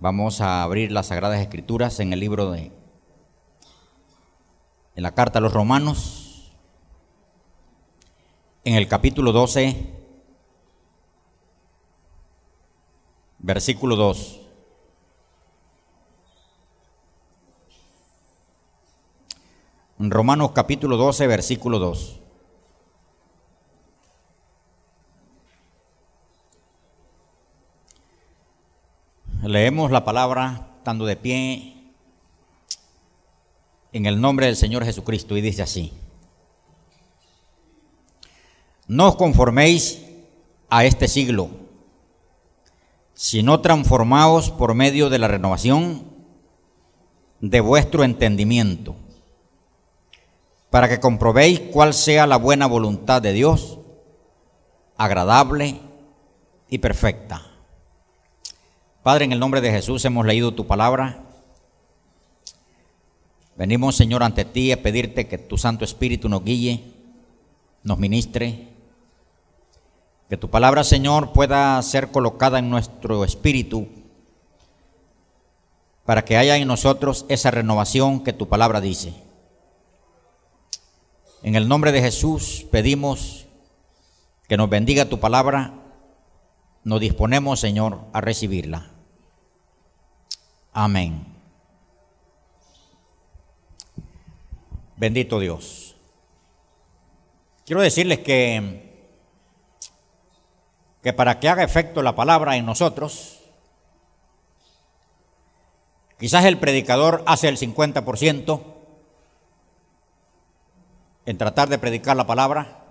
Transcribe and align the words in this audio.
Vamos 0.00 0.40
a 0.40 0.62
abrir 0.62 0.90
las 0.90 1.08
Sagradas 1.08 1.40
Escrituras 1.40 2.00
en 2.00 2.14
el 2.14 2.20
libro 2.20 2.50
de, 2.52 2.72
en 4.96 5.02
la 5.02 5.12
carta 5.12 5.40
a 5.40 5.42
los 5.42 5.52
Romanos, 5.52 6.54
en 8.64 8.76
el 8.76 8.88
capítulo 8.88 9.32
12, 9.32 9.92
versículo 13.40 13.96
2. 13.96 14.40
Romanos 19.98 20.52
capítulo 20.52 20.96
12, 20.96 21.26
versículo 21.26 21.78
2. 21.78 22.19
Leemos 29.42 29.90
la 29.90 30.04
palabra 30.04 30.68
estando 30.76 31.06
de 31.06 31.16
pie 31.16 31.74
en 33.90 34.04
el 34.04 34.20
nombre 34.20 34.44
del 34.44 34.56
Señor 34.56 34.84
Jesucristo 34.84 35.34
y 35.34 35.40
dice 35.40 35.62
así. 35.62 35.94
No 38.86 39.08
os 39.08 39.16
conforméis 39.16 40.02
a 40.68 40.84
este 40.84 41.08
siglo, 41.08 41.48
sino 43.14 43.60
transformaos 43.60 44.50
por 44.50 44.74
medio 44.74 45.08
de 45.08 45.18
la 45.18 45.28
renovación 45.28 46.04
de 47.40 47.60
vuestro 47.60 48.04
entendimiento, 48.04 48.94
para 50.68 50.86
que 50.86 51.00
comprobéis 51.00 51.60
cuál 51.60 51.94
sea 51.94 52.26
la 52.26 52.36
buena 52.36 52.66
voluntad 52.66 53.22
de 53.22 53.32
Dios, 53.32 53.78
agradable 54.98 55.80
y 56.68 56.78
perfecta. 56.78 57.49
Padre, 59.02 59.24
en 59.24 59.32
el 59.32 59.40
nombre 59.40 59.62
de 59.62 59.70
Jesús 59.70 60.04
hemos 60.04 60.26
leído 60.26 60.52
tu 60.52 60.66
palabra. 60.66 61.22
Venimos, 63.56 63.96
Señor, 63.96 64.22
ante 64.22 64.44
ti 64.44 64.72
a 64.72 64.82
pedirte 64.82 65.26
que 65.26 65.38
tu 65.38 65.56
Santo 65.56 65.86
Espíritu 65.86 66.28
nos 66.28 66.44
guíe, 66.44 66.84
nos 67.82 67.98
ministre, 67.98 68.68
que 70.28 70.36
tu 70.36 70.50
palabra, 70.50 70.84
Señor, 70.84 71.32
pueda 71.32 71.80
ser 71.82 72.10
colocada 72.10 72.58
en 72.58 72.68
nuestro 72.68 73.24
espíritu 73.24 73.88
para 76.04 76.22
que 76.24 76.36
haya 76.36 76.58
en 76.58 76.68
nosotros 76.68 77.24
esa 77.30 77.50
renovación 77.50 78.22
que 78.22 78.34
tu 78.34 78.48
palabra 78.48 78.82
dice. 78.82 79.14
En 81.42 81.54
el 81.54 81.68
nombre 81.68 81.90
de 81.90 82.02
Jesús 82.02 82.66
pedimos 82.70 83.46
que 84.46 84.58
nos 84.58 84.68
bendiga 84.68 85.08
tu 85.08 85.20
palabra 85.20 85.79
nos 86.84 87.00
disponemos, 87.00 87.60
Señor, 87.60 88.00
a 88.12 88.20
recibirla. 88.20 88.90
Amén. 90.72 91.26
Bendito 94.96 95.38
Dios. 95.38 95.96
Quiero 97.64 97.82
decirles 97.82 98.18
que, 98.18 99.08
que 101.02 101.12
para 101.12 101.38
que 101.38 101.48
haga 101.48 101.62
efecto 101.62 102.02
la 102.02 102.14
palabra 102.14 102.56
en 102.56 102.66
nosotros, 102.66 103.40
quizás 106.18 106.44
el 106.44 106.58
predicador 106.58 107.22
hace 107.26 107.48
el 107.48 107.58
50% 107.58 108.62
en 111.26 111.38
tratar 111.38 111.68
de 111.68 111.78
predicar 111.78 112.16
la 112.16 112.26
palabra, 112.26 112.84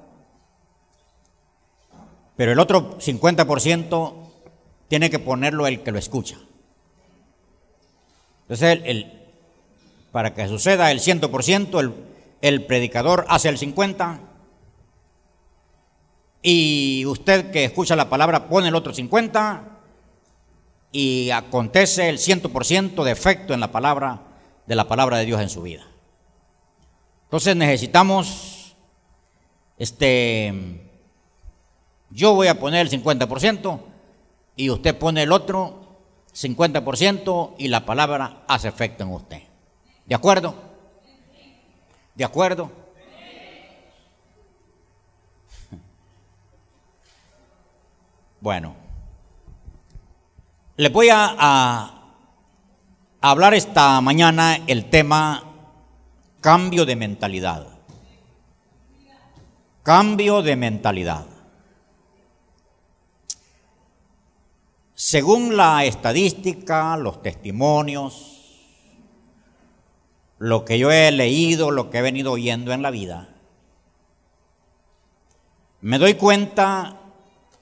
pero 2.40 2.54
el 2.54 2.60
otro 2.60 2.98
50% 3.00 4.14
tiene 4.88 5.10
que 5.10 5.20
ponerlo 5.20 5.68
el 5.68 5.84
que 5.84 5.92
lo 5.92 6.00
escucha. 6.00 6.38
Entonces, 8.44 8.80
el, 8.86 9.12
para 10.14 10.34
que 10.34 10.48
suceda 10.48 10.90
el 10.90 11.02
100%, 11.02 11.78
el, 11.82 11.94
el 12.40 12.66
predicador 12.66 13.26
hace 13.28 13.50
el 13.50 13.58
50%, 13.58 14.20
y 16.42 17.04
usted 17.08 17.52
que 17.52 17.66
escucha 17.66 17.98
la 17.98 18.10
palabra 18.10 18.48
pone 18.48 18.70
el 18.70 18.76
otro 18.76 18.94
50%, 18.94 19.60
y 20.94 21.32
acontece 21.32 22.08
el 22.08 22.20
100% 22.20 23.04
de 23.04 23.12
efecto 23.12 23.54
en 23.54 23.60
la 23.60 23.74
palabra, 23.74 24.22
de 24.66 24.76
la 24.76 24.88
palabra 24.88 25.18
de 25.18 25.26
Dios 25.26 25.42
en 25.42 25.50
su 25.50 25.62
vida. 25.62 25.86
Entonces 27.26 27.58
necesitamos 27.58 28.78
este 29.78 30.86
yo 32.12 32.34
voy 32.34 32.48
a 32.48 32.60
poner 32.60 32.88
el 32.88 32.92
50% 32.92 33.80
y 34.56 34.70
usted 34.70 34.98
pone 34.98 35.24
el 35.24 35.32
otro 35.32 35.80
50% 36.34 37.56
y 37.58 37.68
la 37.68 37.86
palabra 37.86 38.44
hace 38.48 38.68
efecto 38.68 39.04
en 39.04 39.12
usted. 39.12 39.42
¿De 40.06 40.16
acuerdo? 40.16 40.56
¿De 42.16 42.24
acuerdo? 42.24 42.72
Bueno, 48.42 48.74
les 50.78 50.92
voy 50.94 51.10
a, 51.10 51.36
a, 51.38 52.14
hablar 53.20 53.54
esta 53.54 54.00
mañana 54.00 54.58
el 54.66 54.90
tema 54.90 55.44
cambio 56.40 56.86
de 56.86 56.96
mentalidad. 56.96 57.68
Cambio 59.84 60.42
de 60.42 60.56
mentalidad. 60.56 61.26
Según 65.02 65.56
la 65.56 65.86
estadística, 65.86 66.98
los 66.98 67.22
testimonios, 67.22 68.76
lo 70.40 70.66
que 70.66 70.78
yo 70.78 70.92
he 70.92 71.10
leído, 71.14 71.72
lo 71.72 71.90
que 71.90 72.00
he 72.00 72.02
venido 72.02 72.34
oyendo 72.34 72.74
en 72.74 72.82
la 72.82 72.92
vida, 72.92 73.30
me 75.80 76.00
doy 76.00 76.16
cuenta 76.16 76.98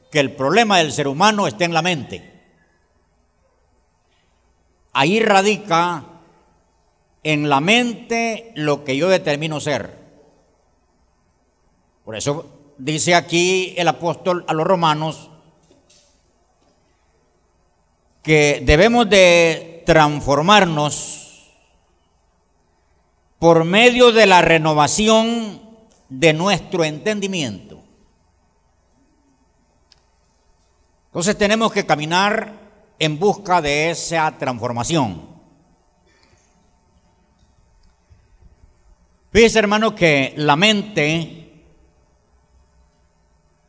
que 0.09 0.19
el 0.19 0.31
problema 0.31 0.79
del 0.79 0.91
ser 0.91 1.07
humano 1.07 1.45
está 1.45 1.63
en 1.65 1.75
la 1.75 1.83
mente. 1.83 2.41
Ahí 4.93 5.19
radica 5.19 6.05
en 7.21 7.49
la 7.49 7.59
mente 7.59 8.51
lo 8.55 8.83
que 8.83 8.97
yo 8.97 9.09
determino 9.09 9.59
ser. 9.59 9.95
Por 12.03 12.15
eso 12.15 12.73
dice 12.79 13.13
aquí 13.13 13.75
el 13.77 13.87
apóstol 13.89 14.43
a 14.47 14.55
los 14.55 14.65
romanos, 14.65 15.29
que 18.27 18.61
debemos 18.61 19.09
de 19.09 19.83
transformarnos 19.85 21.49
por 23.39 23.63
medio 23.63 24.11
de 24.11 24.25
la 24.25 24.41
renovación 24.41 25.61
de 26.09 26.33
nuestro 26.33 26.83
entendimiento. 26.83 27.81
Entonces 31.05 31.37
tenemos 31.37 31.71
que 31.71 31.85
caminar 31.85 32.51
en 32.99 33.17
busca 33.17 33.61
de 33.61 33.91
esa 33.91 34.37
transformación. 34.37 35.25
Fíjese 39.31 39.59
hermano 39.59 39.95
que 39.95 40.33
la 40.35 40.57
mente 40.57 41.63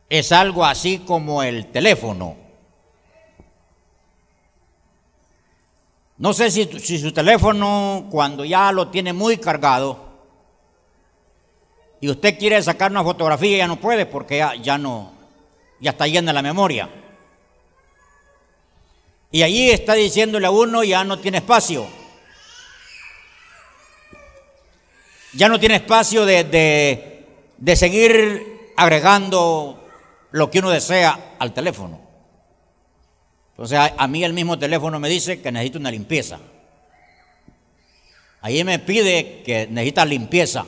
es 0.09 0.33
algo 0.33 0.65
así 0.65 0.99
como 0.99 1.43
el 1.43 1.67
teléfono. 1.67 2.48
No 6.19 6.33
sé 6.33 6.51
si, 6.51 6.99
su 6.99 7.13
teléfono 7.13 8.07
cuando 8.11 8.43
ya 8.43 8.73
lo 8.73 8.89
tiene 8.89 9.13
muy 9.13 9.37
cargado 9.37 10.07
y 12.01 12.09
usted 12.09 12.37
quiere 12.37 12.61
sacar 12.61 12.91
una 12.91 13.03
fotografía 13.03 13.59
ya 13.59 13.67
no 13.67 13.79
puede 13.79 14.05
porque 14.05 14.37
ya, 14.37 14.53
ya 14.55 14.77
no, 14.77 15.13
ya 15.79 15.91
está 15.91 16.07
llena 16.07 16.33
la 16.33 16.41
memoria. 16.41 16.89
Y 19.31 19.43
allí 19.43 19.69
está 19.69 19.93
diciéndole 19.93 20.45
a 20.45 20.51
uno 20.51 20.83
ya 20.83 21.05
no 21.05 21.19
tiene 21.19 21.37
espacio. 21.37 21.87
Ya 25.33 25.47
no 25.47 25.57
tiene 25.57 25.75
espacio 25.75 26.25
de, 26.25 27.23
de 27.57 27.75
seguir 27.77 28.73
agregando 28.75 29.87
lo 30.31 30.51
que 30.51 30.59
uno 30.59 30.69
desea 30.69 31.35
al 31.39 31.53
teléfono. 31.53 32.08
Entonces 33.59 33.91
a, 33.97 34.07
mí 34.07 34.23
el 34.23 34.31
mismo 34.31 34.57
teléfono 34.57 35.01
me 35.01 35.09
dice 35.09 35.41
que 35.41 35.51
necesito 35.51 35.79
una 35.79 35.91
limpieza. 35.91 36.39
Ahí 38.39 38.63
me 38.63 38.79
pide 38.79 39.43
que 39.43 39.67
necesita 39.67 40.05
limpieza. 40.05 40.65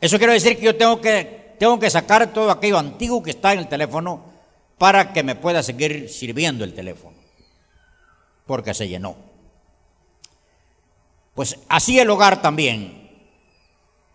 Eso 0.00 0.16
quiere 0.16 0.32
decir 0.32 0.56
que 0.56 0.64
yo 0.64 0.74
tengo 0.74 1.02
que, 1.02 1.54
tengo 1.58 1.78
que 1.78 1.90
sacar 1.90 2.32
todo 2.32 2.50
aquello 2.50 2.78
antiguo 2.78 3.22
que 3.22 3.32
está 3.32 3.52
en 3.52 3.58
el 3.58 3.68
teléfono 3.68 4.24
para 4.78 5.12
que 5.12 5.22
me 5.22 5.34
pueda 5.34 5.62
seguir 5.62 6.08
sirviendo 6.08 6.64
el 6.64 6.72
teléfono. 6.72 7.18
Porque 8.46 8.72
se 8.72 8.88
llenó. 8.88 9.14
Pues 11.34 11.58
así 11.68 12.00
el 12.00 12.08
hogar 12.08 12.40
también. 12.40 13.20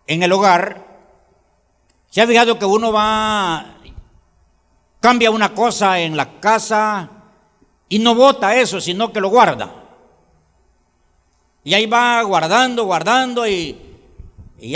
En 0.08 0.20
el 0.24 0.32
hogar, 0.32 0.84
se 2.10 2.22
ha 2.22 2.26
fijado 2.26 2.58
que 2.58 2.64
uno 2.64 2.92
va, 2.92 3.78
cambia 4.98 5.30
una 5.30 5.54
cosa 5.54 6.00
en 6.00 6.16
la 6.16 6.40
casa, 6.40 7.12
Y 7.88 7.98
no 7.98 8.14
bota 8.14 8.56
eso, 8.56 8.80
sino 8.80 9.12
que 9.12 9.20
lo 9.20 9.28
guarda. 9.28 9.84
Y 11.64 11.74
ahí 11.74 11.86
va 11.86 12.22
guardando, 12.22 12.84
guardando 12.84 13.46
y, 13.46 13.82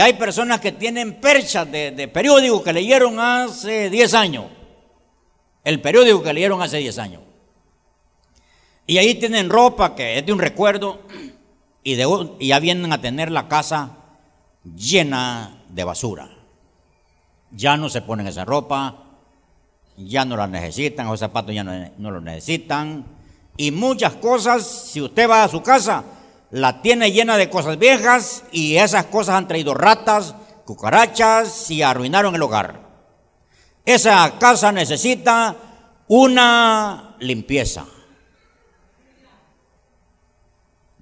hay 0.01 0.13
personas 0.13 0.61
que 0.61 0.73
tienen 0.73 1.21
perchas 1.21 1.71
de, 1.71 1.91
de 1.93 2.07
periódico 2.07 2.63
que 2.63 2.73
leyeron 2.73 3.19
hace 3.19 3.89
10 3.89 4.15
años. 4.15 4.45
El 5.65 5.81
periódico 5.81 6.23
que 6.23 6.33
leyeron 6.33 6.61
hace 6.61 6.79
10 6.79 6.99
años. 6.99 7.23
Y 8.87 8.99
ahí 8.99 9.15
tienen 9.15 9.49
ropa 9.49 9.95
que 9.95 10.19
es 10.19 10.27
de 10.27 10.33
un 10.33 10.39
recuerdo 10.39 11.01
y, 11.85 11.95
de, 11.95 12.29
y 12.39 12.49
ya 12.49 12.59
vienen 12.59 12.93
a 12.93 13.01
tener 13.01 13.31
la 13.31 13.49
casa 13.49 13.97
llena 14.65 15.63
de 15.69 15.85
basura. 15.85 16.29
Ya 17.53 17.77
no 17.77 17.89
se 17.89 18.03
ponen 18.03 18.27
esa 18.27 18.45
ropa, 18.45 19.10
ya 20.07 20.25
no 20.25 20.37
la 20.37 20.47
necesitan, 20.47 21.07
esos 21.07 21.21
zapatos 21.21 21.55
ya 21.55 21.65
no, 21.65 21.73
no 21.99 22.11
los 22.11 22.23
necesitan. 22.23 23.05
Y 23.57 23.71
muchas 23.71 24.15
cosas, 24.15 24.67
si 24.67 25.01
usted 25.01 25.29
va 25.29 25.45
a 25.45 25.49
su 25.49 25.63
casa, 25.63 26.05
la 26.51 26.83
tiene 26.83 27.13
llena 27.13 27.37
de 27.37 27.51
cosas 27.51 27.79
viejas 27.79 28.45
y 28.53 28.77
esas 28.77 29.07
cosas 29.07 29.37
han 29.37 29.49
traído 29.49 29.75
ratas, 29.75 30.35
cucarachas 30.65 31.71
y 31.71 31.83
arruinaron 31.83 32.35
el 32.35 32.43
hogar. 32.43 32.81
Esa 33.85 34.39
casa 34.39 34.73
necesita 34.73 35.57
una 36.09 37.17
limpieza. 37.21 37.87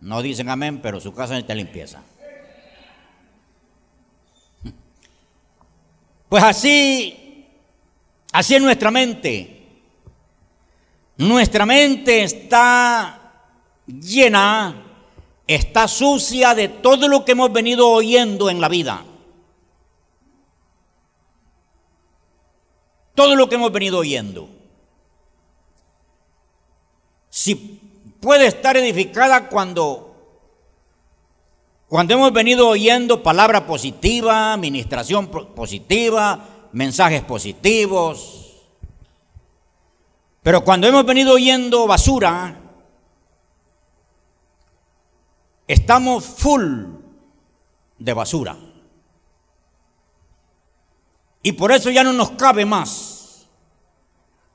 No 0.00 0.22
dicen 0.22 0.48
amén, 0.48 0.80
pero 0.80 1.00
su 1.00 1.12
casa 1.12 1.34
necesita 1.34 1.54
limpieza. 1.54 2.02
Pues 6.28 6.44
así, 6.44 7.27
así 8.38 8.54
es 8.54 8.62
nuestra 8.62 8.92
mente. 8.92 9.66
Nuestra 11.16 11.66
mente 11.66 12.22
está 12.22 13.32
llena, 13.84 14.80
está 15.44 15.88
sucia 15.88 16.54
de 16.54 16.68
todo 16.68 17.08
lo 17.08 17.24
que 17.24 17.32
hemos 17.32 17.52
venido 17.52 17.88
oyendo 17.88 18.48
en 18.48 18.60
la 18.60 18.68
vida. 18.68 19.04
Todo 23.16 23.34
lo 23.34 23.48
que 23.48 23.56
hemos 23.56 23.72
venido 23.72 23.98
oyendo. 23.98 24.48
Si 27.28 27.56
puede 28.20 28.46
estar 28.46 28.76
edificada 28.76 29.48
cuando 29.48 30.04
cuando 31.88 32.14
hemos 32.14 32.32
venido 32.32 32.68
oyendo 32.68 33.22
palabra 33.22 33.66
positiva, 33.66 34.52
administración 34.52 35.26
positiva, 35.26 36.57
mensajes 36.72 37.22
positivos, 37.22 38.48
pero 40.42 40.64
cuando 40.64 40.86
hemos 40.86 41.04
venido 41.04 41.34
oyendo 41.34 41.86
basura, 41.86 42.58
estamos 45.66 46.24
full 46.24 46.86
de 47.98 48.12
basura. 48.14 48.56
Y 51.42 51.52
por 51.52 51.72
eso 51.72 51.90
ya 51.90 52.02
no 52.02 52.12
nos 52.12 52.30
cabe 52.30 52.64
más. 52.64 53.46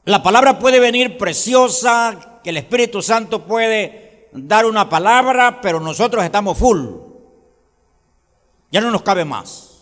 La 0.06 0.22
palabra 0.22 0.60
puede 0.60 0.80
venir 0.80 1.18
preciosa, 1.18 2.40
que 2.44 2.50
el 2.50 2.58
Espíritu 2.58 3.02
Santo 3.02 3.46
puede 3.46 4.30
dar 4.34 4.66
una 4.66 4.90
palabra, 4.90 5.62
pero 5.62 5.80
nosotros 5.80 6.24
estamos 6.24 6.58
full. 6.58 6.88
Ya 8.72 8.82
no 8.82 8.90
nos 8.90 9.04
cabe 9.04 9.24
más. 9.24 9.73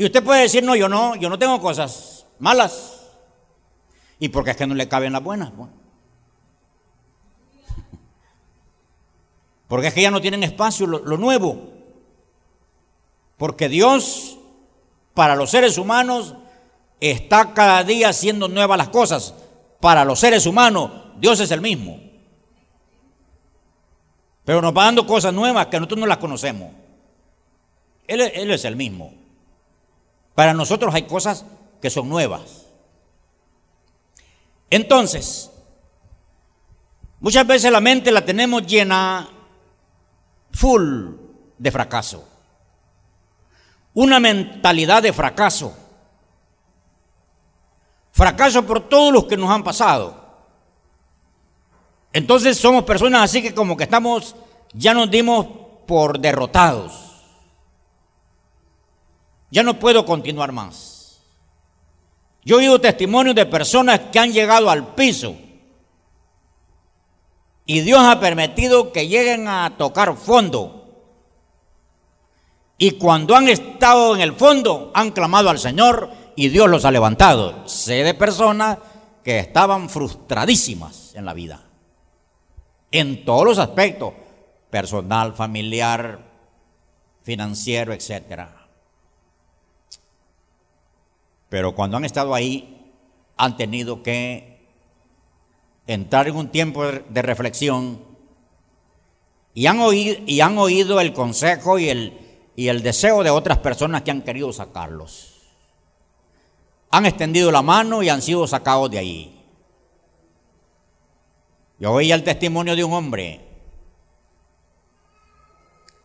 Y 0.00 0.04
usted 0.06 0.24
puede 0.24 0.40
decir, 0.40 0.64
no, 0.64 0.74
yo 0.74 0.88
no, 0.88 1.14
yo 1.16 1.28
no 1.28 1.38
tengo 1.38 1.60
cosas 1.60 2.24
malas. 2.38 3.02
¿Y 4.18 4.30
porque 4.30 4.52
es 4.52 4.56
que 4.56 4.66
no 4.66 4.74
le 4.74 4.88
caben 4.88 5.12
las 5.12 5.22
buenas? 5.22 5.52
Porque 9.68 9.88
es 9.88 9.92
que 9.92 10.00
ya 10.00 10.10
no 10.10 10.22
tienen 10.22 10.42
espacio 10.42 10.86
lo, 10.86 11.00
lo 11.00 11.18
nuevo. 11.18 11.68
Porque 13.36 13.68
Dios, 13.68 14.38
para 15.12 15.36
los 15.36 15.50
seres 15.50 15.76
humanos, 15.76 16.34
está 16.98 17.52
cada 17.52 17.84
día 17.84 18.08
haciendo 18.08 18.48
nuevas 18.48 18.78
las 18.78 18.88
cosas. 18.88 19.34
Para 19.80 20.06
los 20.06 20.18
seres 20.18 20.46
humanos, 20.46 20.90
Dios 21.18 21.40
es 21.40 21.50
el 21.50 21.60
mismo. 21.60 22.00
Pero 24.46 24.62
nos 24.62 24.74
va 24.74 24.86
dando 24.86 25.06
cosas 25.06 25.34
nuevas 25.34 25.66
que 25.66 25.76
nosotros 25.76 26.00
no 26.00 26.06
las 26.06 26.16
conocemos. 26.16 26.70
Él, 28.06 28.22
él 28.22 28.50
es 28.50 28.64
el 28.64 28.76
mismo. 28.76 29.20
Para 30.34 30.54
nosotros 30.54 30.94
hay 30.94 31.02
cosas 31.02 31.44
que 31.80 31.90
son 31.90 32.08
nuevas. 32.08 32.66
Entonces, 34.70 35.50
muchas 37.18 37.46
veces 37.46 37.72
la 37.72 37.80
mente 37.80 38.12
la 38.12 38.24
tenemos 38.24 38.66
llena, 38.66 39.28
full 40.52 41.08
de 41.58 41.70
fracaso. 41.70 42.26
Una 43.94 44.20
mentalidad 44.20 45.02
de 45.02 45.12
fracaso. 45.12 45.76
Fracaso 48.12 48.64
por 48.64 48.88
todos 48.88 49.12
los 49.12 49.24
que 49.24 49.36
nos 49.36 49.50
han 49.50 49.64
pasado. 49.64 50.20
Entonces 52.12 52.56
somos 52.56 52.84
personas 52.84 53.22
así 53.22 53.42
que 53.42 53.54
como 53.54 53.76
que 53.76 53.84
estamos, 53.84 54.34
ya 54.72 54.94
nos 54.94 55.10
dimos 55.10 55.46
por 55.86 56.18
derrotados. 56.18 57.09
Ya 59.50 59.62
no 59.62 59.78
puedo 59.78 60.04
continuar 60.04 60.52
más. 60.52 61.20
Yo 62.44 62.56
he 62.56 62.58
oído 62.60 62.80
testimonios 62.80 63.34
de 63.34 63.46
personas 63.46 64.00
que 64.12 64.18
han 64.18 64.32
llegado 64.32 64.70
al 64.70 64.94
piso 64.94 65.36
y 67.66 67.80
Dios 67.80 68.00
ha 68.00 68.18
permitido 68.18 68.92
que 68.92 69.08
lleguen 69.08 69.46
a 69.46 69.76
tocar 69.76 70.16
fondo. 70.16 70.76
Y 72.78 72.92
cuando 72.92 73.36
han 73.36 73.48
estado 73.48 74.14
en 74.14 74.22
el 74.22 74.32
fondo, 74.32 74.90
han 74.94 75.10
clamado 75.10 75.50
al 75.50 75.58
Señor 75.58 76.10
y 76.34 76.48
Dios 76.48 76.68
los 76.68 76.84
ha 76.84 76.90
levantado. 76.90 77.68
Sé 77.68 78.02
de 78.02 78.14
personas 78.14 78.78
que 79.22 79.38
estaban 79.38 79.90
frustradísimas 79.90 81.14
en 81.14 81.26
la 81.26 81.34
vida 81.34 81.60
en 82.90 83.24
todos 83.24 83.44
los 83.44 83.58
aspectos, 83.58 84.12
personal, 84.70 85.32
familiar, 85.34 86.18
financiero, 87.22 87.92
etc. 87.92 88.59
Pero 91.50 91.74
cuando 91.74 91.98
han 91.98 92.06
estado 92.06 92.34
ahí, 92.34 92.90
han 93.36 93.58
tenido 93.58 94.02
que 94.02 94.66
entrar 95.86 96.28
en 96.28 96.36
un 96.36 96.48
tiempo 96.48 96.84
de 96.86 97.22
reflexión 97.22 98.10
y 99.52 99.66
han 99.66 99.80
oído, 99.80 101.00
el 101.00 101.12
consejo 101.12 101.78
y 101.78 101.88
el, 101.88 102.18
y 102.54 102.68
el 102.68 102.82
deseo 102.82 103.22
de 103.22 103.30
otras 103.30 103.58
personas 103.58 104.02
que 104.02 104.10
han 104.10 104.22
querido 104.22 104.52
sacarlos. 104.52 105.40
Han 106.90 107.06
extendido 107.06 107.50
la 107.50 107.62
mano 107.62 108.02
y 108.02 108.08
han 108.08 108.22
sido 108.22 108.46
sacados 108.46 108.90
de 108.90 108.98
ahí. 108.98 109.44
Yo 111.78 111.92
oía 111.92 112.14
el 112.14 112.24
testimonio 112.24 112.76
de 112.76 112.84
un 112.84 112.92
hombre. 112.92 113.40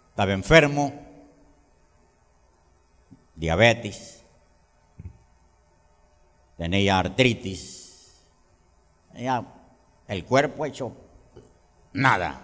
Estaba 0.09 0.31
enfermo, 0.31 0.93
diabetes, 3.35 4.14
tenía 6.57 6.99
artritis, 6.99 8.23
el 10.07 10.25
cuerpo 10.25 10.65
hecho 10.65 10.91
nada. 11.93 12.41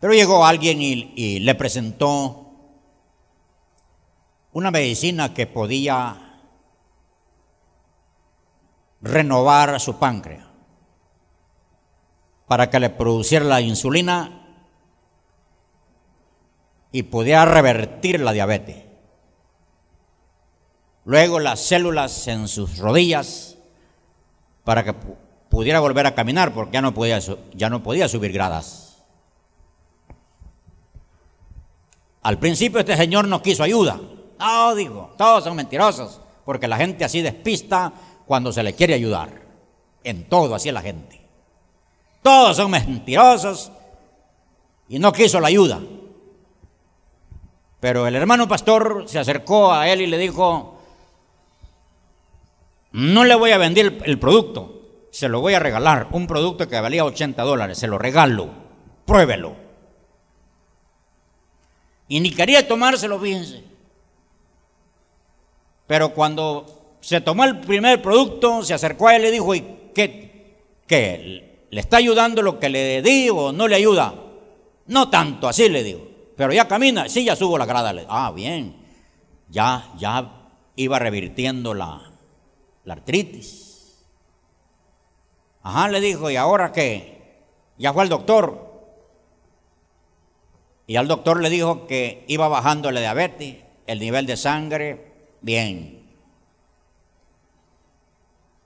Pero 0.00 0.12
llegó 0.12 0.44
alguien 0.44 0.82
y, 0.82 1.12
y 1.16 1.40
le 1.40 1.54
presentó 1.54 2.44
una 4.52 4.70
medicina 4.70 5.34
que 5.34 5.46
podía 5.46 6.40
renovar 9.00 9.78
su 9.80 9.98
páncreas 9.98 10.46
para 12.46 12.70
que 12.70 12.80
le 12.80 12.90
produciera 12.90 13.44
la 13.44 13.60
insulina 13.60 14.44
y 16.92 17.02
pudiera 17.02 17.44
revertir 17.44 18.20
la 18.20 18.32
diabetes. 18.32 18.83
Luego 21.04 21.38
las 21.38 21.60
células 21.60 22.26
en 22.28 22.48
sus 22.48 22.78
rodillas 22.78 23.56
para 24.64 24.82
que 24.84 24.94
pudiera 25.50 25.80
volver 25.80 26.06
a 26.06 26.14
caminar 26.14 26.54
porque 26.54 26.72
ya 26.72 26.82
no 26.82 26.94
podía, 26.94 27.18
ya 27.54 27.68
no 27.68 27.82
podía 27.82 28.08
subir 28.08 28.32
gradas. 28.32 29.02
Al 32.22 32.38
principio 32.38 32.80
este 32.80 32.96
señor 32.96 33.28
no 33.28 33.42
quiso 33.42 33.62
ayuda. 33.62 34.00
No, 34.38 34.74
digo, 34.74 35.12
todos 35.18 35.44
son 35.44 35.56
mentirosos 35.56 36.20
porque 36.44 36.68
la 36.68 36.78
gente 36.78 37.04
así 37.04 37.20
despista 37.20 37.92
cuando 38.26 38.52
se 38.52 38.62
le 38.62 38.74
quiere 38.74 38.94
ayudar. 38.94 39.42
En 40.02 40.28
todo 40.28 40.54
así 40.54 40.68
es 40.68 40.74
la 40.74 40.82
gente. 40.82 41.20
Todos 42.22 42.56
son 42.56 42.70
mentirosos 42.70 43.70
y 44.88 44.98
no 44.98 45.12
quiso 45.12 45.38
la 45.40 45.48
ayuda. 45.48 45.80
Pero 47.80 48.06
el 48.06 48.14
hermano 48.14 48.48
pastor 48.48 49.04
se 49.06 49.18
acercó 49.18 49.70
a 49.70 49.86
él 49.88 50.00
y 50.00 50.06
le 50.06 50.16
dijo, 50.16 50.73
no 52.94 53.24
le 53.24 53.34
voy 53.34 53.50
a 53.50 53.58
vender 53.58 53.98
el 54.04 54.20
producto, 54.20 55.08
se 55.10 55.28
lo 55.28 55.40
voy 55.40 55.54
a 55.54 55.58
regalar. 55.58 56.06
Un 56.12 56.28
producto 56.28 56.68
que 56.68 56.80
valía 56.80 57.04
80 57.04 57.42
dólares, 57.42 57.76
se 57.76 57.88
lo 57.88 57.98
regalo, 57.98 58.50
pruébelo. 59.04 59.56
Y 62.06 62.20
ni 62.20 62.30
quería 62.30 62.68
tomárselo, 62.68 63.18
fíjense. 63.18 63.64
Pero 65.88 66.10
cuando 66.10 66.96
se 67.00 67.20
tomó 67.20 67.42
el 67.42 67.58
primer 67.58 68.00
producto, 68.00 68.62
se 68.62 68.74
acercó 68.74 69.08
a 69.08 69.16
él 69.16 69.22
y 69.22 69.24
le 69.24 69.30
dijo, 69.32 69.54
¿y 69.56 69.90
qué? 69.92 70.56
¿Qué? 70.86 71.66
¿Le 71.70 71.80
está 71.80 71.96
ayudando 71.96 72.42
lo 72.42 72.60
que 72.60 72.68
le 72.68 73.02
di 73.02 73.28
o 73.28 73.50
no 73.50 73.66
le 73.66 73.74
ayuda? 73.74 74.14
No 74.86 75.10
tanto, 75.10 75.48
así 75.48 75.68
le 75.68 75.82
digo. 75.82 76.06
Pero 76.36 76.52
ya 76.52 76.68
camina, 76.68 77.08
sí, 77.08 77.24
ya 77.24 77.34
subo 77.34 77.58
la 77.58 77.66
grada. 77.66 77.92
Ah, 78.08 78.30
bien. 78.30 78.76
Ya, 79.48 79.90
ya 79.98 80.52
iba 80.76 81.00
revirtiendo 81.00 81.74
la, 81.74 82.13
la 82.84 82.94
artritis. 82.94 84.04
Ajá, 85.62 85.88
le 85.88 86.00
dijo, 86.00 86.30
¿y 86.30 86.36
ahora 86.36 86.72
qué? 86.72 87.14
Ya 87.78 87.92
fue 87.92 88.02
al 88.02 88.08
doctor. 88.08 88.72
Y 90.86 90.96
al 90.96 91.08
doctor 91.08 91.40
le 91.40 91.48
dijo 91.48 91.86
que 91.86 92.24
iba 92.28 92.48
bajando 92.48 92.90
la 92.90 93.00
diabetes, 93.00 93.56
el 93.86 93.98
nivel 93.98 94.26
de 94.26 94.36
sangre, 94.36 95.12
bien. 95.40 96.04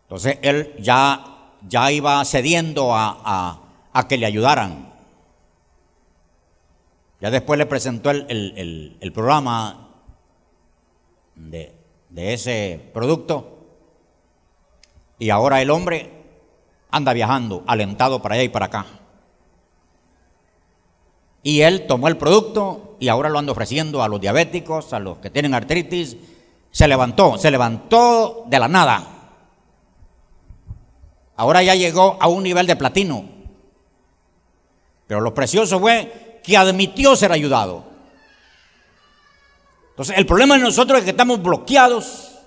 Entonces 0.03 0.39
él 0.43 0.75
ya, 0.81 1.53
ya 1.69 1.93
iba 1.93 2.25
cediendo 2.25 2.95
a, 2.95 3.61
a, 3.93 4.09
que 4.09 4.17
le 4.17 4.27
ayudaran. 4.27 4.93
Ya 7.21 7.31
después 7.31 7.59
le 7.59 7.67
presentó 7.67 8.11
el, 8.11 8.97
el, 9.01 9.13
programa 9.13 9.91
de, 11.35 11.75
de 12.09 12.33
ese 12.33 12.91
producto. 12.93 13.58
Y 15.19 15.31
ahora 15.31 15.61
el 15.61 15.71
hombre 15.71 16.13
anda 16.91 17.13
viajando, 17.13 17.65
alentado 17.67 18.23
para 18.23 18.35
allá 18.37 18.45
y 18.45 18.49
para 18.49 18.67
acá. 18.67 18.87
Y 21.43 21.63
él 21.63 21.87
tomó 21.87 22.09
el 22.09 22.17
producto 22.17 22.97
y 23.01 23.09
ahora 23.09 23.29
lo 23.29 23.39
anda 23.39 23.53
ofreciendo 23.53 24.03
a 24.03 24.09
los 24.09 24.21
diabéticos, 24.21 24.93
a 24.93 24.99
los 24.99 25.19
que 25.19 25.31
tienen 25.31 25.55
artritis. 25.55 26.17
Se 26.71 26.87
levantó, 26.87 27.39
se 27.39 27.51
levantó 27.51 28.45
de 28.47 28.59
la 28.59 28.69
nada. 28.69 29.03
Ahora 31.37 31.63
ya 31.63 31.75
llegó 31.75 32.17
a 32.21 32.29
un 32.29 32.43
nivel 32.43 32.67
de 32.67 32.77
platino. 32.77 33.25
Pero 35.07 35.21
lo 35.21 35.33
precioso 35.33 35.81
fue 35.81 36.41
que 36.43 36.57
admitió 36.57 37.17
ser 37.17 37.33
ayudado. 37.33 37.85
Entonces, 39.91 40.19
el 40.19 40.27
problema 40.27 40.57
de 40.57 40.63
nosotros 40.63 40.99
es 40.99 41.05
que 41.05 41.11
estamos 41.11 41.43
bloqueados. 41.43 42.38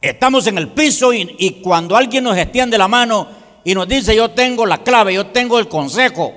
Estamos 0.00 0.46
en 0.46 0.56
el 0.56 0.68
piso 0.68 1.12
y, 1.12 1.60
cuando 1.62 1.94
alguien 1.94 2.24
nos 2.24 2.36
extiende 2.36 2.78
la 2.78 2.88
mano 2.88 3.28
y 3.64 3.74
nos 3.74 3.86
dice, 3.86 4.16
yo 4.16 4.30
tengo 4.30 4.64
la 4.64 4.78
clave, 4.78 5.12
yo 5.12 5.26
tengo 5.26 5.58
el 5.58 5.68
consejo, 5.68 6.32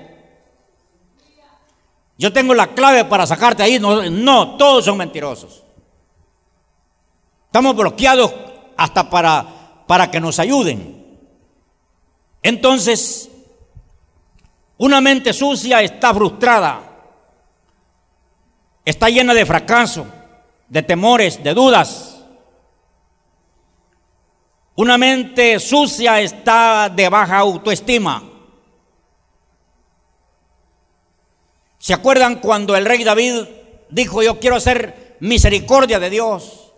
yo 2.18 2.34
tengo 2.34 2.54
la 2.54 2.68
clave 2.68 3.06
para 3.06 3.26
sacarte 3.26 3.64
ahí. 3.64 3.80
No, 3.80 4.10
no, 4.10 4.58
todos 4.58 4.86
son 4.86 4.98
mentirosos. 4.98 5.64
Estamos 7.46 7.76
bloqueados 7.76 8.34
hasta 8.76 9.10
para, 9.10 9.46
para 9.88 10.12
que 10.12 10.20
nos 10.20 10.40
ayuden. 10.40 11.04
Entonces, 12.42 13.30
una 14.78 15.00
mente 15.00 15.32
sucia 15.32 15.82
está 15.82 16.14
frustrada, 16.14 16.82
está 18.84 19.10
llena 19.10 19.34
de 19.34 19.46
fracaso, 19.46 20.06
de 20.68 20.84
temores, 20.84 21.42
de 21.42 21.54
dudas. 21.54 22.13
Una 24.76 24.98
mente 24.98 25.60
sucia 25.60 26.20
está 26.22 26.90
de 26.90 27.08
baja 27.10 27.38
autoestima. 27.38 28.24
¿Se 31.78 31.94
acuerdan 31.94 32.36
cuando 32.38 32.76
el 32.76 32.86
rey 32.86 33.04
David 33.04 33.44
dijo, 33.90 34.24
yo 34.24 34.40
quiero 34.40 34.56
hacer 34.56 35.18
misericordia 35.20 36.00
de 36.00 36.10
Dios? 36.10 36.72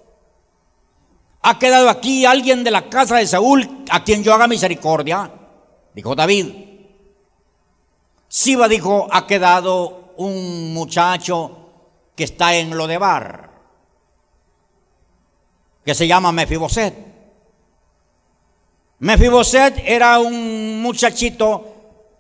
¿Ha 1.42 1.60
quedado 1.60 1.90
aquí 1.90 2.26
alguien 2.26 2.64
de 2.64 2.72
la 2.72 2.90
casa 2.90 3.18
de 3.18 3.28
Saúl 3.28 3.86
a 3.90 4.04
quien 4.04 4.24
yo 4.24 4.34
haga 4.34 4.48
misericordia? 4.48 5.32
Dijo 5.94 6.16
David. 6.16 6.48
Siba 8.28 8.68
dijo, 8.68 9.08
ha 9.12 9.28
quedado 9.28 10.14
un 10.18 10.74
muchacho 10.74 11.70
que 12.16 12.24
está 12.24 12.56
en 12.56 12.76
Lodebar, 12.76 13.52
que 15.86 15.94
se 15.94 16.08
llama 16.08 16.32
Mefiboset. 16.32 17.05
Mefiboset 19.00 19.84
era 19.86 20.20
un 20.20 20.82
muchachito, 20.82 21.74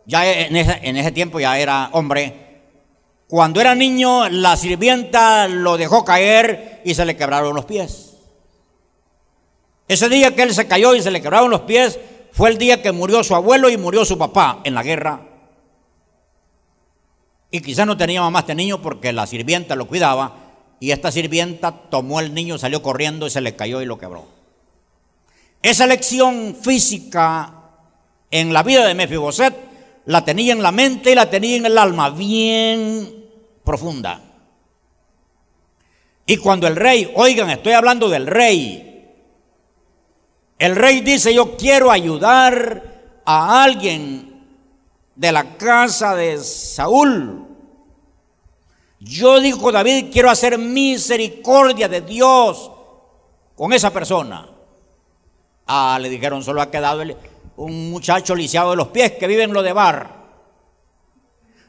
ya 0.05 0.29
en 0.29 0.55
ese, 0.55 0.79
en 0.83 0.97
ese 0.97 1.11
tiempo 1.11 1.39
ya 1.39 1.57
era 1.57 1.89
hombre, 1.93 2.45
cuando 3.27 3.59
era 3.59 3.73
niño, 3.73 4.29
la 4.29 4.55
sirvienta 4.55 5.47
lo 5.47 5.77
dejó 5.77 6.05
caer 6.05 6.81
y 6.85 6.93
se 6.93 7.05
le 7.05 7.17
quebraron 7.17 7.55
los 7.55 7.65
pies. 7.65 8.13
Ese 9.87 10.09
día 10.09 10.35
que 10.35 10.43
él 10.43 10.53
se 10.53 10.67
cayó 10.67 10.95
y 10.95 11.01
se 11.01 11.11
le 11.11 11.21
quebraron 11.21 11.49
los 11.49 11.61
pies 11.61 11.99
fue 12.31 12.49
el 12.49 12.57
día 12.57 12.81
que 12.81 12.91
murió 12.91 13.23
su 13.23 13.35
abuelo 13.35 13.69
y 13.69 13.77
murió 13.77 14.05
su 14.05 14.17
papá 14.17 14.61
en 14.63 14.75
la 14.75 14.83
guerra. 14.83 15.21
Y 17.49 17.61
quizás 17.61 17.87
no 17.87 17.97
tenía 17.97 18.21
mamá 18.21 18.39
este 18.39 18.55
niño 18.55 18.81
porque 18.81 19.13
la 19.13 19.25
sirvienta 19.25 19.75
lo 19.75 19.87
cuidaba 19.87 20.35
y 20.79 20.91
esta 20.91 21.11
sirvienta 21.11 21.71
tomó 21.89 22.19
el 22.19 22.33
niño, 22.33 22.57
salió 22.57 22.81
corriendo 22.81 23.25
y 23.25 23.29
se 23.29 23.41
le 23.41 23.55
cayó 23.55 23.81
y 23.81 23.85
lo 23.85 23.97
quebró. 23.97 24.25
Esa 25.65 25.87
lección 25.87 26.55
física 26.61 27.51
en 28.29 28.53
la 28.53 28.61
vida 28.61 28.85
de 28.85 28.93
Mefiboset 28.93 29.55
la 30.05 30.23
tenía 30.23 30.53
en 30.53 30.61
la 30.61 30.71
mente 30.71 31.11
y 31.11 31.15
la 31.15 31.27
tenía 31.27 31.57
en 31.57 31.65
el 31.65 31.75
alma, 31.79 32.11
bien 32.11 33.25
profunda. 33.63 34.21
Y 36.27 36.37
cuando 36.37 36.67
el 36.67 36.75
rey, 36.75 37.11
oigan, 37.15 37.49
estoy 37.49 37.73
hablando 37.73 38.09
del 38.09 38.27
rey, 38.27 39.11
el 40.59 40.75
rey 40.75 41.01
dice, 41.01 41.33
yo 41.33 41.57
quiero 41.57 41.89
ayudar 41.89 43.23
a 43.25 43.63
alguien 43.63 44.45
de 45.15 45.31
la 45.31 45.57
casa 45.57 46.15
de 46.15 46.37
Saúl. 46.43 47.43
Yo 48.99 49.39
dijo 49.39 49.71
David, 49.71 50.11
quiero 50.13 50.29
hacer 50.29 50.59
misericordia 50.59 51.89
de 51.89 52.01
Dios 52.01 52.69
con 53.55 53.73
esa 53.73 53.91
persona. 53.91 54.51
Ah, 55.67 55.97
le 55.99 56.09
dijeron, 56.09 56.43
solo 56.43 56.61
ha 56.61 56.69
quedado 56.69 57.03
un 57.57 57.89
muchacho 57.89 58.35
lisiado 58.35 58.71
de 58.71 58.77
los 58.77 58.89
pies 58.89 59.13
que 59.13 59.27
vive 59.27 59.43
en 59.43 59.53
lo 59.53 59.63
de 59.63 59.73
bar. 59.73 60.15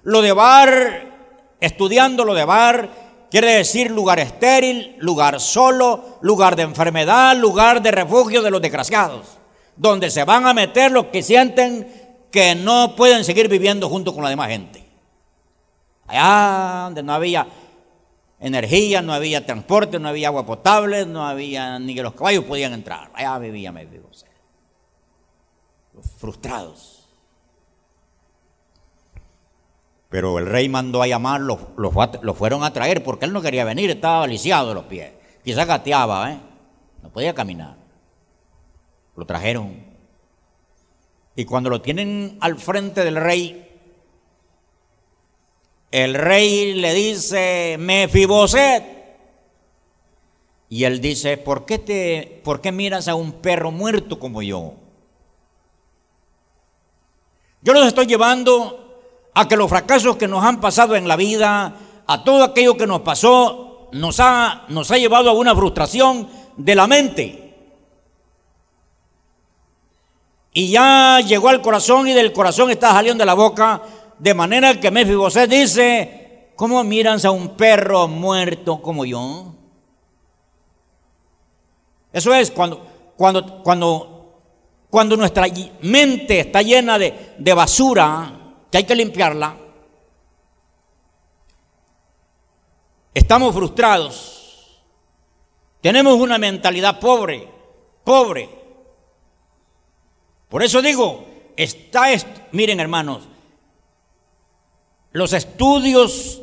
Lo 0.03 0.23
de 0.23 0.33
bar, 0.33 1.57
estudiando 1.61 2.25
bar, 2.47 2.91
quiere 3.31 3.57
decir 3.57 3.91
lugar 3.91 4.19
estéril, 4.19 4.97
lugar 4.99 5.41
solo, 5.41 6.19
lugar 6.21 6.57
de 6.57 6.63
enfermedad, 6.63 7.37
lugar 7.37 7.83
de 7.83 7.91
refugio 7.91 8.43
de 8.43 8.51
los 8.51 8.63
desgraciados, 8.63 9.39
donde 9.77 10.11
se 10.11 10.25
van 10.25 10.47
a 10.47 10.55
meter 10.55 10.93
los 10.93 11.07
que 11.07 11.23
sienten 11.23 12.07
que 12.31 12.55
no 12.55 12.95
pueden 12.97 13.25
seguir 13.25 13.49
viviendo 13.49 13.89
junto 13.89 14.15
con 14.15 14.23
la 14.23 14.31
demás 14.31 14.49
gente. 14.49 14.85
Allá 16.07 16.85
donde 16.85 17.03
no 17.03 17.15
había 17.15 17.47
energía, 18.41 19.03
no 19.03 19.13
había 19.13 19.47
transporte, 19.47 19.99
no 19.99 20.09
había 20.09 20.29
agua 20.29 20.47
potable, 20.47 21.07
no 21.07 21.27
había 21.27 21.79
ni 21.79 21.95
que 21.95 22.03
los 22.03 22.15
caballos 22.15 22.45
podían 22.45 22.73
entrar. 22.73 23.11
Allá 23.15 23.39
vivía 23.39 23.73
medio 23.73 24.07
frustrados. 26.03 27.05
Pero 30.09 30.39
el 30.39 30.47
rey 30.47 30.69
mandó 30.69 31.03
a 31.03 31.07
llamar, 31.07 31.41
los, 31.41 31.59
fueron 32.37 32.63
a 32.63 32.73
traer 32.73 33.03
porque 33.03 33.25
él 33.25 33.33
no 33.33 33.43
quería 33.43 33.65
venir, 33.65 33.91
estaba 33.91 34.27
lisiado 34.27 34.69
de 34.69 34.75
los 34.75 34.85
pies. 34.85 35.13
Quizás 35.45 35.67
gateaba, 35.67 36.33
¿eh? 36.33 36.41
no 37.03 37.11
podía 37.11 37.35
caminar. 37.35 37.77
Lo 39.17 39.27
trajeron. 39.27 39.85
Y 41.35 41.45
cuando 41.45 41.71
lo 41.71 41.83
tienen 41.83 42.39
al 42.41 42.57
frente 42.57 43.05
del 43.05 43.17
rey, 43.17 43.66
el 45.97 46.13
rey 46.13 46.75
le 46.75 46.93
dice, 46.93 47.77
Mefiboset. 47.79 48.85
Y 50.69 50.85
él 50.85 51.01
dice, 51.01 51.39
¿por 51.39 51.65
qué, 51.65 51.79
te, 51.79 52.43
¿por 52.45 52.61
qué 52.61 52.71
miras 52.71 53.09
a 53.09 53.15
un 53.15 53.33
perro 53.33 53.71
muerto 53.71 54.19
como 54.19 54.43
yo? 54.43 54.75
Yo 57.63 57.73
los 57.73 57.87
estoy 57.87 58.05
llevando 58.05 59.01
a 59.33 59.49
que 59.49 59.57
los 59.57 59.71
fracasos 59.71 60.17
que 60.17 60.29
nos 60.29 60.45
han 60.45 60.61
pasado 60.61 60.97
en 60.97 61.09
la 61.09 61.17
vida, 61.17 61.75
a 62.07 62.25
todo 62.25 62.45
aquello 62.45 62.77
que 62.77 62.87
nos 62.87 63.01
pasó, 63.01 63.89
nos 63.93 64.21
ha, 64.21 64.67
nos 64.69 64.91
ha 64.91 64.99
llevado 64.99 65.31
a 65.31 65.33
una 65.33 65.57
frustración 65.57 66.29
de 66.59 66.75
la 66.75 66.87
mente. 66.87 67.47
Y 70.53 70.73
ya 70.73 71.21
llegó 71.21 71.49
al 71.49 71.63
corazón 71.63 72.07
y 72.07 72.13
del 72.13 72.35
corazón 72.35 72.71
está 72.71 72.93
saliendo 72.93 73.23
de 73.23 73.27
la 73.27 73.35
boca, 73.35 73.81
de 74.19 74.35
manera 74.35 74.81
que 74.81 74.91
Mefiboset 74.91 75.49
dice, 75.51 76.51
¿cómo 76.57 76.83
miran 76.85 77.25
a 77.25 77.31
un 77.31 77.57
perro 77.57 78.09
muerto 78.09 78.81
como 78.81 79.05
yo? 79.05 79.55
Eso 82.13 82.35
es 82.35 82.51
cuando, 82.51 82.87
cuando, 83.17 83.63
cuando, 83.63 84.41
cuando 84.89 85.17
nuestra 85.17 85.47
mente 85.83 86.41
está 86.41 86.63
llena 86.63 86.99
de, 86.99 87.35
de 87.37 87.55
basura, 87.55 88.33
que 88.71 88.79
hay 88.79 88.85
que 88.85 88.95
limpiarla, 88.95 89.57
estamos 93.13 93.55
frustrados, 93.55 94.83
tenemos 95.83 96.15
una 96.15 96.39
mentalidad 96.39 96.99
pobre, 96.99 97.49
pobre. 98.03 98.49
Por 100.49 100.63
eso 100.63 100.81
digo, 100.81 101.27
está, 101.57 102.07
miren 102.53 102.81
hermanos, 102.81 103.29
los 105.17 105.33
estudios 105.33 106.43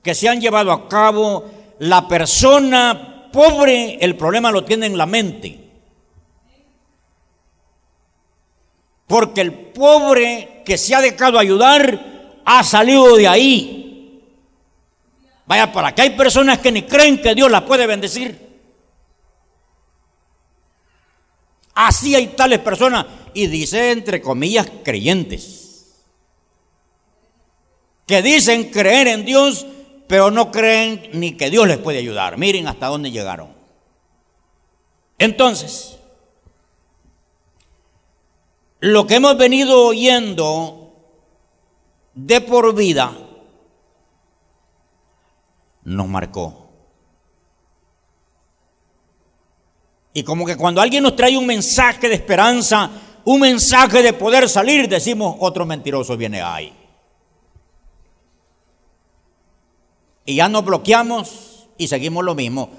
que 0.00 0.14
se 0.14 0.28
han 0.28 0.40
llevado 0.40 0.70
a 0.70 0.88
cabo, 0.88 1.50
la 1.80 2.06
persona 2.06 3.28
pobre, 3.32 3.96
el 4.00 4.16
problema 4.16 4.52
lo 4.52 4.62
tiene 4.62 4.86
en 4.86 4.96
la 4.96 5.04
mente. 5.04 5.58
Porque 9.08 9.40
el 9.40 9.52
pobre 9.52 10.62
que 10.64 10.78
se 10.78 10.94
ha 10.94 11.00
dejado 11.00 11.40
ayudar 11.40 12.38
ha 12.44 12.62
salido 12.62 13.16
de 13.16 13.26
ahí. 13.26 14.22
Vaya, 15.46 15.72
para 15.72 15.92
que 15.92 16.02
hay 16.02 16.10
personas 16.10 16.60
que 16.60 16.70
ni 16.70 16.82
creen 16.82 17.20
que 17.20 17.34
Dios 17.34 17.50
las 17.50 17.62
puede 17.62 17.84
bendecir. 17.84 18.60
Así 21.74 22.14
hay 22.14 22.28
tales 22.28 22.60
personas. 22.60 23.06
Y 23.34 23.48
dice 23.48 23.90
entre 23.90 24.20
comillas 24.20 24.68
creyentes. 24.84 25.63
Que 28.06 28.22
dicen 28.22 28.70
creer 28.70 29.08
en 29.08 29.24
Dios, 29.24 29.66
pero 30.06 30.30
no 30.30 30.50
creen 30.50 31.10
ni 31.12 31.36
que 31.36 31.50
Dios 31.50 31.66
les 31.66 31.78
puede 31.78 31.98
ayudar. 31.98 32.36
Miren 32.36 32.68
hasta 32.68 32.86
dónde 32.86 33.10
llegaron. 33.10 33.48
Entonces, 35.18 35.98
lo 38.80 39.06
que 39.06 39.14
hemos 39.14 39.36
venido 39.38 39.86
oyendo 39.86 40.92
de 42.14 42.40
por 42.40 42.74
vida 42.74 43.16
nos 45.84 46.08
marcó. 46.08 46.68
Y 50.12 50.22
como 50.22 50.46
que 50.46 50.56
cuando 50.56 50.80
alguien 50.80 51.02
nos 51.02 51.16
trae 51.16 51.36
un 51.36 51.46
mensaje 51.46 52.08
de 52.08 52.14
esperanza, 52.14 52.90
un 53.24 53.40
mensaje 53.40 54.02
de 54.02 54.12
poder 54.12 54.48
salir, 54.48 54.88
decimos, 54.88 55.36
otro 55.40 55.66
mentiroso 55.66 56.16
viene 56.16 56.40
ahí. 56.40 56.83
Y 60.24 60.36
ya 60.36 60.48
nos 60.48 60.64
bloqueamos 60.64 61.68
y 61.76 61.88
seguimos 61.88 62.24
lo 62.24 62.34
mismo. 62.34 62.70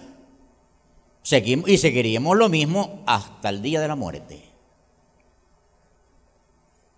Seguimos 1.21 1.69
y 1.69 1.77
seguiríamos 1.77 2.37
lo 2.37 2.49
mismo 2.49 3.03
hasta 3.05 3.49
el 3.49 3.61
día 3.61 3.81
de 3.81 3.87
la 3.87 3.95
muerte. 3.95 4.43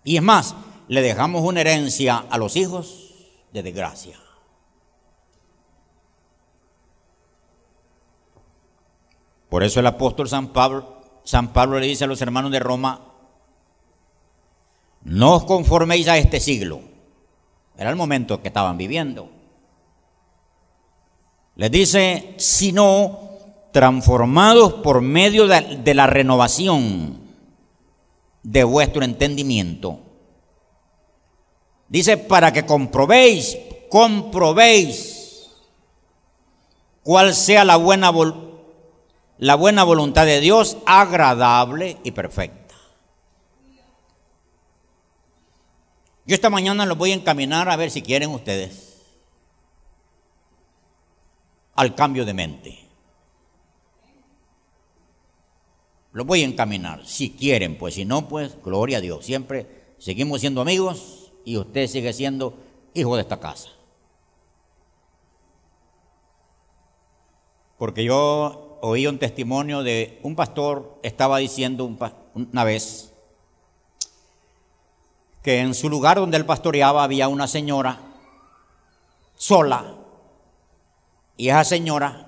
Y 0.04 0.16
es 0.16 0.22
más, 0.22 0.54
le 0.88 1.02
dejamos 1.02 1.42
una 1.42 1.60
herencia 1.60 2.24
a 2.30 2.38
los 2.38 2.56
hijos 2.56 3.14
de 3.52 3.62
desgracia. 3.62 4.18
Por 9.48 9.64
eso 9.64 9.80
el 9.80 9.86
apóstol 9.86 10.28
San 10.28 10.48
Pablo, 10.48 11.02
San 11.24 11.52
Pablo 11.52 11.78
le 11.78 11.86
dice 11.86 12.04
a 12.04 12.06
los 12.06 12.20
hermanos 12.20 12.52
de 12.52 12.58
Roma, 12.58 13.00
no 15.04 15.36
os 15.36 15.44
conforméis 15.44 16.08
a 16.08 16.18
este 16.18 16.40
siglo. 16.40 16.80
Era 17.76 17.90
el 17.90 17.96
momento 17.96 18.42
que 18.42 18.48
estaban 18.48 18.76
viviendo. 18.76 19.37
Les 21.58 21.72
dice, 21.72 22.34
sino 22.36 23.18
transformados 23.72 24.74
por 24.74 25.00
medio 25.00 25.48
de, 25.48 25.92
la 25.92 26.06
renovación 26.06 27.18
de 28.44 28.62
vuestro 28.62 29.02
entendimiento. 29.02 29.98
Dice, 31.88 32.16
para 32.16 32.52
que 32.52 32.64
comprobéis, 32.64 33.58
comprobéis 33.90 35.48
cuál 37.02 37.34
sea 37.34 37.64
la 37.64 37.74
buena 37.74 38.12
la 39.38 39.54
buena 39.56 39.82
voluntad 39.82 40.26
de 40.26 40.40
Dios 40.40 40.76
agradable 40.86 41.96
y 42.04 42.12
perfecta. 42.12 42.76
Yo 46.24 46.36
esta 46.36 46.50
mañana 46.50 46.86
los 46.86 46.96
voy 46.96 47.10
a 47.10 47.14
encaminar 47.14 47.68
a 47.68 47.74
ver 47.74 47.90
si 47.90 48.00
quieren 48.00 48.30
ustedes 48.30 48.87
al 51.78 51.94
cambio 51.94 52.24
de 52.24 52.34
mente. 52.34 52.76
Los 56.10 56.26
voy 56.26 56.42
a 56.42 56.46
encaminar, 56.46 57.06
si 57.06 57.30
quieren, 57.30 57.78
pues 57.78 57.94
si 57.94 58.04
no, 58.04 58.26
pues 58.26 58.60
gloria 58.64 58.98
a 58.98 59.00
Dios. 59.00 59.24
Siempre 59.24 59.94
seguimos 59.96 60.40
siendo 60.40 60.60
amigos 60.60 61.30
y 61.44 61.56
usted 61.56 61.86
sigue 61.86 62.12
siendo 62.12 62.58
hijo 62.94 63.14
de 63.14 63.22
esta 63.22 63.38
casa. 63.38 63.68
Porque 67.78 68.02
yo 68.02 68.80
oí 68.82 69.06
un 69.06 69.20
testimonio 69.20 69.84
de 69.84 70.18
un 70.24 70.34
pastor, 70.34 70.98
estaba 71.04 71.38
diciendo 71.38 71.84
una 72.34 72.64
vez 72.64 73.12
que 75.44 75.60
en 75.60 75.74
su 75.74 75.88
lugar 75.88 76.18
donde 76.18 76.38
él 76.38 76.44
pastoreaba 76.44 77.04
había 77.04 77.28
una 77.28 77.46
señora 77.46 78.00
sola 79.36 79.94
y 81.38 81.48
esa 81.48 81.64
señora 81.64 82.26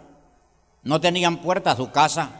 no 0.83 0.99
tenían 0.99 1.42
puerta 1.42 1.73
a 1.73 1.77
su 1.77 1.90
casa 1.90 2.31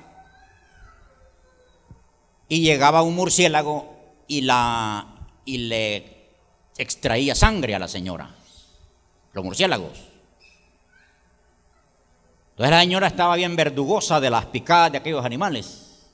y 2.49 2.63
llegaba 2.63 3.03
un 3.03 3.15
murciélago 3.15 3.95
y 4.27 4.41
la 4.41 5.07
y 5.45 5.59
le 5.59 6.31
extraía 6.79 7.35
sangre 7.35 7.75
a 7.75 7.79
la 7.79 7.89
señora 7.89 8.31
los 9.35 9.45
murciélagos 9.45 10.11
entonces 12.61 12.77
la 12.77 12.81
señora 12.83 13.07
estaba 13.07 13.37
bien 13.37 13.57
verdugosa 13.57 14.21
de 14.21 14.29
las 14.29 14.45
picadas 14.45 14.93
de 14.93 14.99
aquellos 14.99 15.25
animales. 15.25 16.11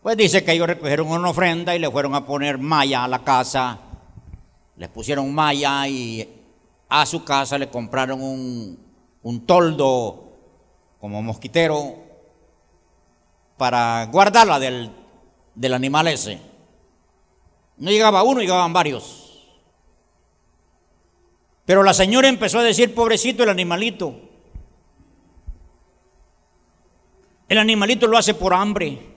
Pues 0.00 0.16
dice 0.16 0.42
que 0.42 0.52
ellos 0.52 0.68
recogieron 0.68 1.08
una 1.08 1.28
ofrenda 1.28 1.76
y 1.76 1.78
le 1.78 1.90
fueron 1.90 2.14
a 2.14 2.24
poner 2.24 2.56
malla 2.56 3.04
a 3.04 3.08
la 3.08 3.22
casa. 3.22 3.78
Les 4.78 4.88
pusieron 4.88 5.34
malla 5.34 5.86
y 5.86 6.26
a 7.00 7.06
su 7.06 7.24
casa 7.24 7.56
le 7.56 7.70
compraron 7.70 8.20
un, 8.22 8.78
un 9.22 9.46
toldo 9.46 10.24
como 11.00 11.22
mosquitero 11.22 11.96
para 13.56 14.06
guardarla 14.12 14.58
del, 14.58 14.90
del 15.54 15.72
animal 15.72 16.08
ese. 16.08 16.38
No 17.78 17.90
llegaba 17.90 18.22
uno, 18.22 18.42
llegaban 18.42 18.74
varios. 18.74 19.48
Pero 21.64 21.82
la 21.82 21.94
señora 21.94 22.28
empezó 22.28 22.58
a 22.58 22.62
decir, 22.62 22.94
pobrecito 22.94 23.42
el 23.42 23.48
animalito. 23.48 24.14
El 27.48 27.56
animalito 27.56 28.06
lo 28.06 28.18
hace 28.18 28.34
por 28.34 28.52
hambre. 28.52 29.11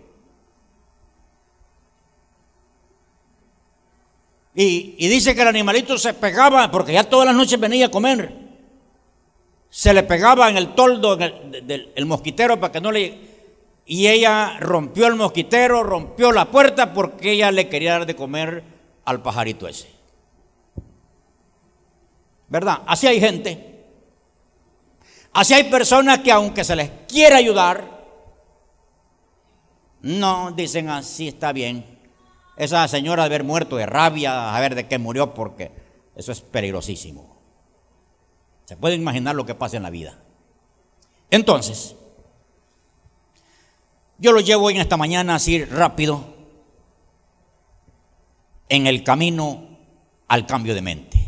Y, 4.56 5.10
dice 5.10 5.36
que 5.36 5.41
el 5.41 5.50
animalito 5.50 5.98
se 5.98 6.13
pegaba, 6.13 6.72
porque 6.72 6.94
ya 6.94 7.04
todas 7.04 7.28
las 7.28 7.36
noches 7.36 7.60
venía 7.60 7.88
a 7.88 7.91
comer. 7.91 8.34
Se 9.70 9.94
le 9.94 10.04
pegaba 10.04 10.50
en 10.50 10.56
el 10.56 10.74
toldo 10.74 11.18
del 11.18 12.06
mosquitero 12.06 12.60
para 12.60 12.72
que 12.72 12.82
no 12.82 12.91
le... 12.91 13.36
Y 13.86 14.08
ella 14.08 14.58
rompió 14.60 15.08
el 15.08 15.15
mosquitero, 15.15 15.84
rompió 15.84 16.32
la 16.32 16.50
puerta 16.50 16.94
porque 16.94 17.34
ella 17.34 17.52
le 17.52 17.68
quería 17.68 17.91
dar 17.91 18.06
de 18.06 18.15
comer 18.15 18.63
al 19.04 19.22
pajarito 19.22 19.68
ese. 19.68 19.89
¿Verdad? 22.48 22.82
Así 22.88 23.06
hay 23.06 23.20
gente. 23.20 23.84
Así 25.34 25.54
hay 25.54 25.65
personas 25.65 26.20
que 26.20 26.32
aunque 26.32 26.63
se 26.63 26.76
les 26.76 26.89
quiera 27.08 27.36
ayudar, 27.36 27.96
no 30.02 30.52
dicen 30.52 30.89
así 30.89 31.28
está 31.28 31.52
bien. 31.52 31.95
Esa 32.58 32.88
señora 32.88 33.24
de 33.24 33.28
haber 33.28 33.44
muerto 33.44 33.76
de 33.76 33.86
rabia, 33.86 34.56
a 34.56 34.60
ver 34.60 34.76
de 34.76 34.88
qué 34.88 34.98
murió, 34.98 35.34
porque 35.34 35.72
eso 36.15 36.32
es 36.32 36.41
peligrosísimo. 36.41 37.36
Se 38.65 38.78
puede 38.78 38.96
imaginar 38.96 39.36
lo 39.36 39.46
que 39.46 39.56
pasa 39.56 39.78
en 39.78 39.84
la 39.84 39.89
vida. 39.89 40.18
Entonces, 41.30 41.96
yo 44.18 44.32
lo 44.32 44.39
llevo 44.39 44.70
en 44.70 44.78
esta 44.78 44.98
mañana 44.98 45.36
así 45.36 45.63
rápido 45.65 46.34
en 48.70 48.88
el 48.88 49.04
camino 49.04 49.78
al 50.28 50.46
cambio 50.46 50.74
de 50.74 50.82
mente. 50.82 51.26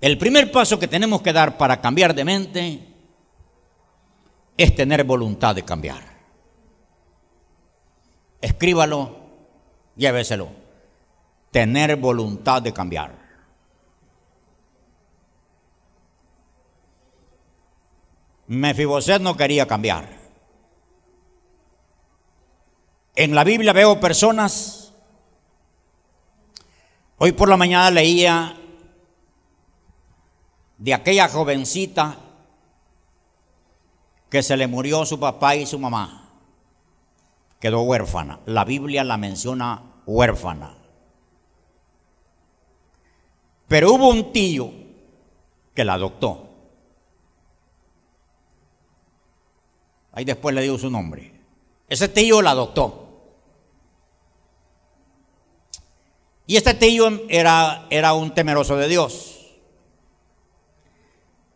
El 0.00 0.18
primer 0.18 0.50
paso 0.50 0.78
que 0.78 0.88
tenemos 0.88 1.22
que 1.22 1.32
dar 1.32 1.56
para 1.56 1.80
cambiar 1.80 2.14
de 2.14 2.24
mente 2.24 2.88
es 4.56 4.74
tener 4.74 5.04
voluntad 5.04 5.54
de 5.54 5.62
cambiar. 5.62 6.11
Escríbalo, 8.42 9.16
lléveselo. 9.96 10.50
Tener 11.52 11.96
voluntad 11.96 12.60
de 12.60 12.72
cambiar. 12.72 13.22
Mefiboset 18.48 19.22
no 19.22 19.36
quería 19.36 19.66
cambiar. 19.66 20.08
En 23.14 23.34
la 23.34 23.44
Biblia 23.44 23.72
veo 23.72 24.00
personas. 24.00 24.92
Hoy 27.18 27.32
por 27.32 27.48
la 27.48 27.56
mañana 27.56 27.90
leía 27.90 28.58
de 30.78 30.94
aquella 30.94 31.28
jovencita 31.28 32.16
que 34.28 34.42
se 34.42 34.56
le 34.56 34.66
murió 34.66 35.06
su 35.06 35.20
papá 35.20 35.54
y 35.54 35.64
su 35.64 35.78
mamá. 35.78 36.21
Quedó 37.62 37.82
huérfana. 37.82 38.40
La 38.46 38.64
Biblia 38.64 39.04
la 39.04 39.16
menciona 39.16 40.02
huérfana. 40.04 40.74
Pero 43.68 43.92
hubo 43.92 44.08
un 44.08 44.32
tío 44.32 44.72
que 45.72 45.84
la 45.84 45.94
adoptó. 45.94 46.48
Ahí 50.10 50.24
después 50.24 50.52
le 50.56 50.62
digo 50.62 50.76
su 50.76 50.90
nombre. 50.90 51.40
Ese 51.88 52.08
tío 52.08 52.42
la 52.42 52.50
adoptó. 52.50 53.30
Y 56.48 56.56
este 56.56 56.74
tío 56.74 57.06
era, 57.28 57.86
era 57.90 58.12
un 58.12 58.34
temeroso 58.34 58.76
de 58.76 58.88
Dios. 58.88 59.52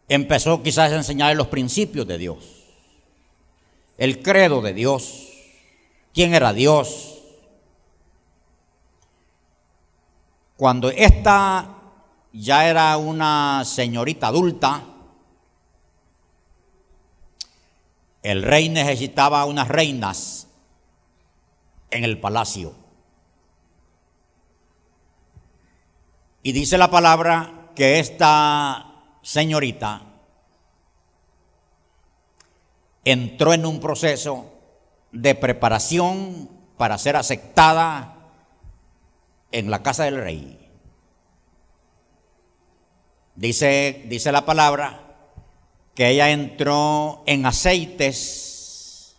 Empezó 0.08 0.62
quizás 0.62 0.92
a 0.92 0.96
enseñarle 0.96 1.34
los 1.34 1.48
principios 1.48 2.06
de 2.06 2.16
Dios, 2.16 2.62
el 3.98 4.22
credo 4.22 4.62
de 4.62 4.72
Dios, 4.72 5.25
quién 6.16 6.34
era 6.34 6.54
Dios. 6.54 7.22
Cuando 10.56 10.88
esta 10.88 11.74
ya 12.32 12.66
era 12.70 12.96
una 12.96 13.62
señorita 13.66 14.28
adulta, 14.28 14.82
el 18.22 18.42
rey 18.42 18.70
necesitaba 18.70 19.44
unas 19.44 19.68
reinas 19.68 20.48
en 21.90 22.02
el 22.02 22.18
palacio. 22.18 22.72
Y 26.42 26.52
dice 26.52 26.78
la 26.78 26.90
palabra 26.90 27.72
que 27.74 27.98
esta 27.98 28.86
señorita 29.20 30.00
entró 33.04 33.52
en 33.52 33.66
un 33.66 33.80
proceso 33.80 34.55
de 35.20 35.34
preparación 35.34 36.50
para 36.76 36.98
ser 36.98 37.16
aceptada 37.16 38.16
en 39.52 39.70
la 39.70 39.82
casa 39.82 40.04
del 40.04 40.16
rey. 40.16 40.70
Dice, 43.34 44.04
dice 44.08 44.32
la 44.32 44.44
palabra 44.44 45.02
que 45.94 46.10
ella 46.10 46.30
entró 46.30 47.22
en 47.26 47.46
aceites 47.46 49.16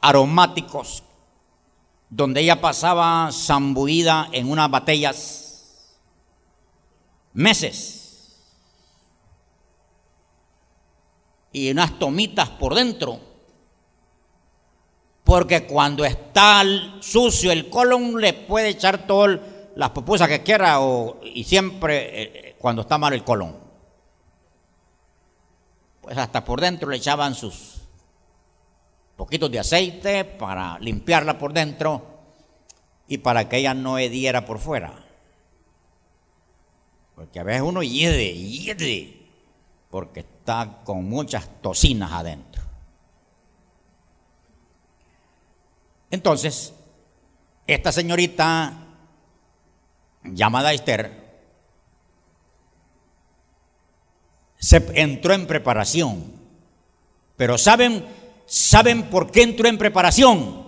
aromáticos, 0.00 1.02
donde 2.10 2.40
ella 2.40 2.60
pasaba 2.60 3.30
zambuida 3.32 4.28
en 4.32 4.50
unas 4.50 4.70
batallas 4.70 5.98
meses 7.32 8.02
y 11.52 11.70
unas 11.70 11.98
tomitas 11.98 12.48
por 12.48 12.74
dentro. 12.74 13.31
Porque 15.32 15.64
cuando 15.64 16.04
está 16.04 16.62
sucio 17.00 17.52
el 17.52 17.70
colon 17.70 18.20
le 18.20 18.34
puede 18.34 18.68
echar 18.68 19.06
todo 19.06 19.24
el, 19.24 19.40
las 19.76 19.88
pupusas 19.88 20.28
que 20.28 20.42
quiera 20.42 20.78
y 21.24 21.42
siempre 21.44 21.96
eh, 21.96 22.32
eh, 22.34 22.56
cuando 22.58 22.82
está 22.82 22.98
mal 22.98 23.14
el 23.14 23.24
colon. 23.24 23.56
Pues 26.02 26.18
hasta 26.18 26.44
por 26.44 26.60
dentro 26.60 26.90
le 26.90 26.98
echaban 26.98 27.34
sus 27.34 27.80
poquitos 29.16 29.50
de 29.50 29.60
aceite 29.60 30.26
para 30.26 30.78
limpiarla 30.80 31.38
por 31.38 31.54
dentro 31.54 32.02
y 33.08 33.16
para 33.16 33.48
que 33.48 33.56
ella 33.56 33.72
no 33.72 33.96
hediera 33.96 34.44
por 34.44 34.58
fuera. 34.58 35.02
Porque 37.14 37.40
a 37.40 37.42
veces 37.42 37.62
uno 37.62 37.82
hiede, 37.82 38.34
hiede, 38.34 39.16
porque 39.88 40.20
está 40.20 40.80
con 40.84 41.08
muchas 41.08 41.48
tocinas 41.62 42.12
adentro. 42.12 42.51
Entonces, 46.12 46.74
esta 47.66 47.90
señorita 47.90 48.74
llamada 50.24 50.74
Esther, 50.74 51.40
se 54.58 54.76
entró 54.94 55.32
en 55.32 55.46
preparación. 55.46 56.32
Pero 57.36 57.56
¿saben, 57.56 58.04
¿saben 58.44 59.04
por 59.04 59.30
qué 59.30 59.42
entró 59.42 59.66
en 59.68 59.78
preparación? 59.78 60.62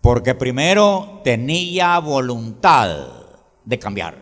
Porque 0.00 0.34
primero 0.34 1.20
tenía 1.22 1.96
voluntad 2.00 3.06
de 3.64 3.78
cambiar. 3.78 4.18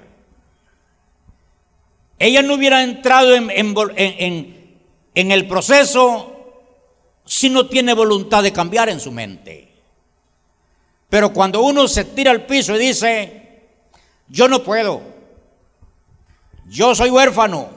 Ella 2.19 2.43
no 2.43 2.55
hubiera 2.55 2.83
entrado 2.83 3.35
en, 3.35 3.49
en 3.49 5.31
el 5.33 5.49
proceso 5.49 6.32
si 7.25 7.51
no 7.51 7.67
tiene 7.67 7.95
voluntad 7.95 8.43
de 8.43 8.53
cambiar 8.53 8.89
en 8.89 9.01
su 9.01 9.11
mente. 9.11 9.73
Pero 11.09 11.33
cuando 11.33 11.63
uno 11.63 11.87
se 11.89 12.05
tira 12.05 12.31
al 12.31 12.47
piso 12.47 12.75
y 12.75 12.79
dice, 12.79 13.69
yo 14.29 14.49
no 14.49 14.63
puedo, 14.63 15.03
yo 16.67 16.95
soy 16.95 17.11
huérfano, 17.11 17.69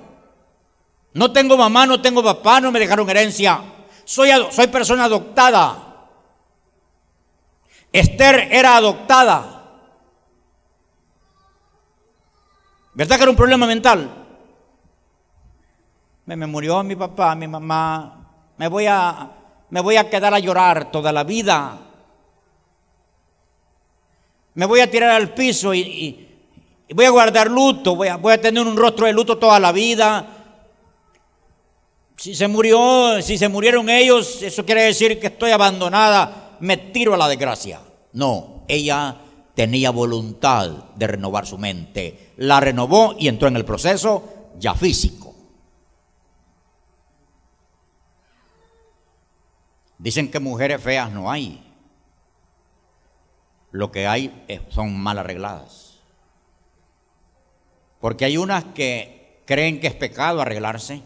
no 1.13 1.31
tengo 1.31 1.58
mamá, 1.58 1.86
no 1.86 2.01
tengo 2.01 2.23
papá, 2.23 2.62
no 2.62 2.71
me 2.71 2.79
dejaron 2.79 3.10
herencia, 3.10 3.62
soy, 4.05 4.29
soy 4.51 4.67
persona 4.67 5.05
adoptada. 5.05 5.81
Esther 7.91 8.49
era 8.51 8.77
adoptada. 8.77 9.63
¿Verdad 12.93 13.17
que 13.17 13.21
era 13.23 13.31
un 13.31 13.38
problema 13.38 13.67
mental? 13.67 14.10
Me, 16.25 16.36
me 16.36 16.47
murió 16.47 16.81
mi 16.84 16.95
papá, 16.95 17.36
mi 17.36 17.47
mamá, 17.47 18.14
me 18.58 18.68
voy 18.68 18.86
a, 18.88 19.32
me 19.70 19.82
voy 19.82 19.98
a 19.98 20.10
quedar 20.10 20.34
a 20.34 20.39
llorar 20.39 20.91
toda 20.91 21.12
la 21.12 21.24
vida 21.24 21.86
me 24.56 24.65
voy 24.65 24.80
a 24.80 24.89
tirar 24.89 25.12
al 25.12 25.34
piso 25.34 25.74
y, 25.74 26.28
voy 26.94 27.06
a 27.06 27.10
guardar 27.10 27.52
luto, 27.52 27.96
voy 27.96 28.08
a, 28.08 28.15
voy 28.15 28.34
a 28.34 28.41
tener 28.41 28.65
un 28.65 28.76
rostro 28.76 29.06
de 29.06 29.13
luto 29.13 29.38
toda 29.38 29.60
la 29.60 29.72
vida. 29.72 30.32
Si 32.15 32.34
se 32.34 32.48
murió, 32.48 33.22
si 33.22 33.38
se 33.38 33.50
murieron 33.50 33.89
ellos, 33.89 34.41
eso 34.41 34.65
quiere 34.65 34.84
decir 34.84 35.20
que 35.20 35.28
estoy 35.28 35.52
abandonada, 35.52 36.58
me 36.62 36.78
tiro 36.78 37.13
a 37.13 37.18
la 37.18 37.28
desgracia. 37.28 37.82
No, 38.13 38.63
ella 38.70 39.18
tenía 39.54 39.89
voluntad 39.89 40.70
de 40.96 41.08
renovar 41.08 41.46
su 41.46 41.58
mente, 41.58 42.32
la 42.38 42.62
renovó 42.62 43.15
y 43.20 43.28
entró 43.28 43.50
en 43.50 43.58
el 43.58 43.65
proceso 43.65 44.24
ya 44.58 44.74
físico. 44.74 45.35
Dicen 50.06 50.30
que 50.30 50.39
mujeres 50.39 50.80
feas 50.84 51.12
no 51.12 51.32
hay 51.32 51.63
lo 53.72 53.91
que 53.91 54.06
hay 54.06 54.46
son 54.70 54.96
mal 54.96 55.18
arregladas. 55.18 55.96
Porque 58.00 58.26
hay 58.26 58.38
unas 58.38 58.65
que 58.65 59.41
creen 59.48 59.80
que 59.80 59.88
es 59.88 59.96
pecado 59.96 60.41
arreglarse. 60.41 61.02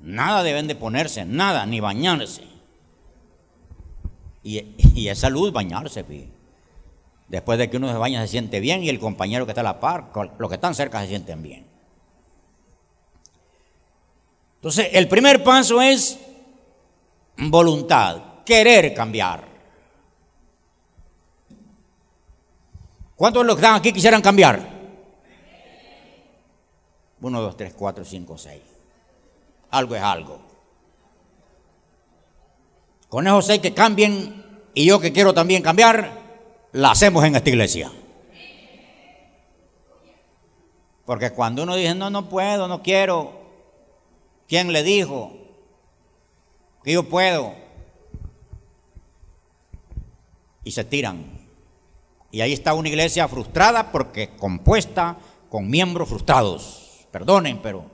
Nada 0.00 0.42
deben 0.42 0.66
de 0.66 0.74
ponerse, 0.74 1.24
nada, 1.24 1.64
ni 1.64 1.78
bañarse. 1.78 2.42
Y, 4.42 4.74
y 4.96 5.06
es 5.06 5.20
salud 5.20 5.52
bañarse, 5.52 6.04
Después 7.28 7.56
de 7.56 7.70
que 7.70 7.76
uno 7.76 7.88
se 7.88 7.98
baña 7.98 8.20
se 8.22 8.28
siente 8.32 8.58
bien 8.58 8.82
y 8.82 8.88
el 8.88 8.98
compañero 8.98 9.46
que 9.46 9.52
está 9.52 9.60
a 9.60 9.64
la 9.64 9.78
par, 9.78 10.10
los 10.40 10.48
que 10.48 10.56
están 10.56 10.74
cerca 10.74 11.00
se 11.02 11.06
sienten 11.06 11.40
bien. 11.40 11.75
Entonces, 14.56 14.88
el 14.92 15.08
primer 15.08 15.44
paso 15.44 15.80
es 15.80 16.18
voluntad, 17.36 18.42
querer 18.44 18.94
cambiar. 18.94 19.44
¿Cuántos 23.14 23.42
de 23.42 23.46
los 23.46 23.56
que 23.56 23.62
están 23.62 23.76
aquí 23.76 23.92
quisieran 23.92 24.20
cambiar? 24.20 24.76
Uno, 27.20 27.40
dos, 27.40 27.56
tres, 27.56 27.74
cuatro, 27.74 28.04
cinco, 28.04 28.36
seis. 28.36 28.62
Algo 29.70 29.96
es 29.96 30.02
algo. 30.02 30.40
Con 33.08 33.26
esos 33.26 33.46
seis 33.46 33.60
que 33.60 33.72
cambien 33.72 34.44
y 34.74 34.84
yo 34.84 35.00
que 35.00 35.12
quiero 35.12 35.32
también 35.32 35.62
cambiar, 35.62 36.12
la 36.72 36.90
hacemos 36.90 37.24
en 37.24 37.34
esta 37.36 37.48
iglesia. 37.48 37.90
Porque 41.06 41.30
cuando 41.30 41.62
uno 41.62 41.74
dice, 41.76 41.94
no, 41.94 42.10
no 42.10 42.28
puedo, 42.28 42.68
no 42.68 42.82
quiero, 42.82 43.35
¿quién 44.46 44.72
le 44.72 44.82
dijo? 44.82 45.46
que 46.86 46.92
yo 46.92 47.02
puedo. 47.02 47.52
Y 50.62 50.70
se 50.70 50.84
tiran 50.84 51.24
Y 52.30 52.40
ahí 52.40 52.52
está 52.52 52.74
una 52.74 52.88
iglesia 52.88 53.26
frustrada 53.26 53.90
porque 53.90 54.36
compuesta 54.36 55.16
con 55.50 55.68
miembros 55.68 56.08
frustrados. 56.08 57.06
Perdonen, 57.10 57.60
pero, 57.60 57.90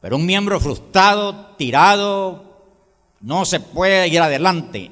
pero 0.00 0.16
un 0.16 0.24
miembro 0.24 0.58
frustrado, 0.60 1.54
tirado, 1.56 2.42
no 3.20 3.44
se 3.44 3.60
puede 3.60 4.08
ir 4.08 4.20
adelante. 4.20 4.90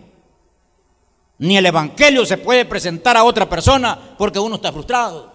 Ni 1.38 1.56
el 1.56 1.64
Evangelio 1.64 2.26
se 2.26 2.36
puede 2.36 2.66
presentar 2.66 3.16
a 3.16 3.24
otra 3.24 3.48
persona 3.48 4.14
porque 4.18 4.38
uno 4.38 4.56
está 4.56 4.70
frustrado. 4.70 5.32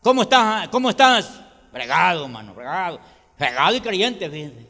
¿Cómo 0.00 0.22
estás? 0.22 0.68
¿Cómo 0.68 0.90
estás? 0.90 1.41
Fregado, 1.72 2.28
mano, 2.28 2.54
fregado. 2.54 3.00
Fregado 3.36 3.74
y 3.74 3.80
creyente, 3.80 4.30
fíjense. 4.30 4.66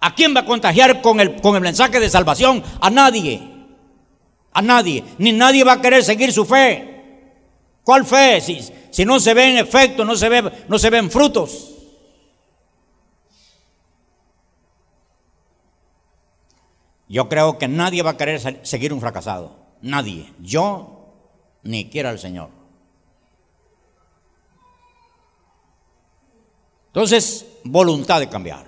¿A 0.00 0.14
quién 0.14 0.34
va 0.34 0.40
a 0.40 0.44
contagiar 0.44 1.02
con 1.02 1.20
el, 1.20 1.40
con 1.40 1.56
el 1.56 1.60
mensaje 1.60 1.98
de 1.98 2.08
salvación? 2.08 2.62
A 2.80 2.88
nadie. 2.90 3.42
A 4.52 4.62
nadie. 4.62 5.04
Ni 5.18 5.32
nadie 5.32 5.64
va 5.64 5.72
a 5.72 5.80
querer 5.80 6.04
seguir 6.04 6.32
su 6.32 6.44
fe. 6.44 6.92
¿Cuál 7.82 8.04
fe? 8.04 8.40
Si, 8.40 8.60
si 8.90 9.04
no 9.04 9.18
se 9.18 9.34
ven 9.34 9.58
efectos, 9.58 10.06
no 10.06 10.14
se, 10.14 10.28
ve, 10.28 10.52
no 10.68 10.78
se 10.78 10.90
ven 10.90 11.10
frutos. 11.10 11.72
Yo 17.08 17.28
creo 17.28 17.58
que 17.58 17.68
nadie 17.68 18.02
va 18.02 18.10
a 18.10 18.16
querer 18.16 18.60
seguir 18.64 18.92
un 18.92 19.00
fracasado. 19.00 19.56
Nadie. 19.82 20.32
Yo 20.40 21.14
ni 21.62 21.88
quiera 21.88 22.10
el 22.10 22.18
Señor. 22.18 22.55
Entonces, 26.96 27.44
voluntad 27.62 28.20
de 28.20 28.26
cambiar. 28.26 28.64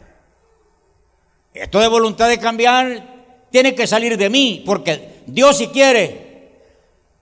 Esto 1.54 1.80
de 1.80 1.88
voluntad 1.88 2.28
de 2.28 2.38
cambiar 2.38 3.46
tiene 3.50 3.74
que 3.74 3.86
salir 3.86 4.18
de 4.18 4.28
mí, 4.28 4.62
porque 4.66 5.22
Dios 5.24 5.56
si 5.56 5.68
quiere. 5.68 6.60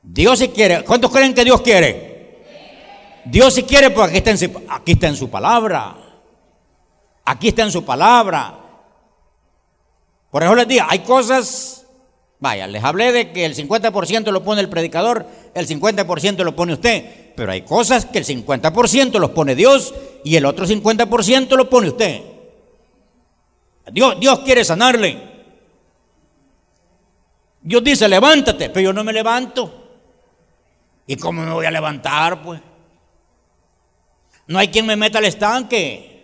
Dios 0.03 0.41
si 0.41 0.49
quiere. 0.49 0.83
¿Cuántos 0.83 1.13
creen 1.13 1.33
que 1.33 1.45
Dios 1.45 1.61
quiere? 1.61 2.43
Dios 3.25 3.55
si 3.55 3.63
quiere, 3.63 3.91
pues 3.91 4.09
aquí 4.09 4.17
está 4.17 4.31
en 4.33 4.39
su, 4.39 4.63
aquí 4.69 4.93
está 4.93 5.07
en 5.07 5.15
su 5.15 5.31
palabra. 5.31 5.97
Aquí 7.25 7.47
está 7.47 7.63
en 7.63 7.71
su 7.71 7.85
palabra. 7.85 8.59
Por 10.29 10.43
eso 10.43 10.57
les 10.57 10.67
digo, 10.67 10.87
hay 10.89 10.99
cosas, 10.99 11.87
vaya, 12.41 12.67
les 12.67 12.83
hablé 12.83 13.13
de 13.13 13.31
que 13.31 13.45
el 13.45 13.55
50% 13.55 14.33
lo 14.33 14.43
pone 14.43 14.61
el 14.61 14.69
predicador, 14.69 15.25
el 15.55 15.69
50% 15.69 16.43
lo 16.43 16.57
pone 16.57 16.73
usted, 16.73 17.26
pero 17.37 17.53
hay 17.53 17.63
cosas 17.63 18.07
que 18.07 18.19
el 18.19 18.25
50% 18.25 19.19
los 19.19 19.31
pone 19.31 19.55
Dios 19.55 19.95
y 20.25 20.37
el 20.37 20.47
otro 20.47 20.67
50% 20.67 21.57
lo 21.57 21.71
pone 21.71 21.89
usted. 21.91 22.23
Dios, 23.93 24.19
Dios 24.19 24.41
quiere 24.41 24.65
sanarle. 24.65 25.37
Dios 27.61 27.85
dice, 27.85 28.09
levántate, 28.09 28.71
pero 28.71 28.81
yo 28.81 28.93
no 28.93 29.05
me 29.05 29.13
levanto. 29.13 29.85
¿Y 31.07 31.17
cómo 31.17 31.43
me 31.43 31.53
voy 31.53 31.67
a 31.67 31.71
levantar, 31.71 32.43
pues? 32.43 32.61
No 34.49 34.59
hay 34.59 34.69
quien 34.69 34.87
me 34.87 34.97
meta 34.97 35.19
al 35.19 35.25
estanque. 35.25 36.17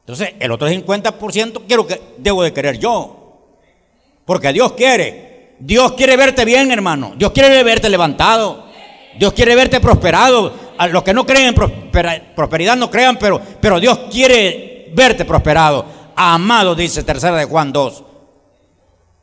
Entonces, 0.00 0.34
el 0.38 0.50
otro 0.50 0.68
50% 0.68 1.64
quiero 1.66 1.86
que 1.86 2.00
debo 2.16 2.42
de 2.42 2.52
querer 2.52 2.78
yo. 2.78 3.54
Porque 4.24 4.52
Dios 4.52 4.72
quiere. 4.72 5.37
Dios 5.60 5.92
quiere 5.92 6.16
verte 6.16 6.44
bien, 6.44 6.70
hermano. 6.70 7.14
Dios 7.16 7.32
quiere 7.32 7.62
verte 7.62 7.88
levantado. 7.88 8.68
Dios 9.18 9.32
quiere 9.32 9.54
verte 9.56 9.80
prosperado 9.80 10.68
a 10.78 10.86
los 10.86 11.02
que 11.02 11.12
no 11.12 11.26
creen 11.26 11.48
en 11.48 12.32
prosperidad 12.34 12.76
no 12.76 12.90
crean, 12.90 13.18
pero, 13.18 13.40
pero 13.60 13.80
Dios 13.80 13.98
quiere 14.10 14.90
verte 14.94 15.24
prosperado. 15.24 15.84
Amado, 16.14 16.74
dice 16.74 17.02
tercera 17.02 17.36
de 17.36 17.44
Juan 17.44 17.72
2. 17.72 18.04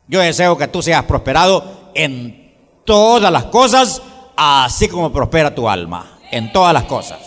Yo 0.08 0.20
deseo 0.20 0.56
que 0.56 0.68
tú 0.68 0.82
seas 0.82 1.04
prosperado 1.04 1.90
en 1.94 2.54
todas 2.84 3.32
las 3.32 3.46
cosas, 3.46 4.02
así 4.36 4.88
como 4.88 5.10
prospera 5.10 5.54
tu 5.54 5.68
alma, 5.68 6.18
en 6.30 6.52
todas 6.52 6.74
las 6.74 6.84
cosas. 6.84 7.18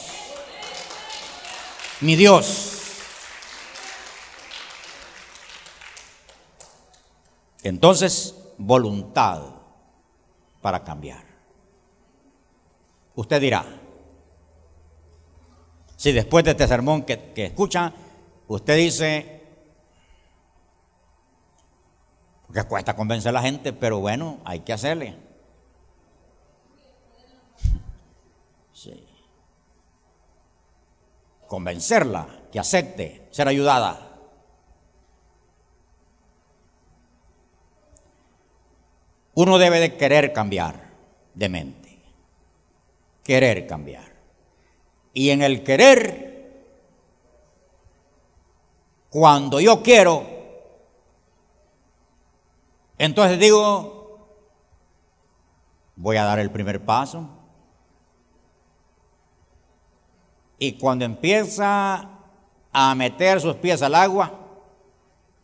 Mi 2.02 2.16
Dios. 2.16 2.76
Entonces, 7.64 8.36
voluntad 8.60 9.42
para 10.62 10.84
cambiar. 10.84 11.24
Usted 13.16 13.42
dirá, 13.42 13.66
si 15.96 16.12
después 16.12 16.46
de 16.46 16.52
este 16.52 16.68
sermón 16.68 17.04
que, 17.04 17.34
escucha, 17.36 17.94
usted 18.48 18.78
dice, 18.78 19.44
porque 22.46 22.64
cuesta 22.64 22.96
convencer 22.96 23.30
a 23.30 23.34
la 23.34 23.42
gente, 23.42 23.74
pero 23.74 24.00
bueno, 24.00 24.40
hay 24.46 24.60
que 24.62 24.74
hacerle. 24.74 25.18
Sí. 28.74 29.06
Convencerla, 31.48 32.28
que 32.52 32.60
acepte 32.60 33.28
ser 33.32 33.48
ayudada. 33.48 34.09
Uno 39.40 39.58
debe 39.58 39.80
de 39.80 39.96
querer 39.96 40.34
cambiar 40.34 40.76
de 41.34 41.48
mente, 41.48 41.98
querer 43.24 43.66
cambiar. 43.68 44.12
Y 45.14 45.30
en 45.30 45.42
el 45.42 45.64
querer, 45.64 46.66
cuando 49.10 49.62
yo 49.62 49.82
quiero, 49.82 50.26
entonces 52.98 53.40
digo, 53.40 54.28
voy 55.96 56.18
a 56.18 56.26
dar 56.26 56.40
el 56.40 56.52
primer 56.52 56.84
paso. 56.84 57.30
Y 60.58 60.74
cuando 60.74 61.06
empieza 61.06 62.10
a 62.74 62.96
meter 62.96 63.40
sus 63.40 63.56
pies 63.56 63.82
al 63.84 63.96
agua, 63.96 64.34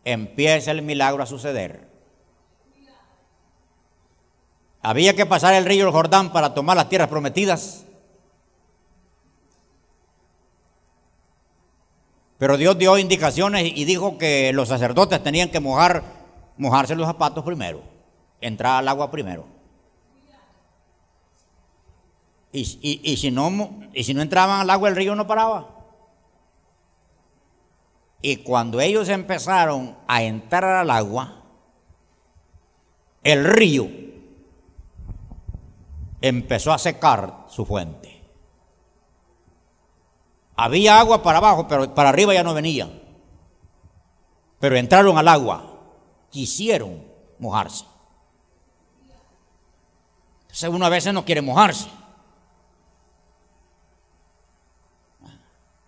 empieza 0.04 0.70
el 0.72 0.82
milagro 0.82 1.22
a 1.22 1.26
suceder. 1.26 1.95
Había 4.86 5.16
que 5.16 5.26
pasar 5.26 5.52
el 5.54 5.64
río 5.64 5.90
Jordán 5.90 6.32
para 6.32 6.54
tomar 6.54 6.76
las 6.76 6.88
tierras 6.88 7.08
prometidas. 7.08 7.84
Pero 12.38 12.56
Dios 12.56 12.78
dio 12.78 12.96
indicaciones 12.96 13.72
y 13.74 13.84
dijo 13.84 14.16
que 14.16 14.52
los 14.52 14.68
sacerdotes 14.68 15.20
tenían 15.24 15.48
que 15.48 15.58
mojar, 15.58 16.04
mojarse 16.56 16.94
los 16.94 17.08
zapatos 17.08 17.42
primero, 17.44 17.82
entrar 18.40 18.76
al 18.78 18.86
agua 18.86 19.10
primero. 19.10 19.46
Y, 22.52 22.64
si 22.64 23.30
no, 23.32 23.80
y 23.92 24.04
si 24.04 24.14
no 24.14 24.22
entraban 24.22 24.60
al 24.60 24.70
agua, 24.70 24.88
el 24.88 24.94
río 24.94 25.16
no 25.16 25.26
paraba. 25.26 25.68
Y 28.22 28.36
cuando 28.36 28.80
ellos 28.80 29.08
empezaron 29.08 29.96
a 30.06 30.22
entrar 30.22 30.62
al 30.62 30.90
agua, 30.92 31.42
el 33.24 33.44
río 33.44 34.05
empezó 36.20 36.72
a 36.72 36.78
secar 36.78 37.46
su 37.48 37.64
fuente. 37.64 38.22
Había 40.56 40.98
agua 40.98 41.22
para 41.22 41.38
abajo, 41.38 41.68
pero 41.68 41.94
para 41.94 42.08
arriba 42.08 42.32
ya 42.32 42.42
no 42.42 42.54
venía. 42.54 42.88
Pero 44.58 44.76
entraron 44.76 45.18
al 45.18 45.28
agua, 45.28 45.78
quisieron 46.30 47.04
mojarse. 47.38 47.84
Entonces 50.42 50.70
uno 50.70 50.86
a 50.86 50.90
veces 50.90 51.12
no 51.12 51.24
quiere 51.24 51.42
mojarse. 51.42 51.88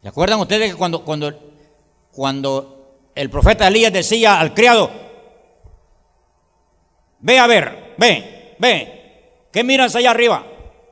¿Se 0.02 0.08
acuerdan 0.08 0.40
ustedes 0.40 0.70
que 0.70 0.78
cuando, 0.78 1.04
cuando, 1.04 1.32
cuando 2.12 3.00
el 3.14 3.30
profeta 3.30 3.66
Elías 3.66 3.92
decía 3.92 4.38
al 4.38 4.54
criado, 4.54 4.90
ve 7.20 7.38
a 7.38 7.46
ver, 7.46 7.94
ve, 7.98 8.56
ve, 8.58 8.97
¿qué 9.58 9.64
miras 9.64 9.96
allá 9.96 10.12
arriba? 10.12 10.46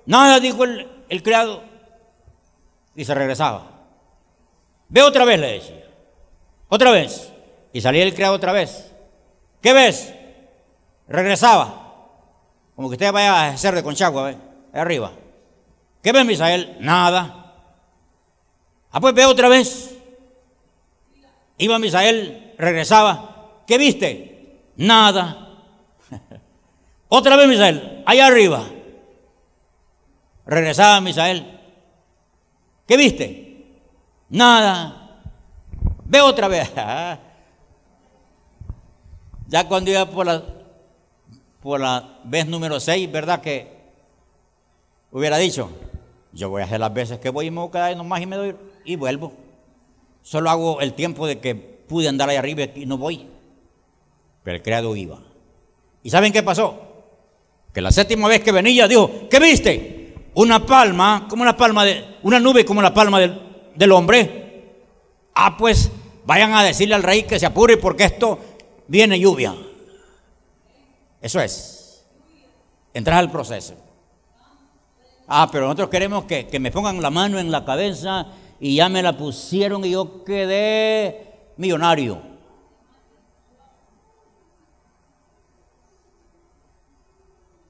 Nada, 0.07 0.41
dijo 0.41 0.65
el, 0.65 1.23
criado 1.23 1.63
y 2.97 3.05
se 3.05 3.15
regresaba. 3.15 3.63
Ve 4.89 5.03
otra 5.03 5.25
vez, 5.25 5.39
le 5.39 5.53
decía. 5.53 5.85
Otra 6.69 6.91
vez. 6.91 7.33
Y 7.73 7.81
salía 7.81 8.03
el 8.03 8.13
criado 8.13 8.35
otra 8.35 8.51
vez. 8.51 8.93
¿Qué 9.63 9.73
ves? 9.73 10.13
Regresaba. 11.07 12.09
Como 12.75 12.89
que 12.89 12.95
usted 12.95 13.13
vaya 13.13 13.35
a 13.35 13.49
hacer 13.51 13.73
de 13.73 13.85
Conchagua. 13.85 14.31
Ahí 14.31 14.37
arriba. 14.73 15.13
¿Qué 16.03 16.11
ves, 16.11 16.27
Misael? 16.27 16.77
Nada. 16.81 17.55
Ah, 18.91 19.01
pues 19.01 19.15
ve 19.15 19.27
otra 19.27 19.49
vez. 19.49 19.97
Iba 21.59 21.79
Misael, 21.79 22.55
regresaba. 22.59 23.63
¿Qué 23.65 23.79
viste? 23.79 24.73
Nada. 24.75 25.46
Otra 27.09 27.37
vez, 27.37 27.49
Misael, 27.49 28.03
allá 28.07 28.27
arriba. 28.27 28.65
Regresaba 30.45 31.01
Misael. 31.01 31.61
¿Qué 32.87 32.97
viste? 32.97 33.81
Nada. 34.29 35.21
Ve 36.05 36.21
otra 36.21 36.49
vez. 36.49 36.73
Ya 39.49 39.69
cuando 39.69 39.93
iba 39.93 40.05
por 40.07 40.27
la, 40.27 40.43
por 41.63 41.81
la 41.81 42.19
vez 42.25 42.49
número 42.49 42.81
6, 42.81 43.13
¿verdad? 43.13 43.41
Que 43.41 43.69
hubiera 45.13 45.37
dicho, 45.37 45.71
yo 46.33 46.51
voy 46.51 46.63
a 46.63 46.65
hacer 46.65 46.81
las 46.81 46.93
veces 46.93 47.21
que 47.21 47.31
voy 47.31 47.47
y 47.47 47.51
me 47.53 47.61
voy 47.61 47.69
a 47.69 47.71
quedar 47.71 47.97
nomás 47.97 48.21
y 48.21 48.27
me 48.27 48.35
doy 48.35 48.57
y 48.85 48.97
vuelvo. 48.97 49.33
Solo 50.23 50.51
hago 50.51 50.81
el 50.81 50.95
tiempo 50.95 51.29
de 51.29 51.39
que 51.39 51.55
pude 51.55 52.09
andar 52.09 52.29
ahí 52.29 52.37
arriba 52.37 52.65
y 52.75 52.87
no 52.87 52.99
voy. 52.99 53.29
Pero 54.43 54.57
el 54.57 54.63
criado 54.63 54.97
iba. 54.97 55.21
¿Y 56.03 56.11
saben 56.11 56.33
qué 56.33 56.43
pasó? 56.43 56.86
Que 57.77 57.83
la 57.83 57.93
séptima 57.93 58.27
vez 58.27 58.43
que 58.43 58.53
venía 58.53 58.89
dijo, 58.89 59.29
¿qué 59.29 59.39
viste? 59.39 60.15
Una 60.33 60.65
palma, 60.65 61.27
como 61.29 61.43
una 61.43 61.55
palma 61.59 61.85
de, 61.85 62.17
una 62.23 62.41
nube 62.41 62.65
como 62.65 62.81
la 62.81 62.95
palma 62.95 63.21
del, 63.21 63.39
del 63.75 63.93
hombre. 63.93 64.79
Ah, 65.35 65.59
pues 65.59 65.91
vayan 66.25 66.55
a 66.55 66.63
decirle 66.63 66.95
al 66.95 67.03
rey 67.03 67.25
que 67.25 67.39
se 67.39 67.45
apure 67.45 67.77
porque 67.77 68.05
esto 68.05 68.39
viene 68.89 69.21
lluvia. 69.21 69.55
Eso 71.21 71.39
es. 71.39 72.03
Entrar 72.95 73.19
al 73.19 73.31
proceso. 73.31 73.75
Ah, 75.29 75.47
pero 75.53 75.67
nosotros 75.67 75.91
queremos 75.91 76.25
que, 76.25 76.47
que, 76.47 76.59
me 76.59 76.71
pongan 76.71 77.03
la 77.03 77.11
mano 77.11 77.39
en 77.39 77.51
la 77.51 77.67
cabeza 77.67 78.29
y 78.59 78.77
ya 78.77 78.89
me 78.89 79.03
la 79.03 79.19
pusieron 79.19 79.85
y 79.85 79.91
yo 79.91 80.25
quedé 80.25 81.53
millonario. 81.59 82.23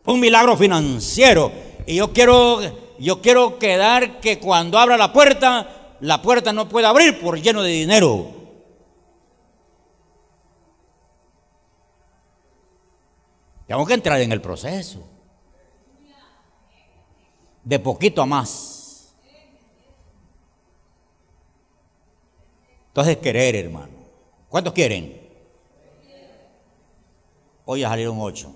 Un 0.06 0.20
milagro 0.20 0.56
financiero. 0.56 1.52
Y 1.86 1.96
yo 1.96 2.12
quiero, 2.12 2.60
yo 2.98 3.20
quiero 3.20 3.58
quedar 3.58 4.20
que 4.20 4.38
cuando 4.38 4.78
abra 4.78 4.96
la 4.96 5.12
puerta, 5.12 5.96
la 6.00 6.22
puerta 6.22 6.52
no 6.52 6.68
pueda 6.68 6.88
abrir 6.88 7.20
por 7.20 7.40
lleno 7.40 7.62
de 7.62 7.70
dinero. 7.70 8.36
Tengo 13.66 13.84
que 13.84 13.94
entrar 13.94 14.20
en 14.20 14.32
el 14.32 14.40
proceso. 14.40 15.04
De 17.64 17.78
poquito 17.80 18.22
a 18.22 18.26
más. 18.26 19.16
Entonces 22.88 23.16
querer, 23.18 23.56
hermano. 23.56 23.92
¿Cuántos 24.48 24.72
quieren? 24.72 25.20
Hoy 27.64 27.80
ya 27.80 27.88
salieron 27.88 28.16
ocho. 28.20 28.54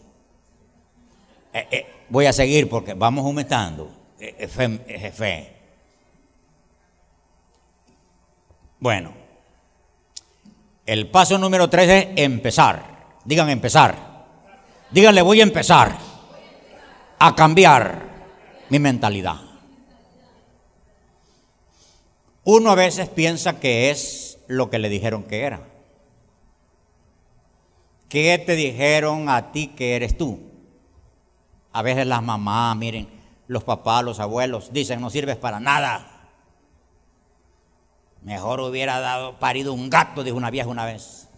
Eh, 1.52 1.66
eh, 1.70 1.86
voy 2.08 2.26
a 2.26 2.32
seguir 2.32 2.68
porque 2.68 2.94
vamos 2.94 3.24
aumentando. 3.24 3.90
Eh, 4.18 4.46
fe, 4.46 5.12
fe. 5.12 5.56
Bueno, 8.78 9.12
el 10.86 11.08
paso 11.08 11.38
número 11.38 11.68
tres 11.68 11.88
es 11.88 12.08
empezar. 12.16 13.18
Digan 13.24 13.50
empezar. 13.50 14.10
Díganle, 14.90 15.22
voy 15.22 15.40
a 15.40 15.44
empezar 15.44 15.96
a 17.18 17.34
cambiar 17.34 18.02
mi 18.70 18.78
mentalidad. 18.78 19.36
Uno 22.44 22.70
a 22.70 22.74
veces 22.74 23.08
piensa 23.08 23.60
que 23.60 23.90
es 23.90 24.38
lo 24.48 24.70
que 24.70 24.78
le 24.78 24.88
dijeron 24.88 25.24
que 25.24 25.42
era. 25.42 25.60
¿Qué 28.08 28.42
te 28.44 28.56
dijeron 28.56 29.28
a 29.28 29.52
ti 29.52 29.68
que 29.68 29.94
eres 29.94 30.18
tú? 30.18 30.49
A 31.72 31.82
veces 31.82 32.06
las 32.06 32.22
mamás, 32.22 32.76
miren, 32.76 33.08
los 33.46 33.64
papás, 33.64 34.04
los 34.04 34.20
abuelos 34.20 34.72
dicen 34.72 35.00
no 35.00 35.10
sirves 35.10 35.36
para 35.36 35.60
nada. 35.60 36.06
Mejor 38.22 38.60
hubiera 38.60 39.00
dado 39.00 39.38
parido 39.38 39.72
un 39.72 39.88
gato, 39.88 40.22
dijo 40.22 40.36
una 40.36 40.50
vieja 40.50 40.68
una 40.68 40.84
vez. 40.84 41.28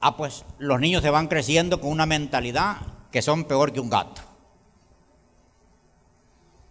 Ah, 0.00 0.16
pues 0.16 0.44
los 0.58 0.80
niños 0.80 1.02
se 1.02 1.10
van 1.10 1.28
creciendo 1.28 1.80
con 1.80 1.90
una 1.90 2.06
mentalidad 2.06 2.78
que 3.10 3.20
son 3.22 3.44
peor 3.44 3.72
que 3.72 3.80
un 3.80 3.90
gato. 3.90 4.22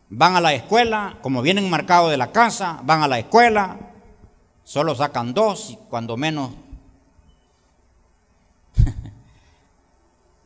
Van 0.10 0.36
a 0.36 0.41
la 0.41 0.53
escuela, 0.53 1.19
como 1.21 1.43
vienen 1.43 1.69
marcados 1.69 2.10
de 2.10 2.17
la 2.17 2.32
casa, 2.32 2.79
van 2.84 3.03
a 3.03 3.08
la 3.08 3.19
escuela, 3.19 3.77
solo 4.63 4.95
sacan 4.95 5.36
dos, 5.36 5.77
cuando 5.89 6.17
menos 6.17 6.51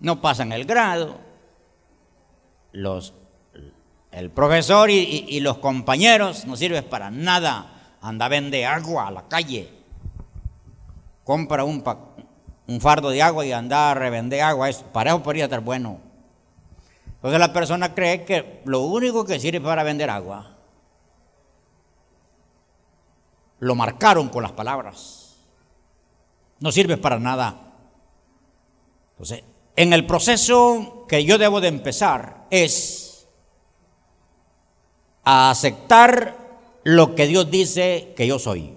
no 0.03 0.21
pasan 0.21 0.51
el 0.51 0.65
grado. 0.65 1.17
Los, 2.73 3.13
el 4.11 4.29
profesor 4.29 4.91
y, 4.91 5.39
los 5.39 5.57
compañeros 5.57 6.45
no 6.45 6.55
sirven 6.55 6.83
para 6.83 7.09
nada. 7.09 7.95
Anda 8.01 8.25
a 8.25 8.29
vender 8.29 8.65
agua 8.65 9.07
a 9.07 9.11
la 9.11 9.27
calle. 9.27 9.69
Compra 11.23 11.63
un, 11.63 11.81
fardo 12.81 13.09
de 13.09 13.21
agua 13.21 13.45
y 13.45 13.53
andar 13.53 13.97
a 13.97 13.99
revender 13.99 14.41
agua, 14.41 14.69
eso, 14.69 14.83
para 14.91 15.11
eso 15.11 15.23
podría 15.23 15.45
estar 15.45 15.61
bueno. 15.61 15.99
Entonces 17.15 17.39
la 17.39 17.53
persona 17.53 17.95
cree 17.95 18.25
que 18.25 18.61
lo 18.65 18.81
único 18.81 19.23
que 19.23 19.39
sirve 19.39 19.61
para 19.61 19.83
vender 19.83 20.09
agua, 20.09 20.57
lo 23.59 23.75
marcaron 23.75 24.27
con 24.27 24.43
las 24.43 24.51
palabras. 24.51 25.37
No 26.59 26.73
sirve 26.73 26.97
para 26.97 27.19
nada. 27.19 27.55
Entonces, 29.11 29.43
en 29.75 29.93
el 29.93 30.05
proceso 30.05 31.05
que 31.07 31.23
yo 31.25 31.37
debo 31.37 31.61
de 31.61 31.67
empezar 31.67 32.45
es 32.49 33.27
a 35.23 35.49
aceptar 35.49 36.37
lo 36.83 37.15
que 37.15 37.27
Dios 37.27 37.49
dice 37.49 38.13
que 38.15 38.27
yo 38.27 38.39
soy. 38.39 38.75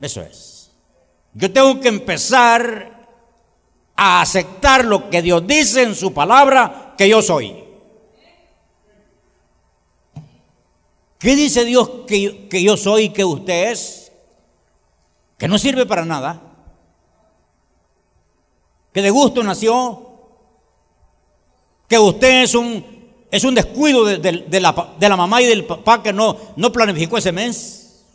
Eso 0.00 0.22
es. 0.22 0.70
Yo 1.34 1.52
tengo 1.52 1.80
que 1.80 1.88
empezar 1.88 3.08
a 3.96 4.20
aceptar 4.20 4.84
lo 4.84 5.10
que 5.10 5.22
Dios 5.22 5.46
dice 5.46 5.82
en 5.82 5.94
su 5.94 6.12
palabra 6.14 6.94
que 6.96 7.08
yo 7.08 7.22
soy. 7.22 7.64
¿Qué 11.18 11.34
dice 11.34 11.64
Dios 11.64 11.90
que, 12.06 12.46
que 12.48 12.62
yo 12.62 12.76
soy 12.76 13.04
y 13.04 13.08
que 13.10 13.24
usted 13.24 13.72
es? 13.72 14.12
Que 15.38 15.48
no 15.48 15.58
sirve 15.58 15.86
para 15.86 16.04
nada. 16.04 16.45
Que 18.96 19.02
de 19.02 19.10
gusto 19.10 19.42
nació. 19.42 20.00
Que 21.86 21.98
usted 21.98 22.44
es 22.44 22.54
un, 22.54 22.82
es 23.30 23.44
un 23.44 23.54
descuido 23.54 24.06
de, 24.06 24.58
la, 24.58 24.94
de 24.98 25.08
la 25.10 25.16
mamá 25.18 25.42
y 25.42 25.44
del 25.44 25.66
papá 25.66 26.02
que 26.02 26.14
no, 26.14 26.34
no 26.56 26.72
planificó 26.72 27.18
ese 27.18 27.30
mes. 27.30 28.06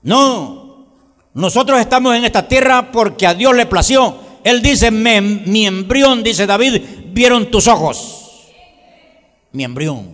No, 0.00 0.86
nosotros 1.32 1.80
estamos 1.80 2.14
en 2.14 2.24
esta 2.24 2.46
tierra 2.46 2.92
porque 2.92 3.26
a 3.26 3.34
Dios 3.34 3.56
le 3.56 3.66
plació. 3.66 4.14
Él 4.44 4.62
dice, 4.62 4.92
mi 4.92 5.66
embrión, 5.66 6.22
dice 6.22 6.46
David, 6.46 6.80
vieron 7.08 7.50
tus 7.50 7.66
ojos. 7.66 8.52
Mi 9.50 9.64
embrión. 9.64 10.08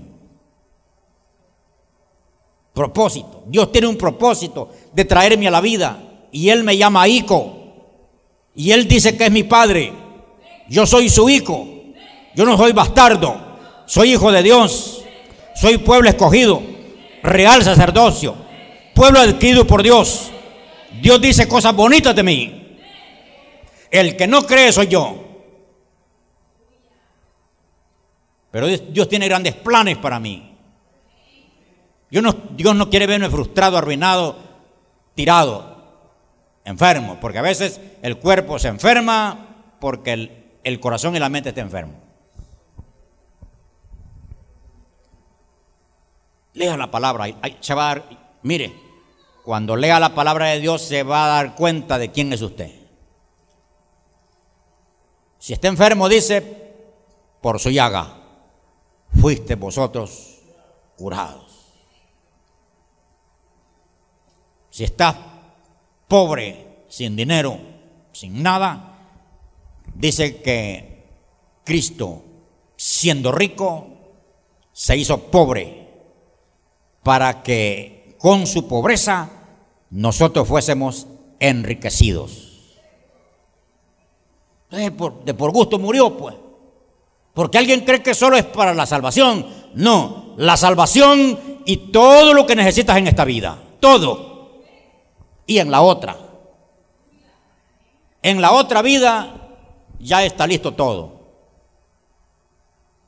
Propósito. 2.73 3.43
Dios 3.47 3.71
tiene 3.73 3.89
un 3.89 3.99
propósito 3.99 4.71
de 4.95 5.05
traerme 5.05 5.49
a 5.49 5.51
la 5.51 5.61
vida. 5.61 6.03
Y 6.33 6.49
Él 6.49 6.65
me 6.65 6.79
llama 6.79 7.07
hijo. 7.09 7.59
Y 8.61 8.73
Él 8.73 8.87
dice 8.87 9.17
que 9.17 9.25
es 9.25 9.31
mi 9.31 9.45
padre. 9.45 9.93
Yo 10.69 10.87
soy 10.87 11.09
su 11.09 11.29
hijo. 11.31 11.67
Yo 12.35 12.45
no 12.45 12.57
soy 12.57 12.73
bastardo. 12.73 13.41
Soy 13.87 14.13
hijo 14.13 14.31
de 14.31 14.43
Dios. 14.43 15.03
Soy 15.55 15.79
pueblo 15.79 16.09
escogido. 16.11 16.63
Real 17.23 17.63
sacerdocio 17.63 18.51
pueblo 19.01 19.19
adquirido 19.19 19.67
por 19.67 19.83
Dios. 19.83 20.31
Dios 21.01 21.23
dice 21.23 21.49
cosas 21.49 21.75
bonitas 21.75 22.15
de 22.15 22.23
mí. 22.23 22.77
El 23.91 24.15
que 24.15 24.27
no 24.27 24.43
cree 24.43 24.71
soy 24.73 24.89
yo. 24.89 25.25
Pero 28.51 28.67
Dios 28.67 29.09
tiene 29.09 29.27
grandes 29.27 29.55
planes 29.55 29.97
para 29.97 30.21
mí. 30.21 30.55
Dios 32.11 32.23
no, 32.23 32.37
Dios 32.51 32.75
no 32.75 32.91
quiere 32.91 33.07
verme 33.07 33.31
frustrado, 33.31 33.79
arruinado, 33.79 34.37
tirado, 35.15 35.80
enfermo. 36.71 37.19
Porque 37.21 37.39
a 37.39 37.43
veces 37.43 37.81
el 38.03 38.19
cuerpo 38.19 38.59
se 38.59 38.69
enferma 38.69 39.77
porque 39.81 40.59
el, 40.63 40.81
corazón 40.81 41.17
y 41.17 41.19
la 41.19 41.29
mente 41.29 41.51
están 41.51 41.67
enfermos. 41.67 41.97
Lea 46.55 46.77
la 46.77 46.91
palabra. 46.91 47.27
Se 47.61 47.75
va 47.75 47.93
a 47.93 48.03
mire, 48.43 48.75
cuando 49.45 49.77
lea 49.77 50.01
la 50.01 50.15
palabra 50.15 50.47
de 50.47 50.61
Dios 50.61 50.83
se 50.83 51.03
va 51.03 51.25
a 51.25 51.29
dar 51.29 51.55
cuenta 51.55 51.99
de 51.99 52.11
quién 52.11 52.33
es 52.33 52.43
usted. 52.43 52.71
Si 55.39 55.55
está 55.55 55.69
enfermo, 55.69 56.09
dice, 56.09 56.75
por 57.41 57.59
su 57.59 57.71
llaga, 57.71 58.15
fuiste 59.19 59.55
vosotros 59.55 60.39
curados. 60.97 61.51
Si 64.69 64.85
está 64.85 65.30
pobre, 66.11 66.83
sin 66.89 67.15
dinero, 67.15 67.57
sin 68.13 68.43
nada, 68.43 68.99
dice 69.95 70.43
que 70.43 71.07
Cristo, 71.65 72.25
siendo 72.77 73.31
rico, 73.31 73.87
se 74.73 74.97
hizo 74.97 75.31
pobre 75.31 75.89
para 77.05 77.45
que 77.45 78.17
con 78.19 78.49
su 78.49 78.67
pobreza 78.67 79.31
nosotros 79.91 80.49
fuésemos 80.49 81.07
enriquecidos. 81.39 82.77
de 84.71 84.91
por 84.91 85.53
gusto 85.53 85.79
murió, 85.79 86.17
pues. 86.17 86.35
Porque 87.35 87.59
alguien 87.59 87.85
cree 87.85 88.03
que 88.03 88.15
solo 88.15 88.37
es 88.37 88.45
para 88.45 88.75
la 88.75 88.85
salvación. 88.85 89.47
No, 89.75 90.35
la 90.39 90.57
salvación 90.57 91.63
y 91.65 91.93
todo 91.93 92.35
lo 92.35 92.47
que 92.47 92.57
necesitas 92.57 92.99
en 92.99 93.07
esta 93.07 93.25
vida. 93.25 93.63
Todo. 93.79 94.30
Y 95.51 95.59
en 95.59 95.73
la 95.73 95.81
otra. 95.81 96.17
En 98.23 98.41
la 98.41 98.53
otra 98.53 98.83
vida 98.83 99.49
ya 99.99 100.25
está 100.25 100.47
listo 100.47 100.75
todo. 100.75 101.23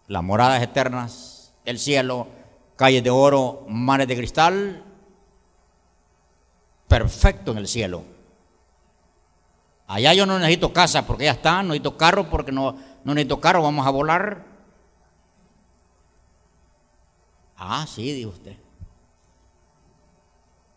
Las 0.09 0.25
moradas 0.25 0.61
eternas, 0.61 1.55
el 1.65 1.79
cielo, 1.79 2.27
calles 2.75 3.05
de 3.05 3.11
oro, 3.11 3.65
mares 3.69 4.09
de 4.09 4.17
cristal. 4.17 4.85
Perfecto 6.89 7.53
en 7.53 7.59
el 7.59 7.69
cielo. 7.69 8.03
Allá 9.87 10.13
yo 10.13 10.27
no 10.27 10.37
necesito 10.37 10.73
casa 10.73 11.07
porque 11.07 11.27
ya 11.27 11.33
está, 11.33 11.63
no 11.63 11.69
necesito 11.69 11.97
carro 11.97 12.29
porque 12.29 12.51
no, 12.51 12.77
no 13.05 13.15
necesito 13.15 13.41
carro, 13.41 13.63
vamos 13.63 13.87
a 13.87 13.91
volar. 13.91 14.45
Ah, 17.57 17.87
sí, 17.87 18.13
dijo 18.13 18.31
usted. 18.31 18.62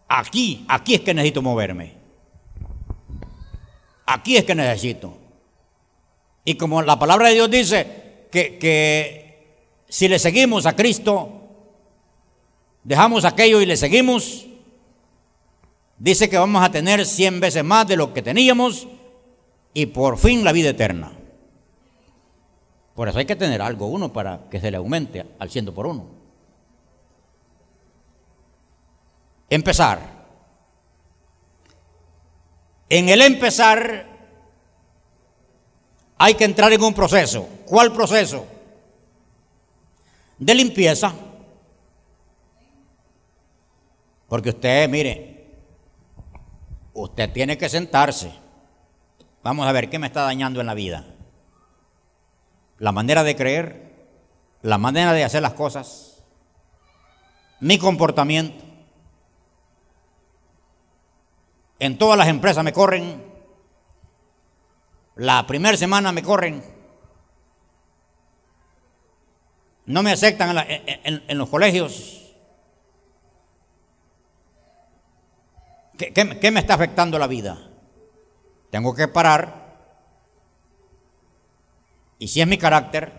Aquí, 0.08 0.66
aquí 0.68 0.95
es 0.95 1.01
que 1.01 1.14
necesito 1.14 1.41
moverme. 1.41 1.93
Aquí 4.06 4.38
es 4.38 4.43
que 4.43 4.56
necesito. 4.56 5.18
Y 6.43 6.56
como 6.56 6.82
la 6.82 6.99
palabra 6.99 7.30
de 7.30 7.36
Dios 7.36 7.49
dice 7.49 8.28
que, 8.32 8.58
que 8.58 9.26
si 9.89 10.08
le 10.08 10.20
seguimos 10.20 10.66
a 10.66 10.76
Cristo, 10.76 11.41
dejamos 12.84 13.26
aquello 13.26 13.62
y 13.62 13.66
le 13.66 13.78
seguimos, 13.78 14.45
dice 15.97 16.30
que 16.30 16.38
vamos 16.38 16.64
a 16.64 16.72
tener 16.72 17.06
cien 17.06 17.39
veces 17.39 17.64
más 17.64 17.88
de 17.88 17.97
lo 17.97 18.14
que 18.14 18.22
teníamos 18.22 18.88
y 19.74 19.88
por 19.88 20.18
fin 20.18 20.43
la 20.43 20.51
vida 20.51 20.70
eterna. 20.70 21.12
Por 22.93 23.10
eso 23.10 23.20
hay 23.20 23.26
que 23.26 23.36
tener 23.36 23.62
algo 23.62 23.88
uno 23.88 24.14
para 24.14 24.47
que 24.49 24.62
se 24.62 24.72
le 24.72 24.78
aumente 24.78 25.26
al 25.39 25.49
ciento 25.49 25.74
por 25.74 25.88
uno. 25.88 26.24
Empezar. 29.49 29.99
En 32.89 33.09
el 33.09 33.21
empezar 33.21 34.07
hay 36.17 36.33
que 36.35 36.45
entrar 36.45 36.71
en 36.73 36.83
un 36.83 36.93
proceso. 36.93 37.47
¿Cuál 37.65 37.91
proceso? 37.91 38.45
De 40.37 40.53
limpieza. 40.53 41.13
Porque 44.27 44.49
usted, 44.49 44.89
mire, 44.89 45.55
usted 46.93 47.31
tiene 47.31 47.57
que 47.57 47.69
sentarse. 47.69 48.31
Vamos 49.43 49.67
a 49.67 49.71
ver 49.71 49.89
qué 49.89 49.99
me 49.99 50.07
está 50.07 50.23
dañando 50.23 50.59
en 50.61 50.67
la 50.67 50.73
vida 50.73 51.05
la 52.77 52.91
manera 52.91 53.23
de 53.23 53.35
creer, 53.35 53.93
la 54.61 54.77
manera 54.77 55.13
de 55.13 55.23
hacer 55.23 55.41
las 55.41 55.53
cosas, 55.53 56.23
mi 57.59 57.77
comportamiento. 57.77 58.64
En 61.80 61.97
todas 61.97 62.17
las 62.17 62.28
empresas 62.28 62.63
me 62.63 62.73
corren, 62.73 63.23
la 65.15 65.45
primera 65.45 65.78
semana 65.78 66.11
me 66.11 66.23
corren, 66.23 66.63
no 69.86 70.03
me 70.03 70.11
aceptan 70.11 70.57
en, 70.67 71.38
los 71.38 71.49
colegios. 71.49 72.34
¿Qué 75.97 76.51
me 76.51 76.59
está 76.59 76.73
afectando 76.73 77.19
la 77.19 77.28
vida? 77.28 77.69
Tengo 78.71 78.93
que 78.93 79.07
parar 79.07 79.65
y 82.19 82.28
si 82.28 82.41
es 82.41 82.47
mi 82.47 82.57
carácter, 82.57 83.11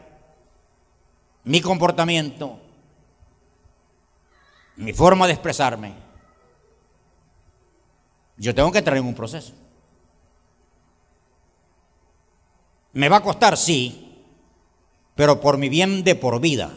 mi 1.44 1.60
comportamiento, 1.60 2.58
mi 4.76 4.92
forma 4.92 5.26
de 5.26 5.34
expresarme, 5.34 5.94
yo 8.36 8.54
tengo 8.54 8.70
que 8.72 8.78
entrar 8.78 8.96
en 8.96 9.06
un 9.06 9.14
proceso. 9.14 9.52
¿Me 12.92 13.08
va 13.08 13.16
a 13.16 13.22
costar? 13.22 13.56
Sí, 13.56 14.24
pero 15.14 15.40
por 15.40 15.58
mi 15.58 15.68
bien 15.68 16.04
de 16.04 16.14
por 16.14 16.40
vida. 16.40 16.72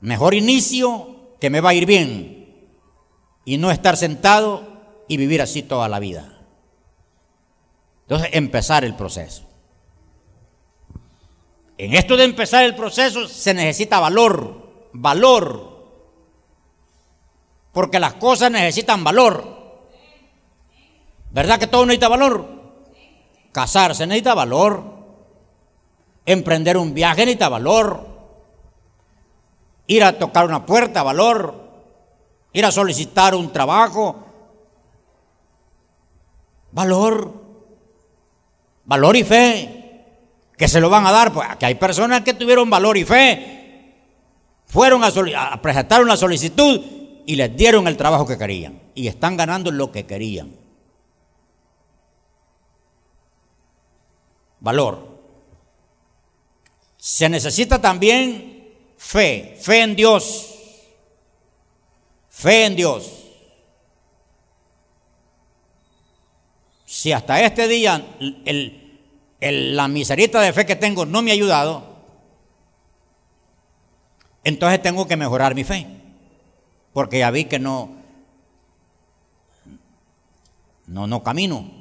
Mejor 0.00 0.34
inicio 0.34 1.36
que 1.40 1.50
me 1.50 1.60
va 1.60 1.70
a 1.70 1.74
ir 1.74 1.86
bien 1.86 2.68
y 3.44 3.58
no 3.58 3.70
estar 3.70 3.96
sentado 3.96 4.64
y 5.08 5.16
vivir 5.16 5.40
así 5.40 5.62
toda 5.62 5.88
la 5.88 5.98
vida. 5.98 6.32
Entonces, 8.02 8.30
empezar 8.32 8.84
el 8.84 8.94
proceso. 8.94 9.44
En 11.78 11.94
esto 11.94 12.16
de 12.16 12.24
empezar 12.24 12.64
el 12.64 12.74
proceso 12.74 13.28
se 13.28 13.52
necesita 13.52 14.00
valor, 14.00 14.88
valor. 14.92 15.76
Porque 17.72 18.00
las 18.00 18.14
cosas 18.14 18.50
necesitan 18.50 19.04
valor. 19.04 19.65
¿Verdad 21.36 21.58
que 21.58 21.66
todo 21.66 21.84
necesita 21.84 22.08
valor? 22.08 22.48
Casarse 23.52 24.06
necesita 24.06 24.32
valor. 24.32 24.82
Emprender 26.24 26.78
un 26.78 26.94
viaje 26.94 27.26
necesita 27.26 27.50
valor. 27.50 28.08
Ir 29.86 30.02
a 30.02 30.18
tocar 30.18 30.46
una 30.46 30.64
puerta, 30.64 31.02
valor. 31.02 31.54
Ir 32.54 32.64
a 32.64 32.70
solicitar 32.70 33.34
un 33.34 33.52
trabajo. 33.52 34.16
Valor. 36.72 37.34
Valor 38.86 39.16
y 39.16 39.24
fe 39.24 39.82
que 40.56 40.68
se 40.68 40.80
lo 40.80 40.88
van 40.88 41.04
a 41.04 41.12
dar, 41.12 41.34
pues 41.34 41.46
que 41.58 41.66
hay 41.66 41.74
personas 41.74 42.22
que 42.22 42.32
tuvieron 42.32 42.70
valor 42.70 42.96
y 42.96 43.04
fe, 43.04 43.92
fueron 44.64 45.04
a, 45.04 45.60
presentar 45.60 46.02
una 46.02 46.16
solicitud 46.16 46.80
y 47.26 47.36
les 47.36 47.54
dieron 47.54 47.86
el 47.86 47.98
trabajo 47.98 48.26
que 48.26 48.38
querían 48.38 48.80
y 48.94 49.06
están 49.08 49.36
ganando 49.36 49.70
lo 49.70 49.92
que 49.92 50.06
querían. 50.06 50.65
Valor. 54.60 55.16
Se 56.96 57.28
necesita 57.28 57.80
también 57.80 58.74
fe, 58.96 59.56
fe 59.60 59.82
en 59.82 59.94
Dios, 59.94 60.54
fe 62.28 62.66
en 62.66 62.76
Dios. 62.76 63.24
Si 66.84 67.12
hasta 67.12 67.40
este 67.42 67.68
día 67.68 68.04
la 69.40 69.88
miserita 69.88 70.40
de 70.40 70.52
fe 70.52 70.64
que 70.64 70.76
tengo 70.76 71.04
no 71.04 71.22
me 71.22 71.30
ha 71.30 71.34
ayudado, 71.34 71.96
entonces 74.44 74.80
tengo 74.80 75.06
que 75.06 75.16
mejorar 75.16 75.54
mi 75.54 75.64
fe. 75.64 75.86
Porque 76.92 77.18
ya 77.18 77.30
vi 77.30 77.44
que 77.44 77.58
no, 77.58 77.90
no, 80.86 81.06
no 81.06 81.22
camino. 81.22 81.75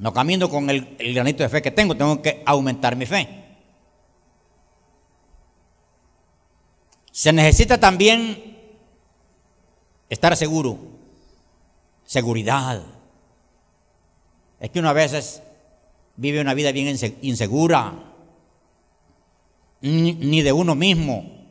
No 0.00 0.14
camino 0.14 0.48
con 0.48 0.70
el, 0.70 0.96
el 0.98 1.14
granito 1.14 1.42
de 1.42 1.50
fe 1.50 1.60
que 1.60 1.70
tengo, 1.70 1.94
tengo 1.94 2.22
que 2.22 2.42
aumentar 2.46 2.96
mi 2.96 3.04
fe. 3.04 3.28
Se 7.12 7.34
necesita 7.34 7.78
también 7.78 8.58
estar 10.08 10.34
seguro, 10.38 10.78
seguridad. 12.06 12.82
Es 14.58 14.70
que 14.70 14.78
uno 14.78 14.88
a 14.88 14.94
veces 14.94 15.42
vive 16.16 16.40
una 16.40 16.54
vida 16.54 16.72
bien 16.72 16.96
insegura, 17.20 17.92
ni 19.82 20.40
de 20.40 20.52
uno 20.52 20.74
mismo, 20.74 21.46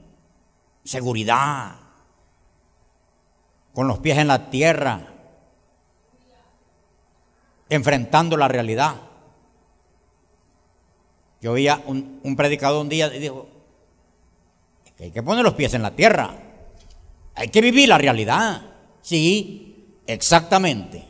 seguridad, 0.83 1.75
con 3.75 3.87
los 3.87 3.99
pies 3.99 4.17
en 4.17 4.27
la 4.27 4.49
tierra, 4.49 5.18
enfrentando 7.69 8.35
la 8.35 8.47
realidad. 8.47 8.95
Yo 11.41 11.53
un, 11.85 12.19
un 12.23 12.35
predicador 12.35 12.81
un 12.81 12.89
día 12.89 13.13
y 13.13 13.19
dijo, 13.19 13.47
que 14.97 15.05
hay 15.05 15.11
que 15.11 15.23
poner 15.23 15.43
los 15.43 15.53
pies 15.53 15.73
en 15.73 15.81
la 15.81 15.91
tierra, 15.91 16.33
hay 17.35 17.47
que 17.47 17.61
vivir 17.61 17.87
la 17.87 17.97
realidad. 17.97 18.61
Sí, 19.01 20.01
exactamente. 20.05 21.05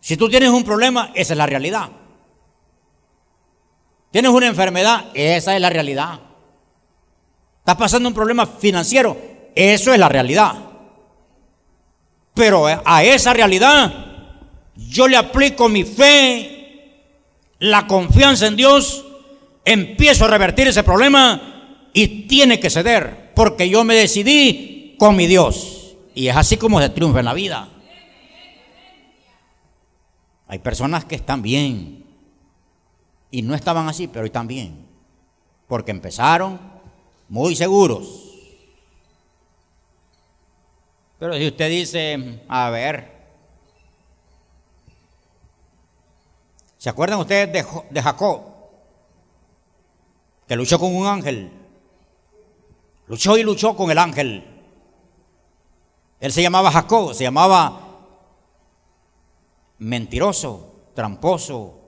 Si 0.00 0.16
tú 0.16 0.28
tienes 0.28 0.50
un 0.50 0.64
problema, 0.64 1.12
esa 1.14 1.34
es 1.34 1.38
la 1.38 1.46
realidad. 1.46 1.90
Tienes 4.10 4.30
una 4.30 4.46
enfermedad, 4.46 5.06
esa 5.14 5.54
es 5.54 5.60
la 5.60 5.70
realidad. 5.70 6.20
Estás 7.58 7.76
pasando 7.76 8.08
un 8.08 8.14
problema 8.14 8.46
financiero, 8.46 9.16
eso 9.54 9.92
es 9.92 9.98
la 9.98 10.08
realidad. 10.08 10.54
Pero 12.34 12.66
a 12.66 13.04
esa 13.04 13.32
realidad 13.32 14.13
yo 14.76 15.08
le 15.08 15.16
aplico 15.16 15.68
mi 15.68 15.84
fe, 15.84 17.00
la 17.58 17.86
confianza 17.86 18.46
en 18.46 18.56
Dios, 18.56 19.04
empiezo 19.64 20.24
a 20.24 20.28
revertir 20.28 20.68
ese 20.68 20.82
problema 20.82 21.88
y 21.92 22.26
tiene 22.26 22.60
que 22.60 22.70
ceder, 22.70 23.32
porque 23.34 23.68
yo 23.68 23.84
me 23.84 23.94
decidí 23.94 24.96
con 24.98 25.16
mi 25.16 25.26
Dios. 25.26 25.96
Y 26.14 26.28
es 26.28 26.36
así 26.36 26.56
como 26.56 26.80
se 26.80 26.88
triunfa 26.90 27.20
en 27.20 27.24
la 27.24 27.34
vida. 27.34 27.68
Hay 30.46 30.58
personas 30.58 31.04
que 31.04 31.14
están 31.14 31.42
bien 31.42 32.04
y 33.30 33.42
no 33.42 33.54
estaban 33.54 33.88
así, 33.88 34.08
pero 34.08 34.26
están 34.26 34.46
bien, 34.46 34.76
porque 35.66 35.90
empezaron 35.90 36.60
muy 37.28 37.56
seguros. 37.56 38.24
Pero 41.18 41.36
si 41.36 41.46
usted 41.46 41.70
dice, 41.70 42.40
a 42.48 42.70
ver, 42.70 43.13
¿se 46.84 46.90
acuerdan 46.90 47.18
ustedes 47.18 47.50
de, 47.50 47.64
de 47.88 48.02
Jacob? 48.02 48.42
Que 50.46 50.54
luchó 50.54 50.78
con 50.78 50.94
un 50.94 51.06
ángel. 51.06 51.50
Luchó 53.06 53.38
y 53.38 53.42
luchó 53.42 53.74
con 53.74 53.90
el 53.90 53.96
ángel. 53.96 54.44
Él 56.20 56.30
se 56.30 56.42
llamaba 56.42 56.70
Jacob, 56.70 57.14
se 57.14 57.24
llamaba 57.24 57.80
mentiroso, 59.78 60.74
tramposo. 60.94 61.80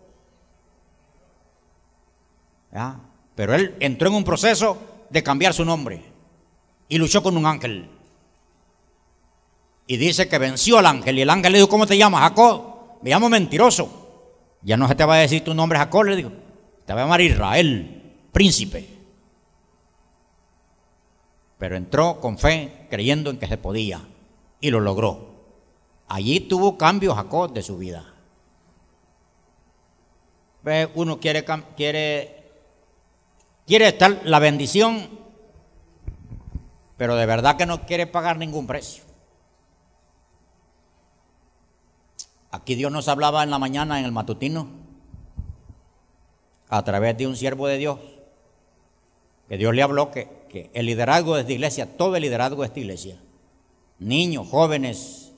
Pero 3.35 3.55
él 3.55 3.77
entró 3.81 4.09
en 4.09 4.15
un 4.15 4.25
proceso 4.25 4.79
de 5.11 5.23
cambiar 5.23 5.53
su 5.53 5.67
nombre 5.67 6.11
y 6.89 6.97
luchó 6.97 7.23
con 7.23 7.37
un 7.37 7.45
ángel. 7.45 7.91
Y 9.87 9.99
dice 9.99 10.27
que 10.27 10.39
venció 10.39 10.79
al 10.79 10.87
ángel 10.87 11.19
y 11.19 11.21
el 11.21 11.29
ángel 11.29 11.53
le 11.53 11.59
dijo, 11.59 11.69
¿cómo 11.69 11.87
te 11.87 11.99
llamas? 11.99 12.23
Jacob. 12.23 13.03
Me 13.03 13.11
llamo 13.11 13.29
mentiroso. 13.29 14.06
Ya 14.67 14.77
no 14.77 14.89
se 14.89 14.97
te 14.97 15.05
va 15.05 15.15
a 15.15 15.19
decir 15.19 15.45
tu 15.45 15.55
nombre 15.55 15.79
Jacob, 15.79 16.03
le 16.03 16.17
digo. 16.17 16.33
Te 16.85 16.93
va 16.93 17.03
a 17.03 17.05
llamar 17.05 17.21
Israel, 17.21 18.17
príncipe. 18.33 18.85
Pero 21.57 21.77
entró 21.77 22.19
con 22.21 22.37
fe, 22.37 22.89
creyendo 22.91 23.31
en 23.31 23.39
que 23.39 23.47
se 23.47 23.59
podía. 23.59 24.05
Y 24.61 24.73
lo 24.73 24.81
logró. 24.81 25.37
Allí 26.09 26.41
tuvo 26.41 26.77
cambio 26.77 27.15
Jacob 27.15 27.53
de 27.53 27.63
su 27.63 27.79
vida. 27.79 28.13
Uno 30.97 31.21
quiere, 31.21 31.45
quiere, 31.77 32.51
quiere 33.69 33.87
estar 33.87 34.23
la 34.25 34.41
bendición, 34.41 35.09
pero 36.97 37.15
de 37.15 37.25
verdad 37.25 37.57
que 37.57 37.67
no 37.67 37.87
quiere 37.87 38.09
pagar 38.09 38.37
ningún 38.37 38.67
precio. 38.67 39.06
Aquí 42.57 42.75
Dios 42.75 42.91
nos 42.91 43.07
hablaba 43.09 43.43
en 43.43 43.51
la 43.51 43.59
mañana 43.59 43.99
en 43.99 44.07
el 44.07 44.13
matutino 44.13 44.69
a 46.71 46.83
través 46.85 47.17
de 47.19 47.27
un 47.27 47.37
siervo 47.37 47.67
de 47.67 47.77
Dios, 47.77 47.99
que 49.47 49.59
Dios 49.59 49.75
le 49.75 49.83
habló 49.83 50.11
que, 50.11 50.71
el 50.73 50.87
liderazgo 50.87 51.35
de 51.35 51.43
esta 51.43 51.53
iglesia, 51.53 51.99
todo 51.99 52.17
el 52.17 52.23
liderazgo 52.23 52.63
de 52.63 52.69
esta 52.69 52.81
iglesia, 52.81 53.19
niños, 53.99 54.49
jóvenes, 54.49 55.35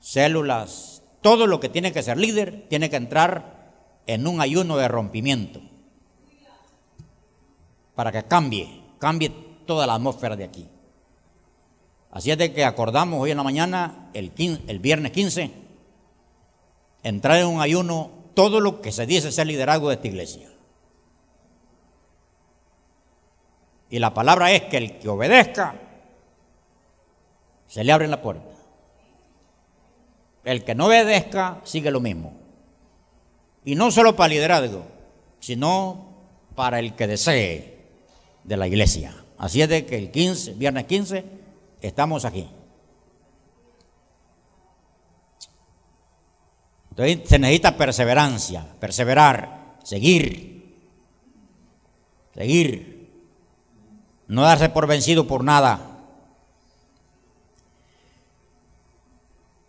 células, 0.00 1.02
todo 1.20 1.46
lo 1.46 1.60
que 1.60 1.68
tiene 1.68 1.92
que 1.92 2.02
ser 2.02 2.16
líder 2.16 2.68
tiene 2.70 2.88
que 2.88 2.96
entrar 2.96 3.74
en 4.06 4.26
un 4.26 4.40
ayuno 4.40 4.78
de 4.78 4.88
rompimiento 4.88 5.60
para 7.94 8.10
que 8.10 8.22
cambie, 8.22 8.80
cambie 8.98 9.30
toda 9.66 9.86
la 9.86 9.96
atmósfera 9.96 10.36
de 10.36 10.44
aquí. 10.44 10.66
Así 12.10 12.30
es 12.30 12.38
de 12.38 12.54
que 12.54 12.64
acordamos 12.64 13.20
hoy 13.20 13.30
en 13.30 13.36
la 13.36 13.42
mañana, 13.42 14.08
el 14.14 14.78
viernes 14.80 15.12
15, 15.12 15.63
entrar 17.04 17.38
en 17.38 17.46
un 17.46 17.60
ayuno 17.60 18.10
todo 18.34 18.58
lo 18.58 18.80
que 18.80 18.90
se 18.90 19.06
dice 19.06 19.30
ser 19.30 19.46
liderazgo 19.46 19.88
de 19.88 19.94
esta 19.94 20.08
iglesia. 20.08 20.50
Y 23.90 24.00
la 24.00 24.12
palabra 24.12 24.50
es 24.50 24.62
que 24.62 24.78
el 24.78 24.98
que 24.98 25.08
obedezca, 25.08 25.76
se 27.68 27.84
le 27.84 27.92
abre 27.92 28.08
la 28.08 28.20
puerta. 28.20 28.50
El 30.42 30.64
que 30.64 30.74
no 30.74 30.86
obedezca 30.86 31.60
sigue 31.62 31.90
lo 31.90 32.00
mismo. 32.00 32.32
Y 33.64 33.76
no 33.76 33.90
solo 33.90 34.16
para 34.16 34.28
liderazgo, 34.28 34.84
sino 35.38 36.08
para 36.54 36.80
el 36.80 36.94
que 36.94 37.06
desee 37.06 37.78
de 38.42 38.56
la 38.56 38.66
iglesia. 38.66 39.14
Así 39.38 39.62
es 39.62 39.68
de 39.68 39.86
que 39.86 39.96
el 39.96 40.10
15, 40.10 40.54
viernes 40.54 40.84
15, 40.84 41.24
estamos 41.80 42.24
aquí. 42.24 42.48
Entonces 46.96 47.28
se 47.28 47.40
necesita 47.40 47.76
perseverancia, 47.76 48.64
perseverar, 48.78 49.78
seguir, 49.82 50.78
seguir, 52.32 53.10
no 54.28 54.42
darse 54.42 54.68
por 54.68 54.86
vencido 54.86 55.26
por 55.26 55.42
nada. 55.42 55.98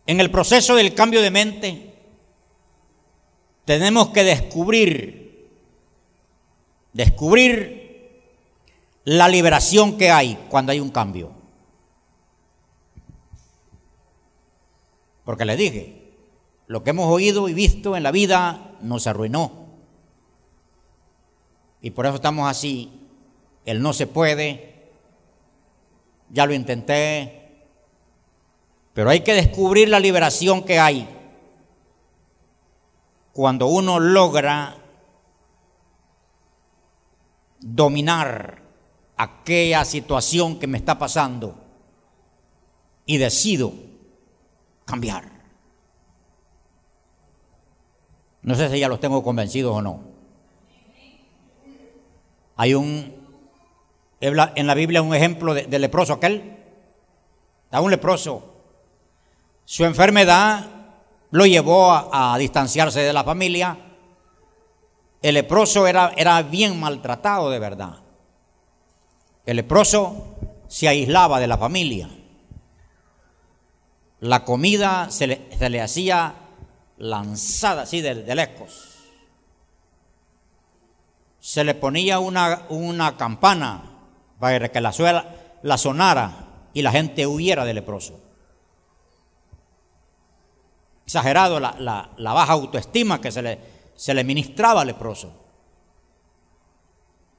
En 0.06 0.20
el 0.20 0.30
proceso 0.30 0.76
del 0.76 0.94
cambio 0.94 1.24
de 1.24 1.32
mente, 1.32 1.96
tenemos 3.66 4.10
que 4.10 4.24
descubrir, 4.24 5.50
descubrir 6.94 8.22
la 9.04 9.28
liberación 9.28 9.98
que 9.98 10.12
hay 10.12 10.46
cuando 10.48 10.72
hay 10.72 10.80
un 10.80 10.92
cambio. 10.92 11.32
Porque 15.24 15.44
le 15.44 15.58
dije, 15.58 16.05
lo 16.68 16.84
que 16.84 16.90
hemos 16.92 17.08
oído 17.08 17.48
y 17.50 17.54
visto 17.54 17.96
en 17.96 18.04
la 18.04 18.12
vida 18.12 18.72
nos 18.82 19.08
arruinó. 19.08 19.66
Y 21.82 21.92
por 21.92 22.06
eso 22.06 22.16
estamos 22.16 22.50
así. 22.50 22.92
El 23.66 23.82
no 23.82 23.94
se 23.94 24.08
puede. 24.08 24.92
Ya 26.32 26.46
lo 26.46 26.54
intenté, 26.54 27.46
pero 28.96 29.10
hay 29.10 29.20
que 29.20 29.34
descubrir 29.34 29.90
la 29.90 30.00
liberación 30.00 30.64
que 30.64 30.80
hay 30.80 31.08
cuando 33.32 33.68
uno 33.68 34.00
logra 34.00 34.78
dominar 37.60 38.64
aquella 39.18 39.84
situación 39.84 40.58
que 40.58 40.68
me 40.68 40.78
está 40.78 40.98
pasando 40.98 41.56
y 43.06 43.18
decido 43.18 43.74
cambiar. 44.86 45.35
No 48.46 48.56
sé 48.56 48.70
si 48.70 48.80
ya 48.80 48.88
los 48.88 49.00
tengo 49.00 49.22
convencidos 49.22 49.76
o 49.76 49.82
no. 49.82 50.04
Hay 52.56 52.74
un, 52.74 53.14
en 54.22 54.68
la 54.68 54.74
Biblia 54.74 55.02
un 55.02 55.14
ejemplo 55.14 55.54
de, 55.54 55.80
leproso 55.80 56.14
aquel. 56.14 56.58
Está 57.66 57.82
un 57.82 57.92
leproso 57.92 58.56
su 59.66 59.84
enfermedad 59.84 60.64
lo 61.32 61.46
llevó 61.48 61.92
a, 61.92 62.38
distanciarse 62.38 63.02
de 63.02 63.12
la 63.12 63.24
familia. 63.24 63.78
El 65.24 65.34
leproso 65.34 65.88
era, 65.88 66.14
era 66.16 66.42
bien 66.44 66.80
maltratado 66.80 67.50
de 67.50 67.58
verdad. 67.58 67.96
El 69.44 69.58
leproso 69.58 70.36
se 70.68 70.88
aislaba 70.88 71.40
de 71.40 71.48
la 71.48 71.58
familia. 71.58 72.10
La 74.20 74.46
comida 74.46 75.10
se 75.10 75.28
le, 75.28 75.82
hacía 75.82 76.36
lanzada 76.98 77.84
así 77.84 78.02
de, 78.02 78.16
de, 78.16 78.36
lejos. 78.36 78.96
Se 81.40 81.64
le 81.64 81.76
ponía 81.76 82.20
una, 82.20 82.66
una 82.70 83.18
campana 83.18 83.84
para 84.40 84.70
que 84.72 84.82
la, 84.82 84.92
suela, 84.92 85.36
la 85.64 85.78
sonara 85.78 86.70
y 86.74 86.82
la 86.82 86.92
gente 86.92 87.28
huyera 87.28 87.66
del 87.66 87.76
leproso 87.76 88.26
exagerado 91.06 91.60
la, 91.60 92.10
baja 92.18 92.54
autoestima 92.54 93.22
que 93.22 93.32
se 93.32 93.42
le, 93.42 93.60
se 93.96 94.14
le 94.14 94.24
ministraba 94.24 94.82
al 94.82 94.88
leproso. 94.88 95.32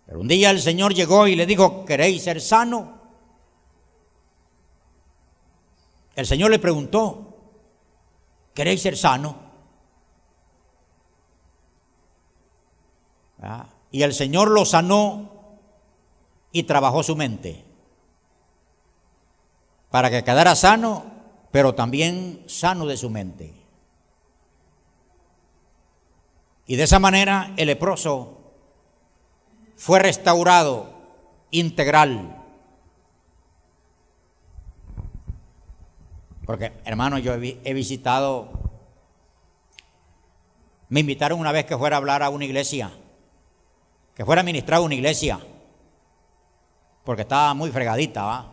Pero 0.07 0.20
un 0.20 0.28
día 0.28 0.50
el 0.50 0.61
Señor 0.61 0.94
llegó 0.94 1.26
y 1.26 1.34
le 1.34 1.46
dijo, 1.46 1.84
¿queréis 1.84 2.22
ser 2.22 2.40
sano? 2.40 2.96
El 6.14 6.26
Señor 6.26 6.50
le 6.52 6.61
preguntó, 6.61 7.36
¿queréis 8.54 8.80
ser 8.82 8.96
sano? 8.96 9.45
Y 13.91 14.03
el 14.03 14.14
Señor 14.14 14.51
lo 14.51 14.64
sanó 14.64 15.30
y 16.53 16.64
trabajó 16.64 17.03
su 17.03 17.16
mente 17.16 17.64
para 19.91 20.11
que 20.11 20.24
quedara 20.24 20.55
sano 20.55 21.16
pero 21.57 21.74
también 21.74 22.45
sano 22.49 22.84
de 22.84 22.99
su 22.99 23.09
mente. 23.09 23.55
Y 26.66 26.76
de 26.76 26.82
esa 26.82 26.99
manera 26.99 27.55
el 27.57 27.68
leproso 27.68 28.53
fue 29.74 29.99
restaurado 30.01 30.93
integral. 31.51 32.45
Porque, 36.45 36.74
hermano, 36.84 37.16
yo 37.18 37.32
he, 37.32 37.72
visitado, 37.72 38.51
me 40.91 41.01
invitaron 41.01 41.41
una 41.41 41.53
vez 41.53 41.64
que 41.64 41.78
fuera 41.78 41.97
a 41.97 42.01
hablar 42.01 42.22
a 42.22 42.28
una 42.28 42.45
iglesia, 42.45 42.93
que 44.16 44.24
fuera 44.24 44.40
a 44.40 44.44
ministrar 44.44 44.78
a 44.78 44.80
una 44.80 44.94
iglesia. 44.94 45.38
porque 47.04 47.22
estaba 47.22 47.54
muy 47.54 47.70
fregadita, 47.70 48.24
¿va? 48.24 48.52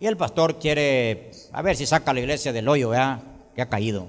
Y 0.00 0.06
el 0.06 0.16
pastor 0.16 0.58
quiere 0.58 1.30
a 1.52 1.60
ver 1.60 1.76
si 1.76 1.84
saca 1.84 2.14
la 2.14 2.20
iglesia 2.20 2.54
del 2.54 2.66
hoyo, 2.66 2.88
¿verdad? 2.88 3.20
Que 3.54 3.60
ha 3.60 3.68
caído. 3.68 4.06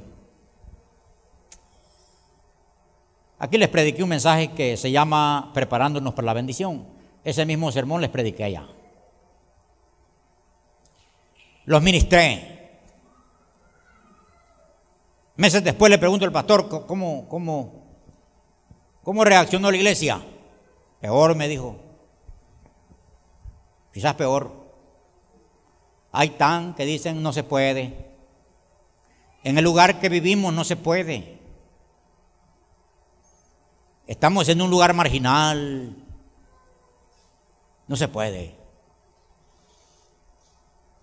Aquí 3.37 3.57
les 3.57 3.67
prediqué 3.67 4.03
un 4.03 4.09
mensaje 4.09 4.53
que 4.53 4.77
se 4.77 4.89
llama 4.89 5.51
Preparándonos 5.53 6.13
para 6.13 6.27
la 6.27 6.33
bendición. 6.33 6.87
Ese 7.25 7.45
mismo 7.45 7.69
sermón 7.73 7.99
les 7.99 8.09
prediqué 8.09 8.45
allá. 8.45 8.65
Los 11.65 11.81
ministré. 11.81 12.79
Meses 15.35 15.61
después 15.61 15.89
le 15.89 15.97
pregunto 15.97 16.23
al 16.23 16.31
pastor, 16.31 16.69
¿cómo, 16.87 17.27
cómo, 17.27 17.83
cómo 19.03 19.25
reaccionó 19.25 19.69
la 19.69 19.77
iglesia? 19.77 20.21
Peor, 21.05 21.35
me 21.35 21.47
dijo. 21.47 21.75
Quizás 23.93 24.15
peor. 24.15 24.51
Hay 26.11 26.29
tan 26.29 26.73
que 26.73 26.83
dicen 26.83 27.21
no 27.21 27.31
se 27.31 27.43
puede. 27.43 28.15
En 29.43 29.55
el 29.59 29.63
lugar 29.63 29.99
que 29.99 30.09
vivimos 30.09 30.51
no 30.51 30.63
se 30.63 30.75
puede. 30.75 31.39
Estamos 34.07 34.49
en 34.49 34.63
un 34.63 34.71
lugar 34.71 34.95
marginal. 34.95 35.95
No 37.87 37.95
se 37.95 38.07
puede. 38.07 38.55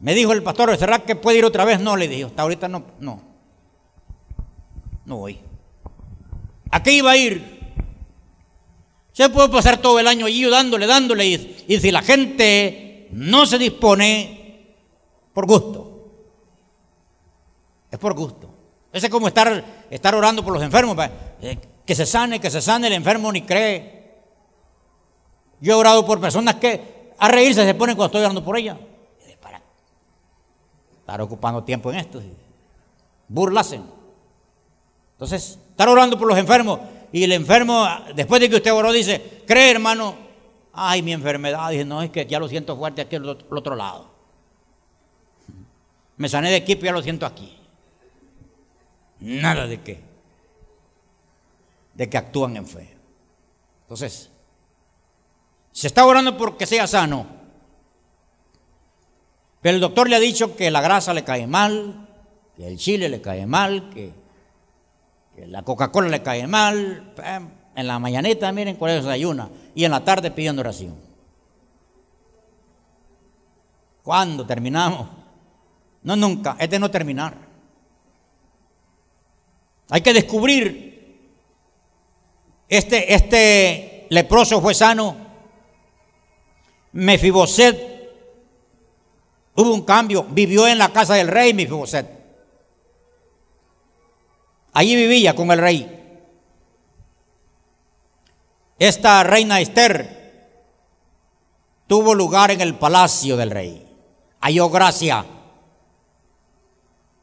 Me 0.00 0.14
dijo 0.14 0.32
el 0.32 0.42
pastor, 0.42 0.76
¿será 0.78 0.98
que 0.98 1.14
puede 1.14 1.38
ir 1.38 1.44
otra 1.44 1.64
vez? 1.64 1.78
No, 1.78 1.96
le 1.96 2.08
dije, 2.08 2.24
hasta 2.24 2.42
ahorita 2.42 2.66
no, 2.66 2.86
no. 2.98 3.22
No 5.04 5.18
voy. 5.18 5.38
¿A 6.72 6.82
qué 6.82 6.90
iba 6.90 7.12
a 7.12 7.16
ir? 7.16 7.61
Se 9.12 9.28
puede 9.28 9.50
pasar 9.50 9.76
todo 9.76 9.98
el 9.98 10.06
año 10.06 10.26
allí 10.26 10.44
dándole, 10.48 10.86
dándole, 10.86 11.26
y, 11.26 11.78
si 11.78 11.90
la 11.90 12.02
gente 12.02 13.08
no 13.12 13.44
se 13.44 13.58
dispone, 13.58 14.74
por 15.34 15.46
gusto. 15.46 16.08
Es 17.90 17.98
por 17.98 18.14
gusto. 18.14 18.48
Ese 18.90 19.06
es 19.06 19.12
como 19.12 19.28
estar, 19.28 19.86
estar 19.90 20.14
orando 20.14 20.42
por 20.42 20.54
los 20.54 20.62
enfermos. 20.62 20.96
Eh, 21.42 21.58
que 21.84 21.94
se 21.94 22.06
sane, 22.06 22.40
que 22.40 22.50
se 22.50 22.62
sane, 22.62 22.86
el 22.86 22.94
enfermo 22.94 23.30
ni 23.30 23.42
cree. 23.42 24.14
Yo 25.60 25.74
he 25.74 25.76
orado 25.76 26.06
por 26.06 26.18
personas 26.18 26.54
que 26.56 27.12
a 27.18 27.28
reírse 27.28 27.64
se 27.64 27.74
ponen 27.74 27.96
cuando 27.96 28.06
estoy 28.06 28.22
orando 28.22 28.42
por 28.42 28.56
ella. 28.56 28.78
Para 29.40 29.60
estar 30.98 31.20
ocupando 31.20 31.62
tiempo 31.64 31.92
en 31.92 31.98
esto. 31.98 32.22
Burlasen. 33.28 33.82
Entonces, 35.12 35.58
estar 35.70 35.88
orando 35.88 36.18
por 36.18 36.28
los 36.28 36.38
enfermos 36.38 36.80
y 37.12 37.24
el 37.24 37.32
enfermo, 37.32 37.86
después 38.14 38.40
de 38.40 38.48
que 38.48 38.56
usted 38.56 38.72
oró, 38.72 38.90
dice, 38.90 39.42
cree 39.46 39.70
hermano, 39.70 40.16
ay 40.72 41.02
mi 41.02 41.12
enfermedad, 41.12 41.70
dice, 41.70 41.84
no, 41.84 42.02
es 42.02 42.10
que 42.10 42.24
ya 42.24 42.40
lo 42.40 42.48
siento 42.48 42.76
fuerte 42.76 43.02
aquí 43.02 43.16
al 43.16 43.28
otro 43.28 43.76
lado. 43.76 44.10
Me 46.16 46.28
sané 46.28 46.50
de 46.50 46.56
equipo 46.56 46.82
y 46.82 46.86
ya 46.86 46.92
lo 46.92 47.02
siento 47.02 47.26
aquí. 47.26 47.58
Nada 49.20 49.66
de 49.66 49.80
qué. 49.80 50.00
De 51.94 52.08
que 52.08 52.16
actúan 52.16 52.56
en 52.56 52.66
fe. 52.66 52.96
Entonces, 53.82 54.30
se 55.70 55.86
está 55.86 56.06
orando 56.06 56.36
porque 56.36 56.66
sea 56.66 56.86
sano. 56.86 57.26
Pero 59.60 59.74
el 59.74 59.80
doctor 59.80 60.08
le 60.08 60.16
ha 60.16 60.20
dicho 60.20 60.56
que 60.56 60.70
la 60.70 60.80
grasa 60.80 61.12
le 61.12 61.24
cae 61.24 61.46
mal, 61.46 62.08
que 62.56 62.66
el 62.66 62.78
chile 62.78 63.08
le 63.08 63.20
cae 63.20 63.46
mal, 63.46 63.90
que 63.90 64.21
la 65.36 65.62
Coca-Cola 65.62 66.08
le 66.08 66.22
cae 66.22 66.46
mal, 66.46 67.12
en 67.74 67.86
la 67.86 67.98
mañanita 67.98 68.52
miren 68.52 68.76
cuál 68.76 68.92
es 68.92 69.06
ayuna 69.06 69.48
y 69.74 69.84
en 69.84 69.90
la 69.90 70.04
tarde 70.04 70.30
pidiendo 70.30 70.60
oración. 70.60 70.94
¿Cuándo 74.02 74.46
terminamos? 74.46 75.08
No, 76.02 76.16
nunca, 76.16 76.56
es 76.58 76.68
de 76.68 76.78
no 76.78 76.90
terminar. 76.90 77.34
Hay 79.88 80.00
que 80.00 80.12
descubrir, 80.12 81.28
este, 82.68 83.14
este 83.14 84.06
leproso 84.10 84.60
fue 84.60 84.74
sano, 84.74 85.16
Mefiboset, 86.92 87.92
hubo 89.54 89.72
un 89.72 89.82
cambio, 89.82 90.24
vivió 90.24 90.66
en 90.66 90.78
la 90.78 90.92
casa 90.92 91.14
del 91.14 91.28
rey 91.28 91.54
Mefiboset. 91.54 92.21
Allí 94.72 94.96
vivía 94.96 95.34
con 95.34 95.50
el 95.50 95.58
rey. 95.58 95.98
Esta 98.78 99.22
reina 99.22 99.60
Esther 99.60 100.22
tuvo 101.86 102.14
lugar 102.14 102.50
en 102.50 102.60
el 102.60 102.74
palacio 102.74 103.36
del 103.36 103.50
rey. 103.50 103.86
Halló 104.40 104.70
gracia 104.70 105.24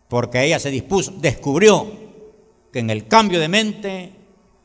porque 0.08 0.44
ella 0.44 0.60
se 0.60 0.72
dispuso, 0.72 1.12
descubrió 1.18 1.86
que 2.72 2.80
en 2.80 2.90
el 2.90 3.08
cambio 3.08 3.40
de 3.40 3.48
mente 3.48 4.16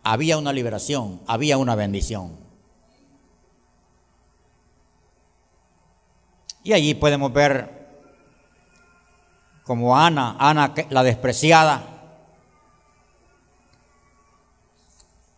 había 0.03 0.39
una 0.39 0.53
liberación, 0.53 1.21
había 1.27 1.59
una 1.59 1.75
bendición. 1.75 2.37
Y 6.63 6.73
allí 6.73 6.95
podemos 6.95 7.33
ver 7.33 7.85
como 9.65 9.97
Ana, 9.97 10.37
Ana 10.39 10.75
la 10.91 11.03
despreciada, 11.03 11.94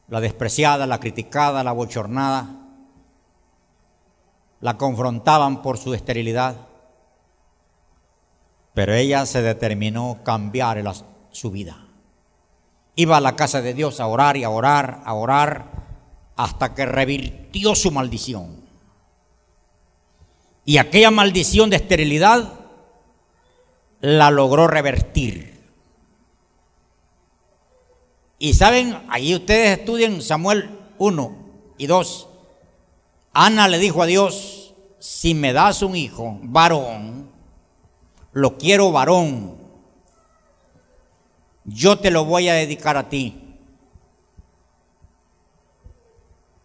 la 0.09 0.21
despreciada, 0.21 0.87
la 0.87 1.01
criticada, 1.01 1.65
la 1.65 1.73
bochornada, 1.73 2.47
la 4.61 4.79
confrontaban 4.79 5.63
por 5.63 5.79
su 5.79 5.95
esterilidad, 5.95 6.57
pero 8.75 8.95
ella 8.95 9.27
se 9.27 9.43
determinó 9.43 10.19
cambiar 10.23 10.83
su 11.31 11.51
vida. 11.51 11.87
Iba 12.95 13.19
a 13.19 13.21
la 13.21 13.37
casa 13.37 13.61
de 13.61 13.75
Dios 13.75 14.01
a 14.01 14.07
orar 14.07 14.37
y 14.37 14.45
a 14.45 14.51
orar, 14.51 15.03
a 15.05 15.15
orar, 15.15 15.87
hasta 16.37 16.75
que 16.75 16.87
revirtió 16.87 17.75
su 17.75 17.91
maldición. 17.91 18.65
Y 20.65 20.79
aquella 20.79 21.11
maldición 21.11 21.71
de 21.71 21.77
esterilidad 21.77 22.53
la 24.01 24.31
logró 24.31 24.67
revertir. 24.67 25.56
Y 28.39 28.55
saben, 28.55 28.99
ahí 29.09 29.35
ustedes 29.35 29.79
estudian 29.79 30.21
Samuel 30.21 30.69
1 30.99 31.37
y 31.79 31.87
2. 31.87 32.29
Ana 33.33 33.69
le 33.69 33.79
dijo 33.79 34.03
a 34.03 34.07
Dios, 34.07 34.75
si 34.99 35.35
me 35.35 35.53
das 35.53 35.83
un 35.83 35.97
hijo 35.97 36.39
varón, 36.43 37.31
lo 38.33 38.59
quiero 38.59 38.93
varón, 38.93 39.57
yo 41.65 41.99
te 41.99 42.11
lo 42.11 42.25
voy 42.25 42.49
a 42.49 42.55
dedicar 42.55 42.97
a 42.97 43.09
ti. 43.09 43.43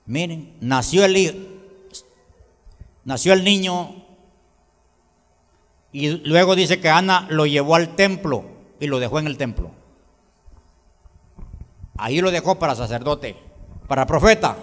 Miren, 0.06 0.58
nació 0.60 1.06
el, 1.06 1.62
nació 3.06 3.34
el 3.34 3.44
niño 3.44 3.96
y 5.94 6.10
luego 6.28 6.56
dice 6.56 6.80
que 6.80 6.90
Ana 6.90 7.28
lo 7.30 7.46
llevó 7.46 7.76
al 7.76 7.96
templo 7.96 8.46
y 8.80 8.88
lo 8.88 9.00
dejó 9.00 9.20
en 9.20 9.28
el 9.28 9.38
templo. 9.38 9.81
Ahí 11.98 12.22
lo 12.22 12.32
dejó 12.32 12.58
para 12.58 12.76
sacerdote, 12.76 13.36
para 13.88 14.06
profeta. 14.06 14.58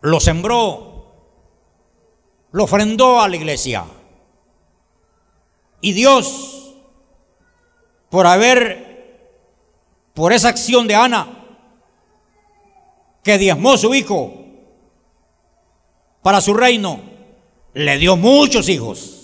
Lo 0.00 0.20
sembró, 0.20 1.12
lo 2.52 2.64
ofrendó 2.64 3.20
a 3.20 3.28
la 3.28 3.36
iglesia. 3.36 3.84
Y 5.80 5.92
Dios, 5.92 6.74
por 8.10 8.26
haber, 8.26 9.30
por 10.14 10.32
esa 10.32 10.48
acción 10.48 10.88
de 10.88 10.94
Ana, 10.94 11.28
que 13.22 13.38
diezmó 13.38 13.76
su 13.76 13.94
hijo 13.94 14.32
para 16.22 16.40
su 16.40 16.54
reino, 16.54 17.00
le 17.74 17.98
dio 17.98 18.16
muchos 18.16 18.68
hijos. 18.68 19.18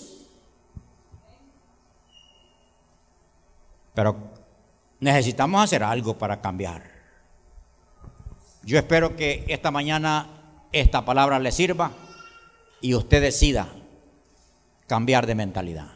Pero 3.93 4.17
necesitamos 5.05 5.63
hacer 5.63 5.83
algo 5.83 6.17
para 6.17 6.41
cambiar. 6.41 6.83
Yo 8.63 8.77
espero 8.77 9.15
que 9.15 9.45
esta 9.47 9.71
mañana 9.71 10.27
esta 10.71 11.05
palabra 11.05 11.39
le 11.39 11.51
sirva 11.51 11.91
y 12.81 12.95
usted 12.95 13.21
decida 13.21 13.67
cambiar 14.87 15.27
de 15.27 15.35
mentalidad. 15.35 15.91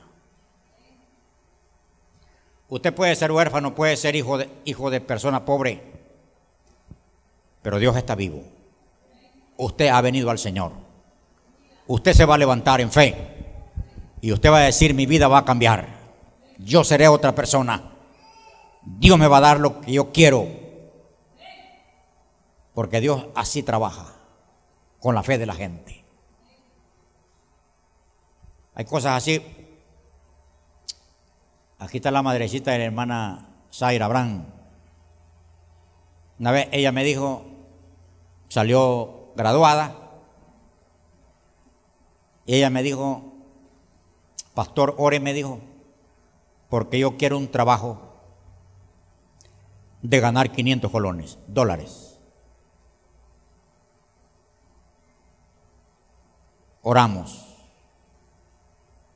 Usted 2.70 2.93
puede 2.93 3.16
ser 3.16 3.32
huérfano, 3.32 3.74
puede 3.74 3.97
ser 3.97 4.16
hijo 4.16 4.38
de, 4.38 4.47
hijo 4.64 4.91
de 4.91 5.01
persona 5.01 5.43
pobre, 5.43 5.82
pero 7.64 7.80
Dios 7.80 7.97
está 7.97 8.14
vivo. 8.14 8.43
Usted 9.57 9.88
ha 9.88 9.99
venido 10.01 10.30
al 10.30 10.38
Señor. 10.38 10.72
Usted 11.88 12.14
se 12.14 12.26
va 12.26 12.36
a 12.36 12.38
levantar 12.38 12.80
en 12.80 12.91
fe 12.91 13.16
y 14.22 14.32
usted 14.32 14.51
va 14.51 14.60
a 14.60 14.66
decir, 14.66 14.93
mi 14.93 15.07
vida 15.07 15.28
va 15.28 15.39
a 15.39 15.45
cambiar. 15.45 15.88
Yo 16.60 16.84
seré 16.84 17.07
otra 17.07 17.34
persona. 17.34 17.89
Dios 18.82 19.18
me 19.18 19.28
va 19.28 19.38
a 19.38 19.42
dar 19.42 19.60
lo 19.60 19.82
que 19.82 19.92
yo 19.92 20.12
quiero. 20.12 20.48
Porque 22.74 23.02
Dios 23.02 23.28
así 23.36 23.64
trabaja, 23.64 24.14
con 25.00 25.16
la 25.16 25.24
fe 25.24 25.38
de 25.38 25.46
la 25.46 25.54
gente. 25.54 26.04
Hay 28.76 28.86
cosas 28.86 29.18
así. 29.18 29.44
Aquí 31.80 31.98
está 31.98 32.12
la 32.12 32.22
madrecita 32.22 32.72
de 32.72 32.80
la 32.80 32.86
hermana 32.86 33.50
Zaira 33.72 34.06
Abraham. 34.06 34.46
Una 36.40 36.52
vez 36.52 36.70
ella 36.72 36.92
me 36.92 37.04
dijo, 37.04 37.46
salió 38.48 39.34
graduada, 39.36 39.96
y 42.46 42.56
ella 42.56 42.70
me 42.70 42.82
dijo, 42.82 43.34
Pastor 44.54 44.96
Ore 44.98 45.20
me 45.20 45.34
dijo, 45.34 45.60
porque 46.70 46.98
yo 46.98 47.16
quiero 47.16 47.38
un 47.38 47.52
trabajo 47.52 48.09
de 50.02 50.20
ganar 50.20 50.52
500 50.52 50.91
colones, 50.91 51.38
dólares. 51.47 52.20
Oramos. 56.82 57.45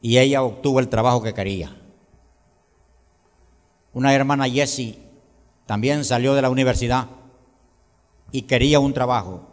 Y 0.01 0.17
ella 0.17 0.43
obtuvo 0.43 0.79
el 0.79 0.89
trabajo 0.89 1.23
que 1.23 1.33
quería. 1.33 1.75
Una 3.93 4.13
hermana 4.13 4.49
Jessie 4.49 4.99
también 5.65 6.03
salió 6.03 6.33
de 6.33 6.41
la 6.41 6.49
universidad 6.49 7.07
y 8.31 8.41
quería 8.43 8.79
un 8.79 8.93
trabajo. 8.93 9.47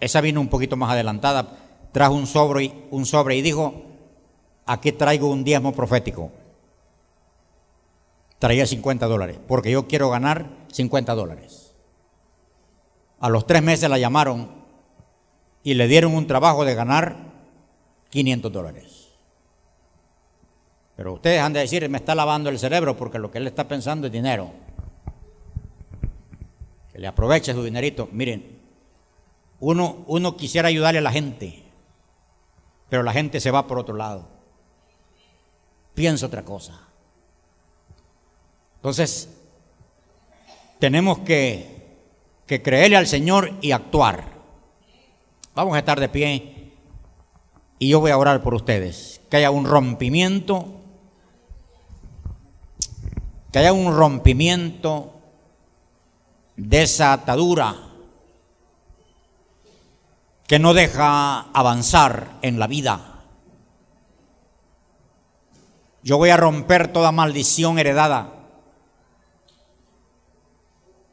Esa 0.00 0.20
vino 0.20 0.40
un 0.40 0.48
poquito 0.48 0.76
más 0.76 0.90
adelantada, 0.90 1.58
trajo 1.92 2.14
un 2.14 2.26
sobre, 2.26 2.72
un 2.90 3.06
sobre 3.06 3.36
y 3.36 3.42
dijo, 3.42 3.84
aquí 4.66 4.92
traigo 4.92 5.30
un 5.30 5.44
diezmo 5.44 5.72
profético. 5.72 6.32
Traía 8.40 8.66
50 8.66 9.06
dólares, 9.06 9.38
porque 9.46 9.70
yo 9.70 9.86
quiero 9.86 10.08
ganar 10.08 10.46
50 10.72 11.14
dólares. 11.14 11.74
A 13.20 13.28
los 13.28 13.46
tres 13.46 13.62
meses 13.62 13.88
la 13.90 13.98
llamaron 13.98 14.50
y 15.62 15.74
le 15.74 15.86
dieron 15.86 16.14
un 16.14 16.26
trabajo 16.26 16.64
de 16.64 16.74
ganar 16.74 17.16
500 18.08 18.50
dólares. 18.50 19.10
Pero 20.96 21.12
ustedes 21.12 21.42
han 21.42 21.52
de 21.52 21.60
decir, 21.60 21.86
me 21.90 21.98
está 21.98 22.14
lavando 22.14 22.48
el 22.48 22.58
cerebro 22.58 22.96
porque 22.96 23.18
lo 23.18 23.30
que 23.30 23.36
él 23.36 23.46
está 23.46 23.68
pensando 23.68 24.06
es 24.06 24.12
dinero. 24.12 24.50
Que 26.90 26.98
le 26.98 27.06
aproveche 27.06 27.52
su 27.52 27.62
dinerito. 27.62 28.08
Miren, 28.10 28.58
uno, 29.60 30.02
uno 30.06 30.34
quisiera 30.38 30.68
ayudarle 30.68 31.00
a 31.00 31.02
la 31.02 31.12
gente, 31.12 31.62
pero 32.88 33.02
la 33.02 33.12
gente 33.12 33.38
se 33.38 33.50
va 33.50 33.66
por 33.66 33.78
otro 33.78 33.96
lado. 33.96 34.28
Piensa 35.92 36.24
otra 36.24 36.42
cosa. 36.42 36.89
Entonces, 38.80 39.28
tenemos 40.78 41.18
que, 41.18 41.78
creerle 42.46 42.96
al 42.96 43.06
Señor 43.06 43.52
y 43.60 43.72
actuar. 43.72 44.24
Vamos 45.54 45.76
a 45.76 45.80
estar 45.80 46.00
de 46.00 46.08
pie 46.08 46.72
y 47.78 47.90
yo 47.90 48.00
voy 48.00 48.10
a 48.10 48.16
orar 48.16 48.42
por 48.42 48.54
ustedes. 48.54 49.20
Que 49.30 49.36
haya 49.36 49.50
un 49.50 49.66
rompimiento, 49.66 50.80
que 53.52 53.58
haya 53.58 53.74
un 53.74 53.94
rompimiento 53.94 55.12
de 56.56 56.82
esa 56.82 57.12
atadura 57.12 57.76
que 60.46 60.58
no 60.58 60.72
deja 60.72 61.50
avanzar 61.52 62.38
en 62.40 62.58
la 62.58 62.66
vida. 62.66 63.10
Yo 66.02 66.16
voy 66.16 66.30
a 66.30 66.38
romper 66.38 66.90
toda 66.90 67.12
maldición 67.12 67.78
heredada. 67.78 68.39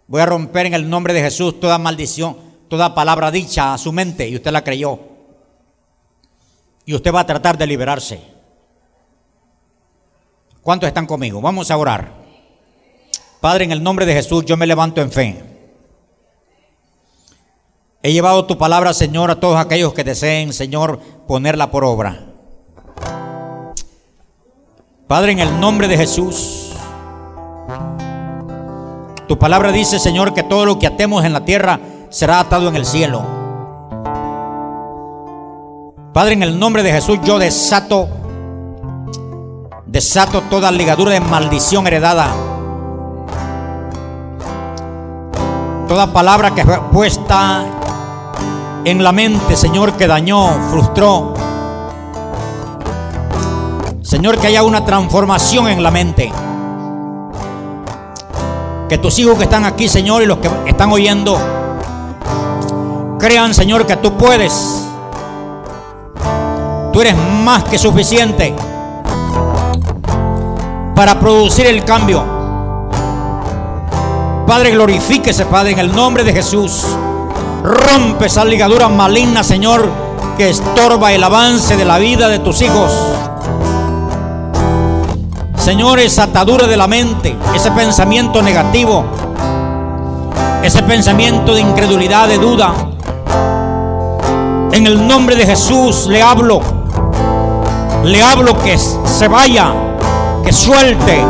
Voy 0.07 0.21
a 0.21 0.25
romper 0.25 0.65
en 0.67 0.73
el 0.73 0.89
nombre 0.89 1.13
de 1.13 1.21
Jesús 1.21 1.59
toda 1.59 1.77
maldición, 1.77 2.37
toda 2.69 2.95
palabra 2.95 3.29
dicha 3.29 3.73
a 3.73 3.77
su 3.77 3.91
mente 3.91 4.27
y 4.27 4.35
usted 4.35 4.51
la 4.51 4.63
creyó. 4.63 4.99
Y 6.85 6.93
usted 6.93 7.13
va 7.13 7.21
a 7.21 7.25
tratar 7.25 7.57
de 7.57 7.67
liberarse. 7.67 8.21
¿Cuántos 10.61 10.87
están 10.87 11.05
conmigo? 11.05 11.41
Vamos 11.41 11.69
a 11.69 11.77
orar. 11.77 12.13
Padre, 13.41 13.65
en 13.65 13.71
el 13.71 13.83
nombre 13.83 14.05
de 14.05 14.13
Jesús, 14.13 14.45
yo 14.45 14.57
me 14.57 14.65
levanto 14.65 15.01
en 15.01 15.11
fe. 15.11 15.43
He 18.01 18.13
llevado 18.13 18.45
tu 18.45 18.57
palabra, 18.57 18.93
Señor, 18.93 19.29
a 19.29 19.39
todos 19.39 19.57
aquellos 19.57 19.93
que 19.93 20.03
deseen, 20.03 20.53
Señor, 20.53 20.99
ponerla 21.27 21.69
por 21.69 21.83
obra. 21.83 22.25
Padre, 25.07 25.33
en 25.33 25.39
el 25.39 25.59
nombre 25.59 25.87
de 25.87 25.97
Jesús, 25.97 26.76
tu 29.27 29.37
palabra 29.37 29.71
dice, 29.71 29.99
Señor, 29.99 30.33
que 30.33 30.43
todo 30.43 30.65
lo 30.65 30.79
que 30.79 30.87
atemos 30.87 31.25
en 31.25 31.33
la 31.33 31.43
tierra 31.43 31.79
será 32.09 32.39
atado 32.39 32.69
en 32.69 32.75
el 32.75 32.85
cielo. 32.85 33.23
Padre, 36.13 36.33
en 36.33 36.43
el 36.43 36.57
nombre 36.57 36.81
de 36.81 36.91
Jesús, 36.93 37.19
yo 37.23 37.37
desato, 37.37 38.07
desato 39.85 40.41
toda 40.49 40.71
ligadura 40.71 41.11
de 41.11 41.19
maldición 41.19 41.85
heredada. 41.85 42.29
Toda 45.87 46.11
palabra 46.11 46.55
que 46.55 46.63
fue 46.65 46.79
puesta 46.91 47.65
en 48.83 49.03
la 49.03 49.11
mente, 49.11 49.55
Señor, 49.55 49.93
que 49.93 50.07
dañó, 50.07 50.53
frustró. 50.71 51.33
Señor, 54.01 54.37
que 54.37 54.47
haya 54.47 54.63
una 54.63 54.85
transformación 54.85 55.67
en 55.67 55.83
la 55.83 55.91
mente. 55.91 56.31
Que 58.89 58.97
tus 58.97 59.19
hijos 59.19 59.37
que 59.37 59.43
están 59.43 59.65
aquí, 59.65 59.87
Señor, 59.87 60.23
y 60.23 60.25
los 60.25 60.37
que 60.37 60.49
están 60.65 60.91
oyendo, 60.91 61.37
crean, 63.19 63.53
Señor, 63.53 63.85
que 63.85 63.97
tú 63.97 64.15
puedes. 64.17 64.83
Tú 66.93 67.01
eres 67.01 67.15
más 67.43 67.63
que 67.65 67.77
suficiente 67.77 68.55
para 70.95 71.19
producir 71.19 71.67
el 71.67 71.83
cambio. 71.83 72.23
Padre, 74.47 74.71
glorifíquese, 74.71 75.45
Padre, 75.45 75.73
en 75.73 75.79
el 75.79 75.93
nombre 75.93 76.23
de 76.23 76.33
Jesús. 76.33 76.85
Rompe 77.63 78.27
esa 78.27 78.45
ligadura 78.45 78.87
maligna, 78.87 79.43
Señor, 79.43 79.87
que 80.37 80.49
estorba 80.49 81.11
el 81.11 81.23
avance 81.23 81.75
de 81.75 81.83
la 81.85 81.97
vida 81.97 82.29
de 82.29 82.39
tus 82.39 82.61
hijos. 82.61 82.91
Señor, 85.67 85.99
esa 85.99 86.23
atadura 86.23 86.65
de 86.65 86.77
la 86.77 86.87
mente, 86.87 87.35
ese 87.53 87.71
pensamiento 87.71 88.41
negativo, 88.41 89.03
ese 90.63 90.81
pensamiento 90.81 91.53
de 91.53 91.59
incredulidad, 91.59 92.29
de 92.29 92.37
duda. 92.37 92.73
En 94.71 94.87
el 94.87 95.05
nombre 95.05 95.35
de 95.35 95.45
Jesús 95.45 96.07
le 96.07 96.21
hablo. 96.21 96.61
Le 98.05 98.23
hablo 98.23 98.57
que 98.59 98.77
se 98.77 99.27
vaya, 99.27 99.73
que 100.45 100.53
suelte, 100.53 101.21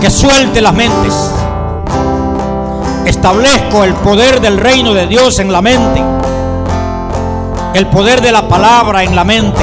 que 0.00 0.08
suelte 0.08 0.62
las 0.62 0.72
mentes. 0.72 1.30
Establezco 3.04 3.84
el 3.84 3.92
poder 3.96 4.40
del 4.40 4.56
reino 4.56 4.94
de 4.94 5.06
Dios 5.06 5.40
en 5.40 5.52
la 5.52 5.60
mente. 5.60 6.02
El 7.74 7.86
poder 7.88 8.22
de 8.22 8.32
la 8.32 8.48
palabra 8.48 9.02
en 9.02 9.14
la 9.14 9.24
mente. 9.24 9.62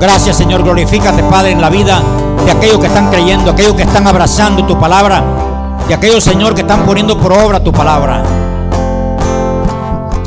Gracias 0.00 0.38
Señor, 0.38 0.62
glorifícate 0.62 1.22
Padre 1.24 1.50
en 1.50 1.60
la 1.60 1.68
vida 1.68 2.00
de 2.46 2.52
aquellos 2.52 2.78
que 2.78 2.86
están 2.86 3.10
creyendo, 3.10 3.50
aquellos 3.50 3.74
que 3.74 3.82
están 3.82 4.06
abrazando 4.06 4.64
tu 4.64 4.80
palabra, 4.80 5.22
de 5.86 5.92
aquellos 5.92 6.24
Señor 6.24 6.54
que 6.54 6.62
están 6.62 6.86
poniendo 6.86 7.18
por 7.18 7.34
obra 7.34 7.62
tu 7.62 7.70
palabra. 7.70 8.22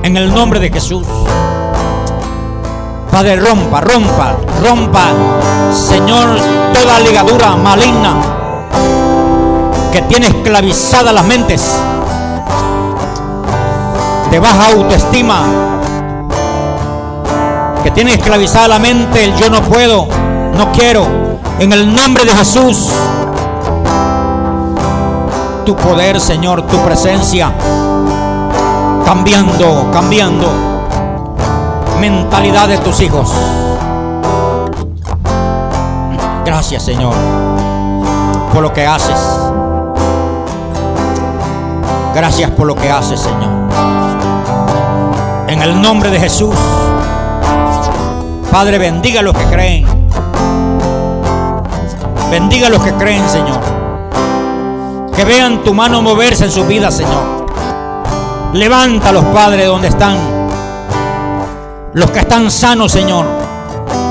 En 0.04 0.16
el 0.16 0.32
nombre 0.32 0.60
de 0.60 0.70
Jesús. 0.70 1.08
Padre, 3.12 3.36
rompa, 3.38 3.82
rompa, 3.82 4.36
rompa, 4.64 5.08
Señor, 5.74 6.38
toda 6.72 7.00
ligadura 7.00 7.56
maligna 7.56 8.14
que 9.92 10.04
tiene 10.04 10.28
esclavizadas 10.28 11.14
las 11.14 11.26
mentes 11.26 11.76
de 14.30 14.40
baja 14.40 14.72
autoestima, 14.72 15.42
tiene 17.94 18.14
esclavizada 18.14 18.68
la 18.68 18.80
mente 18.80 19.24
el 19.24 19.36
yo 19.36 19.50
no 19.50 19.62
puedo, 19.62 20.08
no 20.58 20.72
quiero, 20.72 21.06
en 21.60 21.72
el 21.72 21.94
nombre 21.94 22.26
de 22.26 22.32
Jesús, 22.32 22.90
tu 25.66 25.76
poder, 25.76 26.20
Señor, 26.20 26.64
tu 26.64 26.78
presencia, 26.80 27.52
cambiando, 29.06 29.90
cambiando 29.92 30.48
mentalidad 32.00 32.68
de 32.68 32.80
tus 32.80 33.00
hijos. 33.00 33.32
Gracias, 36.46 36.84
Señor, 36.84 37.14
por 38.52 38.62
lo 38.62 38.74
que 38.74 38.86
haces. 38.86 39.20
Gracias 42.14 42.52
por 42.52 42.68
lo 42.68 42.76
que 42.76 42.90
haces, 42.90 43.20
Señor. 43.20 43.52
En 45.48 45.62
el 45.62 45.82
nombre 45.82 46.10
de 46.10 46.20
Jesús. 46.20 46.56
Padre, 48.54 48.78
bendiga 48.78 49.22
a 49.22 49.24
los 49.24 49.36
que 49.36 49.46
creen. 49.46 49.84
Bendiga 52.30 52.68
a 52.68 52.70
los 52.70 52.84
que 52.84 52.94
creen, 52.94 53.28
Señor. 53.28 53.60
Que 55.16 55.26
vean 55.26 55.64
tu 55.64 55.74
mano 55.74 56.04
moverse 56.04 56.46
en 56.46 56.52
su 56.52 56.64
vida, 56.64 56.92
Señor. 56.92 57.48
Levanta 58.54 59.10
a 59.10 59.12
los 59.12 59.26
padres 59.26 59.66
donde 59.66 59.88
están. 59.88 60.18
Los 61.94 62.12
que 62.12 62.20
están 62.20 62.52
sanos, 62.52 62.92
Señor, 62.92 63.26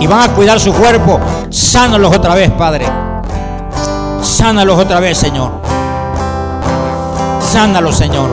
y 0.01 0.09
van 0.09 0.28
a 0.28 0.34
cuidar 0.34 0.59
su 0.59 0.72
cuerpo, 0.72 1.20
sánalos 1.49 2.16
otra 2.16 2.34
vez, 2.34 2.51
Padre. 2.51 2.84
Sánalos 4.22 4.76
otra 4.76 4.99
vez, 4.99 5.18
Señor. 5.18 5.53
Sánalos, 7.40 7.97
Señor. 7.97 8.28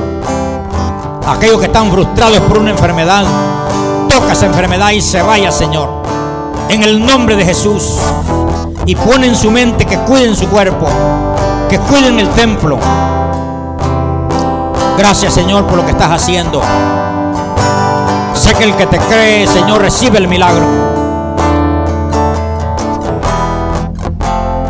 Aquellos 1.28 1.60
que 1.60 1.68
están 1.68 1.91
frustrados 1.91 2.39
por 2.39 2.57
una 2.57 2.72
enfermedad, 2.72 3.26
toca 4.10 4.32
esa 4.32 4.47
enfermedad 4.47 4.89
y 4.89 5.01
se 5.01 5.22
vaya, 5.22 5.51
Señor. 5.51 5.99
En 6.70 6.84
el 6.84 7.03
nombre 7.03 7.36
de 7.36 7.43
Jesús. 7.43 7.97
Y 8.86 8.95
pone 8.95 9.28
en 9.28 9.36
su 9.36 9.49
mente 9.49 9.86
que 9.86 9.97
cuiden 9.97 10.36
su 10.36 10.47
cuerpo, 10.47 10.88
que 11.67 11.80
cuiden 11.80 12.20
el 12.20 12.30
templo. 12.30 12.78
Gracias, 14.97 15.34
Señor, 15.34 15.65
por 15.65 15.78
lo 15.78 15.86
que 15.86 15.91
estás 15.91 16.11
haciendo. 16.11 16.61
Sé 18.34 18.53
que 18.53 18.63
el 18.65 18.76
que 18.76 18.86
te 18.86 18.99
cree, 18.99 19.47
Señor, 19.47 19.82
recibe 19.82 20.20
el 20.20 20.28
milagro. 20.28 20.65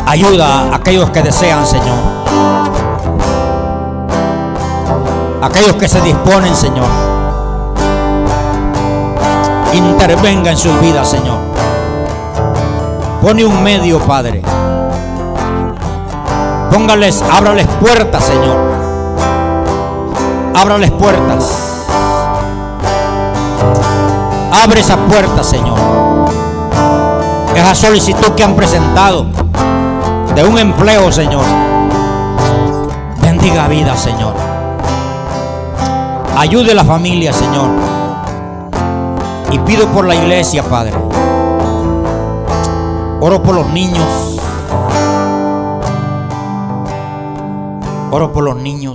Ayuda 0.06 0.72
a 0.72 0.76
aquellos 0.76 1.10
que 1.10 1.22
desean, 1.22 1.66
Señor. 1.66 1.98
Aquellos 5.42 5.76
que 5.76 5.88
se 5.88 6.00
disponen, 6.00 6.56
Señor. 6.56 6.86
Intervenga 9.72 10.50
en 10.50 10.56
sus 10.56 10.80
vidas, 10.80 11.08
Señor. 11.08 11.49
Pone 13.20 13.44
un 13.44 13.62
medio, 13.62 13.98
Padre. 13.98 14.40
Póngales, 16.72 17.22
ábrales 17.30 17.66
puertas, 17.78 18.24
Señor. 18.24 18.56
Ábrales 20.54 20.90
puertas. 20.92 21.84
Abre 24.64 24.80
esa 24.80 24.96
puerta, 24.96 25.44
Señor. 25.44 25.76
Esa 27.54 27.74
solicitud 27.74 28.32
que 28.34 28.42
han 28.42 28.56
presentado 28.56 29.26
de 30.34 30.42
un 30.42 30.58
empleo, 30.58 31.12
Señor. 31.12 31.44
Bendiga 33.20 33.68
vida, 33.68 33.96
Señor. 33.98 34.32
Ayude 36.38 36.72
a 36.72 36.74
la 36.74 36.84
familia, 36.84 37.34
Señor. 37.34 37.68
Y 39.50 39.58
pido 39.58 39.86
por 39.88 40.06
la 40.06 40.14
iglesia, 40.14 40.62
Padre. 40.62 40.94
Oro 43.20 43.42
por 43.42 43.54
los 43.54 43.68
niños. 43.70 44.40
Oro 48.10 48.32
por 48.32 48.44
los 48.44 48.56
niños. 48.56 48.94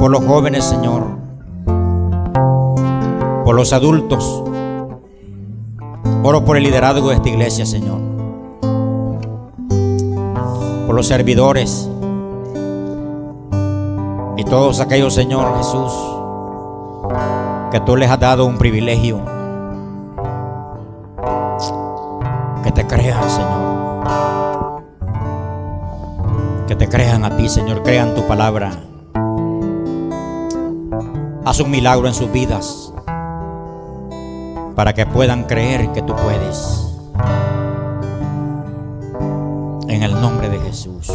Por 0.00 0.10
los 0.10 0.24
jóvenes, 0.24 0.64
Señor 0.64 1.24
por 3.44 3.54
los 3.54 3.72
adultos. 3.72 4.42
Oro 6.22 6.44
por 6.44 6.56
el 6.56 6.64
liderazgo 6.64 7.10
de 7.10 7.16
esta 7.16 7.28
iglesia, 7.28 7.66
Señor. 7.66 8.00
Por 10.86 10.94
los 10.94 11.06
servidores. 11.06 11.90
Y 14.36 14.44
todos 14.44 14.80
aquellos, 14.80 15.14
Señor 15.14 15.56
Jesús, 15.58 15.92
que 17.70 17.80
tú 17.80 17.96
les 17.96 18.10
has 18.10 18.18
dado 18.18 18.46
un 18.46 18.56
privilegio. 18.56 19.33
Palabra. 28.36 28.72
Haz 31.44 31.60
un 31.60 31.70
milagro 31.70 32.08
en 32.08 32.14
sus 32.14 32.32
vidas 32.32 32.92
para 34.74 34.92
que 34.92 35.06
puedan 35.06 35.44
creer 35.44 35.92
que 35.92 36.02
tú 36.02 36.16
puedes. 36.16 36.98
En 39.86 40.02
el 40.02 40.20
nombre 40.20 40.48
de 40.48 40.58
Jesús. 40.58 41.12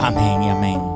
Amén 0.00 0.42
y 0.44 0.50
amén. 0.50 0.93